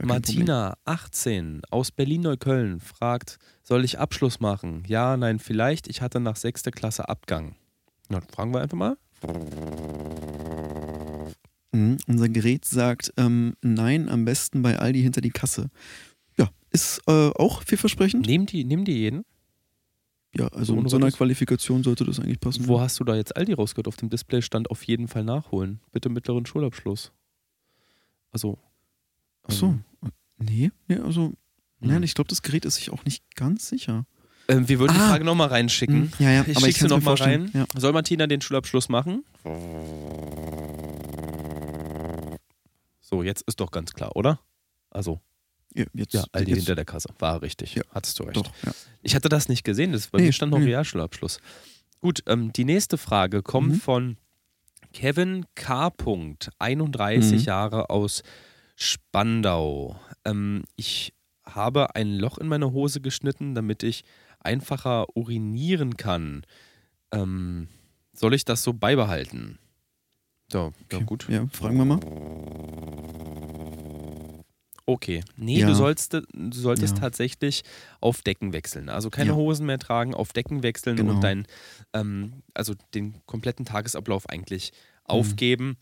Problem. 0.00 0.16
Martina, 0.16 0.76
18, 0.86 1.62
aus 1.70 1.90
Berlin-Neukölln, 1.90 2.80
fragt, 2.80 3.38
soll 3.62 3.84
ich 3.84 3.98
Abschluss 3.98 4.40
machen? 4.40 4.82
Ja, 4.86 5.16
nein, 5.16 5.38
vielleicht. 5.38 5.88
Ich 5.88 6.00
hatte 6.00 6.20
nach 6.20 6.36
sechster 6.36 6.70
Klasse 6.70 7.08
Abgang. 7.08 7.54
Na, 8.08 8.20
fragen 8.20 8.54
wir 8.54 8.62
einfach 8.62 8.78
mal. 8.78 8.96
Mhm, 11.72 11.98
unser 12.06 12.28
Gerät 12.30 12.64
sagt, 12.64 13.12
ähm, 13.18 13.54
nein, 13.60 14.08
am 14.08 14.24
besten 14.24 14.62
bei 14.62 14.78
Aldi 14.78 15.02
hinter 15.02 15.20
die 15.20 15.30
Kasse. 15.30 15.70
Ja, 16.38 16.48
ist 16.70 17.02
äh, 17.06 17.30
auch 17.34 17.62
vielversprechend. 17.62 18.26
Nehmen 18.26 18.46
die, 18.46 18.64
nehmen 18.64 18.86
die 18.86 18.94
jeden? 18.94 19.24
Ja, 20.34 20.48
also 20.48 20.76
mit 20.76 20.88
so 20.88 20.96
einer? 20.96 21.10
Qualifikation 21.10 21.82
sollte 21.82 22.04
das 22.04 22.20
eigentlich 22.20 22.40
passen. 22.40 22.68
Wo 22.68 22.80
hast 22.80 22.98
du 23.00 23.04
da 23.04 23.16
jetzt 23.16 23.36
Aldi 23.36 23.52
rausgehört? 23.52 23.88
Auf 23.88 23.96
dem 23.96 24.08
Display 24.08 24.40
stand 24.40 24.70
auf 24.70 24.82
jeden 24.84 25.08
Fall 25.08 25.24
nachholen. 25.24 25.80
Bitte 25.92 26.08
mittleren 26.08 26.46
Schulabschluss. 26.46 27.12
Also. 28.32 28.58
Ach 29.44 29.52
so. 29.52 29.78
Nee, 30.38 30.70
nee, 30.88 30.96
also, 30.96 31.28
Mhm. 31.28 31.34
nein, 31.80 32.02
ich 32.02 32.14
glaube, 32.14 32.28
das 32.28 32.42
Gerät 32.42 32.64
ist 32.64 32.76
sich 32.76 32.90
auch 32.90 33.04
nicht 33.04 33.24
ganz 33.36 33.68
sicher. 33.68 34.06
Ähm, 34.48 34.68
wir 34.68 34.78
würden 34.78 34.94
die 34.94 35.00
Ah. 35.00 35.08
Frage 35.08 35.24
nochmal 35.24 35.48
reinschicken. 35.48 36.00
Mhm, 36.02 36.12
Ja, 36.18 36.30
ja, 36.30 36.44
Ich 36.46 36.56
aber 36.56 36.66
schicke 36.66 36.78
sie 36.78 36.84
mir 36.84 36.88
nochmal 36.90 37.16
vorstellen. 37.16 37.50
rein. 37.54 37.66
Ja. 37.74 37.80
Soll 37.80 37.92
Martina 37.92 38.26
den 38.26 38.40
Schulabschluss 38.40 38.88
machen? 38.88 39.24
So, 43.00 43.22
jetzt 43.22 43.42
ist 43.42 43.60
doch 43.60 43.70
ganz 43.70 43.92
klar, 43.92 44.14
oder? 44.16 44.40
Also, 44.90 45.20
Ja, 45.74 45.84
jetzt, 45.94 46.14
ja, 46.14 46.24
Aldi 46.32 46.50
jetzt, 46.50 46.58
hinter 46.60 46.74
der 46.74 46.84
Kasse. 46.84 47.08
War 47.20 47.42
richtig. 47.42 47.74
Ja, 47.76 47.82
Hattest 47.94 48.18
du 48.18 48.24
recht. 48.24 48.36
Doch, 48.36 48.50
ja. 48.64 48.72
Ich 49.02 49.14
hatte 49.14 49.28
das 49.28 49.48
nicht 49.48 49.62
gesehen, 49.64 49.92
das, 49.92 50.08
bei 50.08 50.18
Nee, 50.18 50.26
mir 50.26 50.32
stand 50.32 50.50
noch 50.52 50.58
nee. 50.58 50.64
Realschulabschluss. 50.66 51.38
Gut, 52.00 52.22
ähm, 52.26 52.52
die 52.52 52.64
nächste 52.64 52.98
Frage 52.98 53.42
kommt 53.42 53.72
Mhm. 53.74 53.80
von 53.80 54.16
Kevin 54.92 55.46
K. 55.54 55.92
31 56.58 57.40
Mhm. 57.42 57.44
Jahre 57.46 57.90
aus 57.90 58.22
Spandau. 58.80 60.00
Ähm, 60.24 60.64
ich 60.76 61.12
habe 61.44 61.94
ein 61.94 62.16
Loch 62.16 62.38
in 62.38 62.48
meine 62.48 62.72
Hose 62.72 63.00
geschnitten, 63.02 63.54
damit 63.54 63.82
ich 63.82 64.04
einfacher 64.40 65.06
urinieren 65.14 65.96
kann. 65.98 66.44
Ähm, 67.12 67.68
soll 68.12 68.32
ich 68.34 68.44
das 68.46 68.62
so 68.62 68.72
beibehalten? 68.72 69.58
So, 70.50 70.72
ja 70.90 70.98
Okay. 70.98 71.04
gut. 71.04 71.28
Ja, 71.28 71.46
fragen 71.52 71.76
wir 71.76 71.84
mal. 71.84 72.00
Okay. 74.86 75.22
Nee, 75.36 75.60
Ja. 75.60 75.66
du, 75.68 75.74
sollst, 75.74 76.14
du 76.14 76.22
solltest 76.52 76.96
Ja. 76.96 77.00
tatsächlich 77.02 77.62
auf 78.00 78.22
Decken 78.22 78.52
wechseln. 78.54 78.88
Also 78.88 79.10
keine 79.10 79.30
Ja. 79.30 79.36
Hosen 79.36 79.66
mehr 79.66 79.78
tragen, 79.78 80.14
auf 80.14 80.32
Decken 80.32 80.62
wechseln 80.62 80.96
Genau. 80.96 81.16
und 81.16 81.22
dein, 81.22 81.46
ähm, 81.92 82.42
also 82.54 82.74
den 82.94 83.20
kompletten 83.26 83.66
Tagesablauf 83.66 84.28
eigentlich 84.28 84.72
Mhm. 84.72 84.76
aufgeben 85.04 85.76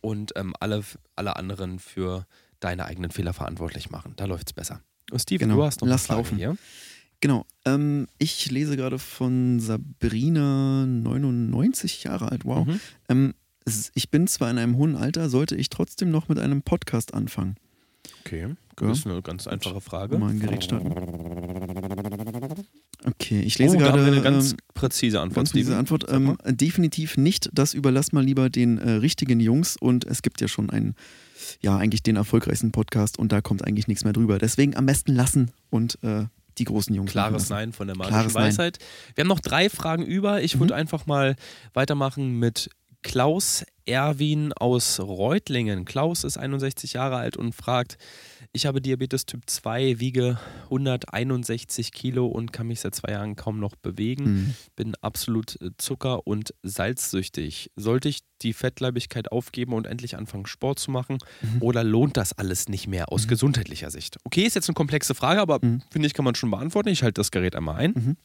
und 0.00 0.32
ähm, 0.36 0.54
alle, 0.60 0.82
alle 1.16 1.36
anderen 1.36 1.78
für 1.78 2.26
deine 2.64 2.86
eigenen 2.86 3.10
Fehler 3.10 3.32
verantwortlich 3.34 3.90
machen. 3.90 4.14
Da 4.16 4.24
läuft 4.24 4.48
es 4.48 4.52
besser. 4.54 4.80
Und 5.10 5.18
Steven, 5.20 5.48
Genau. 5.48 5.60
du 5.60 5.64
hast 5.66 5.80
noch 5.82 5.88
Lass 5.88 6.08
eine 6.10 6.16
Frage 6.16 6.20
laufen. 6.22 6.38
hier. 6.38 6.56
Genau. 7.20 7.46
Ähm, 7.64 8.06
ich 8.18 8.50
lese 8.50 8.76
gerade 8.76 8.98
von 8.98 9.60
Sabrina, 9.60 10.86
99 10.86 12.04
Jahre 12.04 12.30
alt. 12.32 12.44
Wow. 12.44 12.66
Mhm. 12.66 12.80
Ähm, 13.08 13.34
ich 13.94 14.10
bin 14.10 14.26
zwar 14.26 14.50
in 14.50 14.58
einem 14.58 14.76
hohen 14.76 14.96
Alter, 14.96 15.28
sollte 15.30 15.56
ich 15.56 15.70
trotzdem 15.70 16.10
noch 16.10 16.28
mit 16.28 16.38
einem 16.38 16.62
Podcast 16.62 17.14
anfangen. 17.14 17.56
Okay, 18.24 18.40
Ja. 18.40 18.56
das 18.76 18.98
ist 18.98 19.06
eine 19.06 19.20
ganz 19.22 19.46
einfache 19.46 19.80
Frage. 19.80 20.18
Mal 20.18 20.30
ein 20.30 20.40
Gerät 20.40 20.64
starten. 20.64 20.92
Okay, 23.06 23.40
ich 23.40 23.58
lese 23.58 23.76
oh, 23.76 23.78
gerade 23.78 24.02
eine 24.04 24.20
ganz 24.22 24.52
ähm, 24.52 24.56
präzise 24.74 25.20
Antwort. 25.20 25.36
ganz 25.36 25.52
diese 25.52 25.66
Steven. 25.72 25.78
Antwort. 25.78 26.06
Ähm, 26.10 26.36
definitiv 26.46 27.16
nicht. 27.16 27.50
Das 27.52 27.74
überlass 27.74 28.12
mal 28.12 28.24
lieber 28.24 28.48
den 28.50 28.78
äh, 28.78 28.90
richtigen 28.92 29.40
Jungs. 29.40 29.76
Und 29.76 30.04
es 30.04 30.22
gibt 30.22 30.40
ja 30.40 30.48
schon 30.48 30.70
einen, 30.70 30.94
ja, 31.60 31.76
eigentlich 31.76 32.02
den 32.02 32.16
erfolgreichsten 32.16 32.72
Podcast 32.72 33.18
und 33.18 33.32
da 33.32 33.40
kommt 33.40 33.64
eigentlich 33.64 33.88
nichts 33.88 34.04
mehr 34.04 34.12
drüber. 34.12 34.38
Deswegen 34.38 34.76
am 34.76 34.86
besten 34.86 35.14
lassen 35.14 35.50
und 35.70 35.98
äh, 36.02 36.24
die 36.58 36.64
großen 36.64 36.94
Jungs. 36.94 37.10
Klares. 37.10 37.48
Nein 37.50 37.72
von 37.72 37.86
der 37.88 37.96
magischen 37.96 38.14
Klares 38.14 38.34
Nein. 38.34 38.44
Weisheit. 38.44 38.78
Wir 39.14 39.22
haben 39.22 39.28
noch 39.28 39.40
drei 39.40 39.68
Fragen 39.68 40.04
über. 40.04 40.42
Ich 40.42 40.58
würde 40.60 40.74
Mhm. 40.74 40.80
einfach 40.80 41.06
mal 41.06 41.36
weitermachen 41.72 42.38
mit 42.38 42.70
Klaus 43.02 43.64
Erwin 43.86 44.52
aus 44.54 44.98
Reutlingen. 45.00 45.84
Klaus 45.84 46.24
ist 46.24 46.38
61 46.38 46.94
Jahre 46.94 47.16
alt 47.16 47.36
und 47.36 47.54
fragt, 47.54 47.98
ich 48.54 48.66
habe 48.66 48.80
Diabetes 48.80 49.26
Typ 49.26 49.42
2, 49.46 49.98
wiege 49.98 50.38
161 50.64 51.92
Kilo 51.92 52.26
und 52.26 52.52
kann 52.52 52.68
mich 52.68 52.80
seit 52.80 52.94
zwei 52.94 53.10
Jahren 53.12 53.34
kaum 53.36 53.58
noch 53.58 53.74
bewegen. 53.74 54.24
Mhm. 54.24 54.54
Bin 54.76 54.94
absolut 55.00 55.60
äh, 55.60 55.70
zucker- 55.76 56.26
und 56.26 56.54
salzsüchtig. 56.62 57.72
Sollte 57.76 58.08
ich 58.08 58.20
die 58.42 58.52
Fettleibigkeit 58.52 59.32
aufgeben 59.32 59.72
und 59.72 59.86
endlich 59.86 60.16
anfangen, 60.16 60.46
Sport 60.46 60.78
zu 60.78 60.90
machen? 60.92 61.18
Mhm. 61.42 61.62
Oder 61.62 61.82
lohnt 61.82 62.16
das 62.16 62.32
alles 62.32 62.68
nicht 62.68 62.86
mehr 62.86 63.10
aus 63.10 63.26
gesundheitlicher 63.26 63.90
Sicht? 63.90 64.18
Okay, 64.24 64.42
ist 64.42 64.54
jetzt 64.54 64.68
eine 64.68 64.74
komplexe 64.74 65.14
Frage, 65.14 65.40
aber 65.40 65.58
Mhm. 65.60 65.82
finde 65.90 66.06
ich, 66.06 66.14
kann 66.14 66.24
man 66.24 66.34
schon 66.36 66.50
beantworten. 66.50 66.88
Ich 66.90 67.02
halte 67.02 67.20
das 67.20 67.30
Gerät 67.32 67.56
einmal 67.56 67.76
ein. 67.76 68.16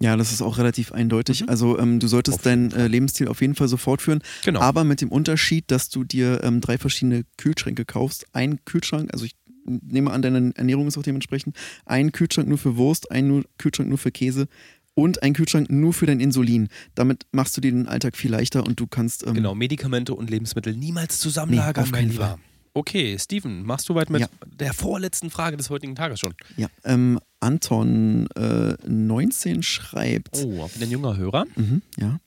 Ja, 0.00 0.16
das 0.16 0.32
ist 0.32 0.42
auch 0.42 0.58
relativ 0.58 0.92
eindeutig. 0.92 1.42
Mhm. 1.42 1.48
Also 1.48 1.78
ähm, 1.78 2.00
du 2.00 2.08
solltest 2.08 2.38
Auf 2.38 2.42
deinen 2.42 2.72
äh, 2.72 2.88
Lebensstil 2.88 3.28
auf 3.28 3.40
jeden 3.40 3.54
Fall 3.54 3.68
so 3.68 3.76
fortführen, 3.76 4.20
Genau. 4.44 4.60
aber 4.60 4.84
mit 4.84 5.00
dem 5.00 5.08
Unterschied, 5.10 5.70
dass 5.70 5.88
du 5.88 6.04
dir 6.04 6.42
ähm, 6.42 6.60
drei 6.60 6.78
verschiedene 6.78 7.24
Kühlschränke 7.38 7.84
kaufst. 7.84 8.26
Ein 8.32 8.64
Kühlschrank, 8.64 9.10
also 9.12 9.24
ich 9.24 9.36
nehme 9.66 10.10
an, 10.10 10.20
deine 10.20 10.52
Ernährung 10.56 10.86
ist 10.88 10.98
auch 10.98 11.02
dementsprechend, 11.02 11.56
ein 11.86 12.12
Kühlschrank 12.12 12.48
nur 12.48 12.58
für 12.58 12.76
Wurst, 12.76 13.10
ein 13.10 13.28
nur 13.28 13.44
Kühlschrank 13.56 13.88
nur 13.88 13.98
für 13.98 14.10
Käse 14.10 14.46
und 14.94 15.22
ein 15.22 15.32
Kühlschrank 15.32 15.70
nur 15.70 15.92
für 15.92 16.06
dein 16.06 16.20
Insulin. 16.20 16.68
Damit 16.94 17.26
machst 17.32 17.56
du 17.56 17.60
dir 17.60 17.70
den 17.72 17.88
Alltag 17.88 18.16
viel 18.16 18.30
leichter 18.32 18.64
und 18.66 18.78
du 18.80 18.86
kannst... 18.86 19.26
Ähm, 19.26 19.34
Genau, 19.34 19.54
Medikamente 19.54 20.12
und 20.14 20.28
Lebensmittel 20.28 20.76
niemals 20.76 21.14
Nee, 21.18 21.22
zusammenlagern, 21.22 21.84
auf 21.84 21.90
mein 21.92 22.00
keinen 22.02 22.10
Lieber. 22.10 22.26
Fall. 22.30 22.38
Okay, 22.76 23.16
Steven, 23.20 23.62
machst 23.64 23.88
du 23.88 23.94
weit 23.94 24.10
mit 24.10 24.20
Ja. 24.22 24.28
der 24.46 24.72
vorletzten 24.72 25.30
Frage 25.30 25.56
des 25.56 25.70
heutigen 25.70 25.94
Tages 25.94 26.18
schon? 26.20 26.34
Ja, 26.56 26.66
ähm, 26.84 27.20
Anton 27.44 28.26
äh, 28.36 28.74
19 28.88 29.62
schreibt... 29.62 30.38
Oh, 30.44 30.68
ein 30.80 30.90
junger 30.90 31.16
Hörer. 31.16 31.44
Mhm, 31.56 31.82
ja. 31.98 32.18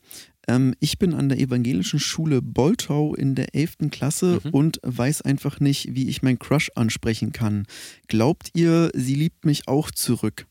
Ähm, 0.48 0.76
ich 0.80 0.98
bin 1.00 1.14
an 1.14 1.28
der 1.28 1.40
evangelischen 1.40 2.00
Schule 2.00 2.42
Boltau 2.42 3.16
in 3.16 3.34
der 3.36 3.54
11. 3.56 3.90
Klasse 3.92 4.40
Mhm. 4.44 4.50
und 4.52 4.80
weiß 4.84 5.24
einfach 5.24 5.60
nicht, 5.60 5.96
wie 5.96 6.08
ich 6.08 6.22
meinen 6.22 6.40
Crush 6.40 6.72
ansprechen 6.76 7.32
kann. 7.34 7.66
Glaubt 8.08 8.52
ihr, 8.54 8.92
sie 8.94 9.16
liebt 9.16 9.44
mich 9.46 9.68
auch 9.68 9.90
zurück? 9.92 10.46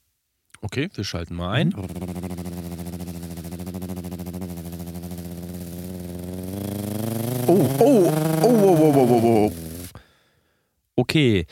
Okay, 0.61 0.89
wir 0.95 1.05
schalten 1.05 1.37
mal 1.37 1.53
ein. 1.53 1.73
Oh, 7.49 7.53
oh, 7.79 7.79
oh, 7.79 8.11
oh, 8.43 8.77
oh, 8.77 8.93
oh, 8.95 9.09
oh, 9.11 9.47
oh. 9.47 9.53
Okay. 10.97 11.47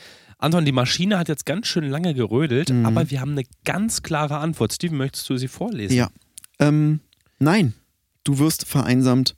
Anton, 0.45 0.63
die 0.65 0.71
Maschine 0.71 1.17
hat 1.17 1.27
jetzt 1.27 1.45
ganz 1.45 1.67
schön 1.67 1.89
lange 1.89 2.13
gerödelt, 2.13 2.69
Mhm. 2.69 2.85
aber 2.85 3.09
wir 3.09 3.19
haben 3.19 3.31
eine 3.31 3.43
ganz 3.65 4.03
klare 4.03 4.37
Antwort. 4.37 4.71
Steven, 4.73 4.97
möchtest 4.97 5.27
du 5.29 5.37
sie 5.37 5.47
vorlesen? 5.47 5.95
Ja. 5.95 6.09
Ähm, 6.59 6.99
nein, 7.39 7.73
du 8.23 8.37
wirst 8.39 8.65
vereinsamt 8.65 9.33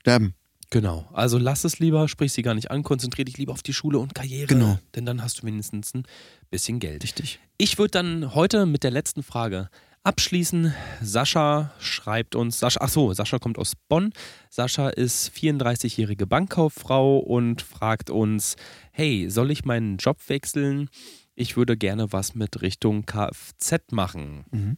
sterben. 0.00 0.34
Genau. 0.70 1.06
Also 1.12 1.36
lass 1.36 1.64
es 1.64 1.78
lieber, 1.80 2.08
sprich 2.08 2.32
sie 2.32 2.40
gar 2.40 2.54
nicht 2.54 2.70
an, 2.70 2.82
konzentriere 2.82 3.26
dich 3.26 3.36
lieber 3.36 3.52
auf 3.52 3.62
die 3.62 3.74
Schule 3.74 3.98
und 3.98 4.14
Karriere. 4.14 4.46
Genau. 4.46 4.78
Denn 4.94 5.04
dann 5.04 5.22
hast 5.22 5.42
du 5.42 5.46
wenigstens 5.46 5.92
ein 5.94 6.04
bisschen 6.50 6.80
Geld. 6.80 7.02
Richtig. 7.04 7.38
Ich 7.58 7.76
würde 7.76 7.90
dann 7.90 8.34
heute 8.34 8.64
mit 8.64 8.82
der 8.82 8.90
letzten 8.90 9.22
Frage 9.22 9.68
abschließen. 10.04 10.74
Sascha 11.00 11.72
schreibt 11.78 12.34
uns, 12.34 12.58
Sascha, 12.58 12.80
ach 12.82 12.88
so, 12.88 13.12
Sascha 13.12 13.38
kommt 13.38 13.58
aus 13.58 13.74
Bonn. 13.88 14.12
Sascha 14.50 14.88
ist 14.88 15.32
34-jährige 15.34 16.26
Bankkauffrau 16.26 17.18
und 17.18 17.62
fragt 17.62 18.10
uns, 18.10 18.56
hey, 18.90 19.30
soll 19.30 19.50
ich 19.50 19.64
meinen 19.64 19.96
Job 19.98 20.18
wechseln? 20.28 20.88
Ich 21.34 21.56
würde 21.56 21.76
gerne 21.76 22.12
was 22.12 22.34
mit 22.34 22.62
Richtung 22.62 23.06
Kfz 23.06 23.92
machen. 23.92 24.44
Mhm. 24.50 24.76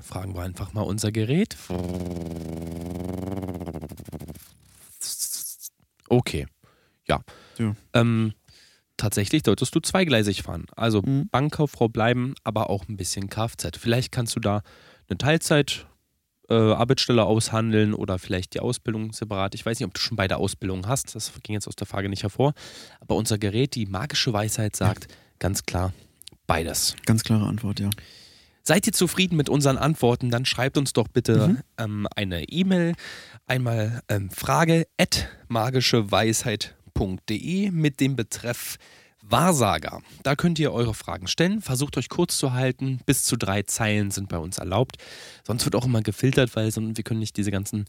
Fragen 0.00 0.34
wir 0.34 0.42
einfach 0.42 0.72
mal 0.72 0.82
unser 0.82 1.12
Gerät. 1.12 1.56
Okay. 6.08 6.46
Ja. 7.06 7.20
Ja. 7.58 7.76
Ähm, 7.92 8.34
tatsächlich 8.96 9.42
solltest 9.44 9.74
du 9.74 9.80
zweigleisig 9.80 10.42
fahren. 10.42 10.66
Also 10.76 11.02
Mhm. 11.02 11.28
Bankkauffrau 11.30 11.88
bleiben, 11.88 12.34
aber 12.44 12.70
auch 12.70 12.88
ein 12.88 12.96
bisschen 12.96 13.28
Kfz. 13.28 13.78
Vielleicht 13.78 14.12
kannst 14.12 14.34
du 14.36 14.40
da 14.40 14.62
eine 15.08 15.18
Teilzeit 15.18 15.86
äh, 16.50 16.54
Arbeitsstelle 16.54 17.24
aushandeln 17.24 17.94
oder 17.94 18.18
vielleicht 18.18 18.52
die 18.52 18.60
Ausbildung 18.60 19.14
separat. 19.14 19.54
Ich 19.54 19.64
weiß 19.64 19.80
nicht, 19.80 19.86
ob 19.86 19.94
du 19.94 20.00
schon 20.00 20.16
beide 20.18 20.36
Ausbildungen 20.36 20.86
hast. 20.86 21.14
Das 21.14 21.32
ging 21.42 21.54
jetzt 21.54 21.66
aus 21.66 21.74
der 21.76 21.86
Frage 21.86 22.10
nicht 22.10 22.22
hervor. 22.22 22.52
Aber 23.00 23.16
unser 23.16 23.38
Gerät, 23.38 23.74
die 23.74 23.86
magische 23.86 24.30
Weisheit, 24.34 24.76
sagt 24.76 25.08
ganz 25.38 25.64
klar 25.64 25.94
beides. 26.46 26.96
Ganz 27.06 27.22
klare 27.24 27.46
Antwort, 27.46 27.80
ja. 27.80 27.88
Seid 28.62 28.86
ihr 28.86 28.92
zufrieden 28.92 29.36
mit 29.36 29.48
unseren 29.48 29.78
Antworten, 29.78 30.30
dann 30.30 30.44
schreibt 30.44 30.76
uns 30.76 30.92
doch 30.92 31.08
bitte 31.08 31.48
Mhm. 31.48 31.58
ähm, 31.78 32.08
eine 32.14 32.44
E-Mail. 32.44 32.92
Einmal 33.46 34.02
ähm, 34.08 34.30
frage 34.30 34.86
at 34.98 35.28
magischeweisheit.de 36.94 37.70
mit 37.70 38.00
dem 38.00 38.16
Betreff 38.16 38.78
Wahrsager. 39.22 40.02
Da 40.22 40.36
könnt 40.36 40.58
ihr 40.58 40.72
eure 40.72 40.92
Fragen 40.92 41.28
stellen. 41.28 41.62
Versucht 41.62 41.96
euch 41.96 42.08
kurz 42.08 42.36
zu 42.36 42.52
halten. 42.52 43.00
Bis 43.06 43.24
zu 43.24 43.36
drei 43.36 43.62
Zeilen 43.62 44.10
sind 44.10 44.28
bei 44.28 44.38
uns 44.38 44.58
erlaubt. 44.58 44.96
Sonst 45.46 45.64
wird 45.64 45.74
auch 45.76 45.86
immer 45.86 46.02
gefiltert, 46.02 46.54
weil 46.56 46.70
wir 46.74 47.04
können 47.04 47.20
nicht 47.20 47.36
diese 47.36 47.50
ganzen 47.50 47.86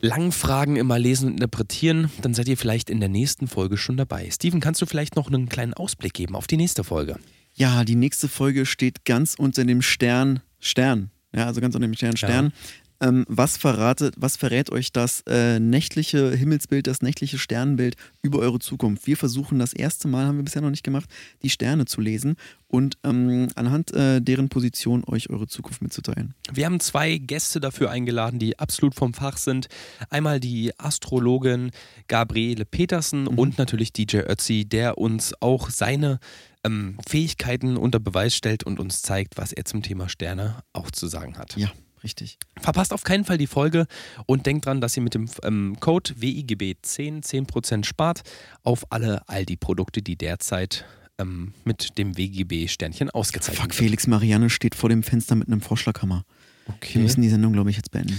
langen 0.00 0.32
Fragen 0.32 0.74
immer 0.74 0.98
lesen 0.98 1.28
und 1.28 1.34
interpretieren. 1.34 2.10
Dann 2.22 2.34
seid 2.34 2.48
ihr 2.48 2.56
vielleicht 2.56 2.90
in 2.90 2.98
der 2.98 3.08
nächsten 3.08 3.46
Folge 3.46 3.76
schon 3.76 3.96
dabei. 3.96 4.28
Steven, 4.30 4.60
kannst 4.60 4.82
du 4.82 4.86
vielleicht 4.86 5.14
noch 5.14 5.28
einen 5.28 5.48
kleinen 5.48 5.74
Ausblick 5.74 6.14
geben 6.14 6.34
auf 6.34 6.48
die 6.48 6.56
nächste 6.56 6.82
Folge? 6.82 7.18
Ja, 7.54 7.84
die 7.84 7.94
nächste 7.94 8.28
Folge 8.28 8.66
steht 8.66 9.04
ganz 9.04 9.34
unter 9.34 9.64
dem 9.64 9.80
Stern 9.80 10.40
Stern. 10.58 11.10
Ja, 11.32 11.46
also 11.46 11.60
ganz 11.60 11.76
unter 11.76 11.86
dem 11.86 11.94
Stern 11.94 12.16
Stern. 12.16 12.52
Ähm, 13.00 13.24
was, 13.28 13.56
verratet, 13.56 14.14
was 14.16 14.36
verrät 14.36 14.70
euch 14.70 14.92
das 14.92 15.22
äh, 15.28 15.60
nächtliche 15.60 16.32
Himmelsbild, 16.34 16.86
das 16.86 17.00
nächtliche 17.02 17.38
Sternenbild 17.38 17.96
über 18.22 18.38
eure 18.40 18.58
Zukunft? 18.58 19.06
Wir 19.06 19.16
versuchen 19.16 19.58
das 19.58 19.72
erste 19.72 20.08
Mal, 20.08 20.26
haben 20.26 20.38
wir 20.38 20.44
bisher 20.44 20.62
noch 20.62 20.70
nicht 20.70 20.82
gemacht, 20.82 21.08
die 21.42 21.50
Sterne 21.50 21.84
zu 21.84 22.00
lesen 22.00 22.36
und 22.66 22.98
ähm, 23.04 23.48
anhand 23.54 23.92
äh, 23.92 24.20
deren 24.20 24.48
Position 24.48 25.04
euch 25.06 25.30
eure 25.30 25.46
Zukunft 25.46 25.80
mitzuteilen. 25.80 26.34
Wir 26.52 26.66
haben 26.66 26.80
zwei 26.80 27.18
Gäste 27.18 27.60
dafür 27.60 27.90
eingeladen, 27.90 28.38
die 28.38 28.58
absolut 28.58 28.94
vom 28.94 29.14
Fach 29.14 29.36
sind. 29.36 29.68
Einmal 30.10 30.40
die 30.40 30.72
Astrologin 30.78 31.70
Gabriele 32.08 32.64
Petersen 32.64 33.22
Mhm. 33.24 33.38
und 33.38 33.58
natürlich 33.58 33.92
DJ 33.92 34.18
Ötzi, 34.18 34.64
der 34.64 34.98
uns 34.98 35.34
auch 35.40 35.70
seine 35.70 36.18
ähm, 36.64 36.96
Fähigkeiten 37.08 37.76
unter 37.76 38.00
Beweis 38.00 38.34
stellt 38.34 38.64
und 38.64 38.80
uns 38.80 39.02
zeigt, 39.02 39.36
was 39.36 39.52
er 39.52 39.64
zum 39.64 39.82
Thema 39.82 40.08
Sterne 40.08 40.62
auch 40.72 40.90
zu 40.90 41.06
sagen 41.06 41.38
hat. 41.38 41.56
Ja, 41.56 41.70
richtig. 42.02 42.38
Verpasst 42.60 42.92
auf 42.92 43.02
keinen 43.04 43.24
Fall 43.24 43.38
die 43.38 43.46
Folge 43.46 43.86
und 44.26 44.46
denkt 44.46 44.66
dran, 44.66 44.80
dass 44.80 44.96
ihr 44.96 45.02
mit 45.02 45.14
dem 45.14 45.28
ähm, 45.42 45.76
Code 45.80 46.12
WIGB10 46.14 47.22
10% 47.24 47.84
spart 47.84 48.22
auf 48.62 48.90
alle 48.90 49.28
Aldi-Produkte, 49.28 50.02
die 50.02 50.16
derzeit 50.16 50.84
ähm, 51.18 51.52
mit 51.64 51.98
dem 51.98 52.16
WGB-Sternchen 52.16 53.10
ausgezeichnet 53.10 53.62
Fuck, 53.62 53.74
Felix 53.74 54.06
Marianne 54.06 54.50
steht 54.50 54.74
vor 54.74 54.88
dem 54.88 55.02
Fenster 55.02 55.34
mit 55.34 55.48
einem 55.48 55.60
Vorschlaghammer. 55.60 56.24
Okay. 56.68 56.94
Wir 56.94 57.02
müssen 57.02 57.22
die 57.22 57.28
Sendung, 57.28 57.52
glaube 57.52 57.70
ich, 57.70 57.76
jetzt 57.76 57.90
beenden. 57.90 58.18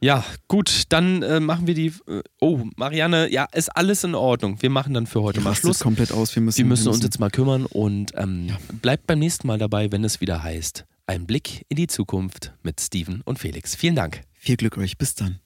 Ja, 0.00 0.24
gut, 0.46 0.84
dann 0.90 1.22
äh, 1.22 1.40
machen 1.40 1.66
wir 1.66 1.72
die. 1.74 1.86
Äh, 2.06 2.22
oh, 2.40 2.64
Marianne, 2.76 3.32
ja, 3.32 3.46
ist 3.52 3.70
alles 3.74 4.04
in 4.04 4.14
Ordnung. 4.14 4.60
Wir 4.60 4.68
machen 4.68 4.92
dann 4.92 5.06
für 5.06 5.22
heute 5.22 5.38
Die 5.40 5.44
mal 5.44 5.54
Schluss. 5.54 5.78
komplett 5.80 6.12
aus. 6.12 6.34
Wir 6.36 6.42
müssen, 6.42 6.58
Wir 6.58 6.64
müssen 6.66 6.88
uns 6.88 7.02
jetzt 7.02 7.18
mal 7.18 7.30
kümmern 7.30 7.64
und 7.64 8.12
ähm, 8.14 8.48
Ja. 8.48 8.58
bleibt 8.82 9.06
beim 9.06 9.18
nächsten 9.20 9.46
Mal 9.46 9.58
dabei, 9.58 9.90
wenn 9.92 10.04
es 10.04 10.20
wieder 10.20 10.42
heißt: 10.42 10.84
Ein 11.08 11.24
Blick 11.24 11.64
in 11.68 11.76
die 11.76 11.86
Zukunft 11.86 12.52
mit 12.64 12.80
Steven 12.80 13.20
und 13.20 13.38
Felix. 13.38 13.76
Vielen 13.76 13.94
Dank. 13.94 14.22
Viel 14.32 14.56
Glück 14.56 14.76
euch. 14.76 14.98
Bis 14.98 15.14
dann. 15.14 15.38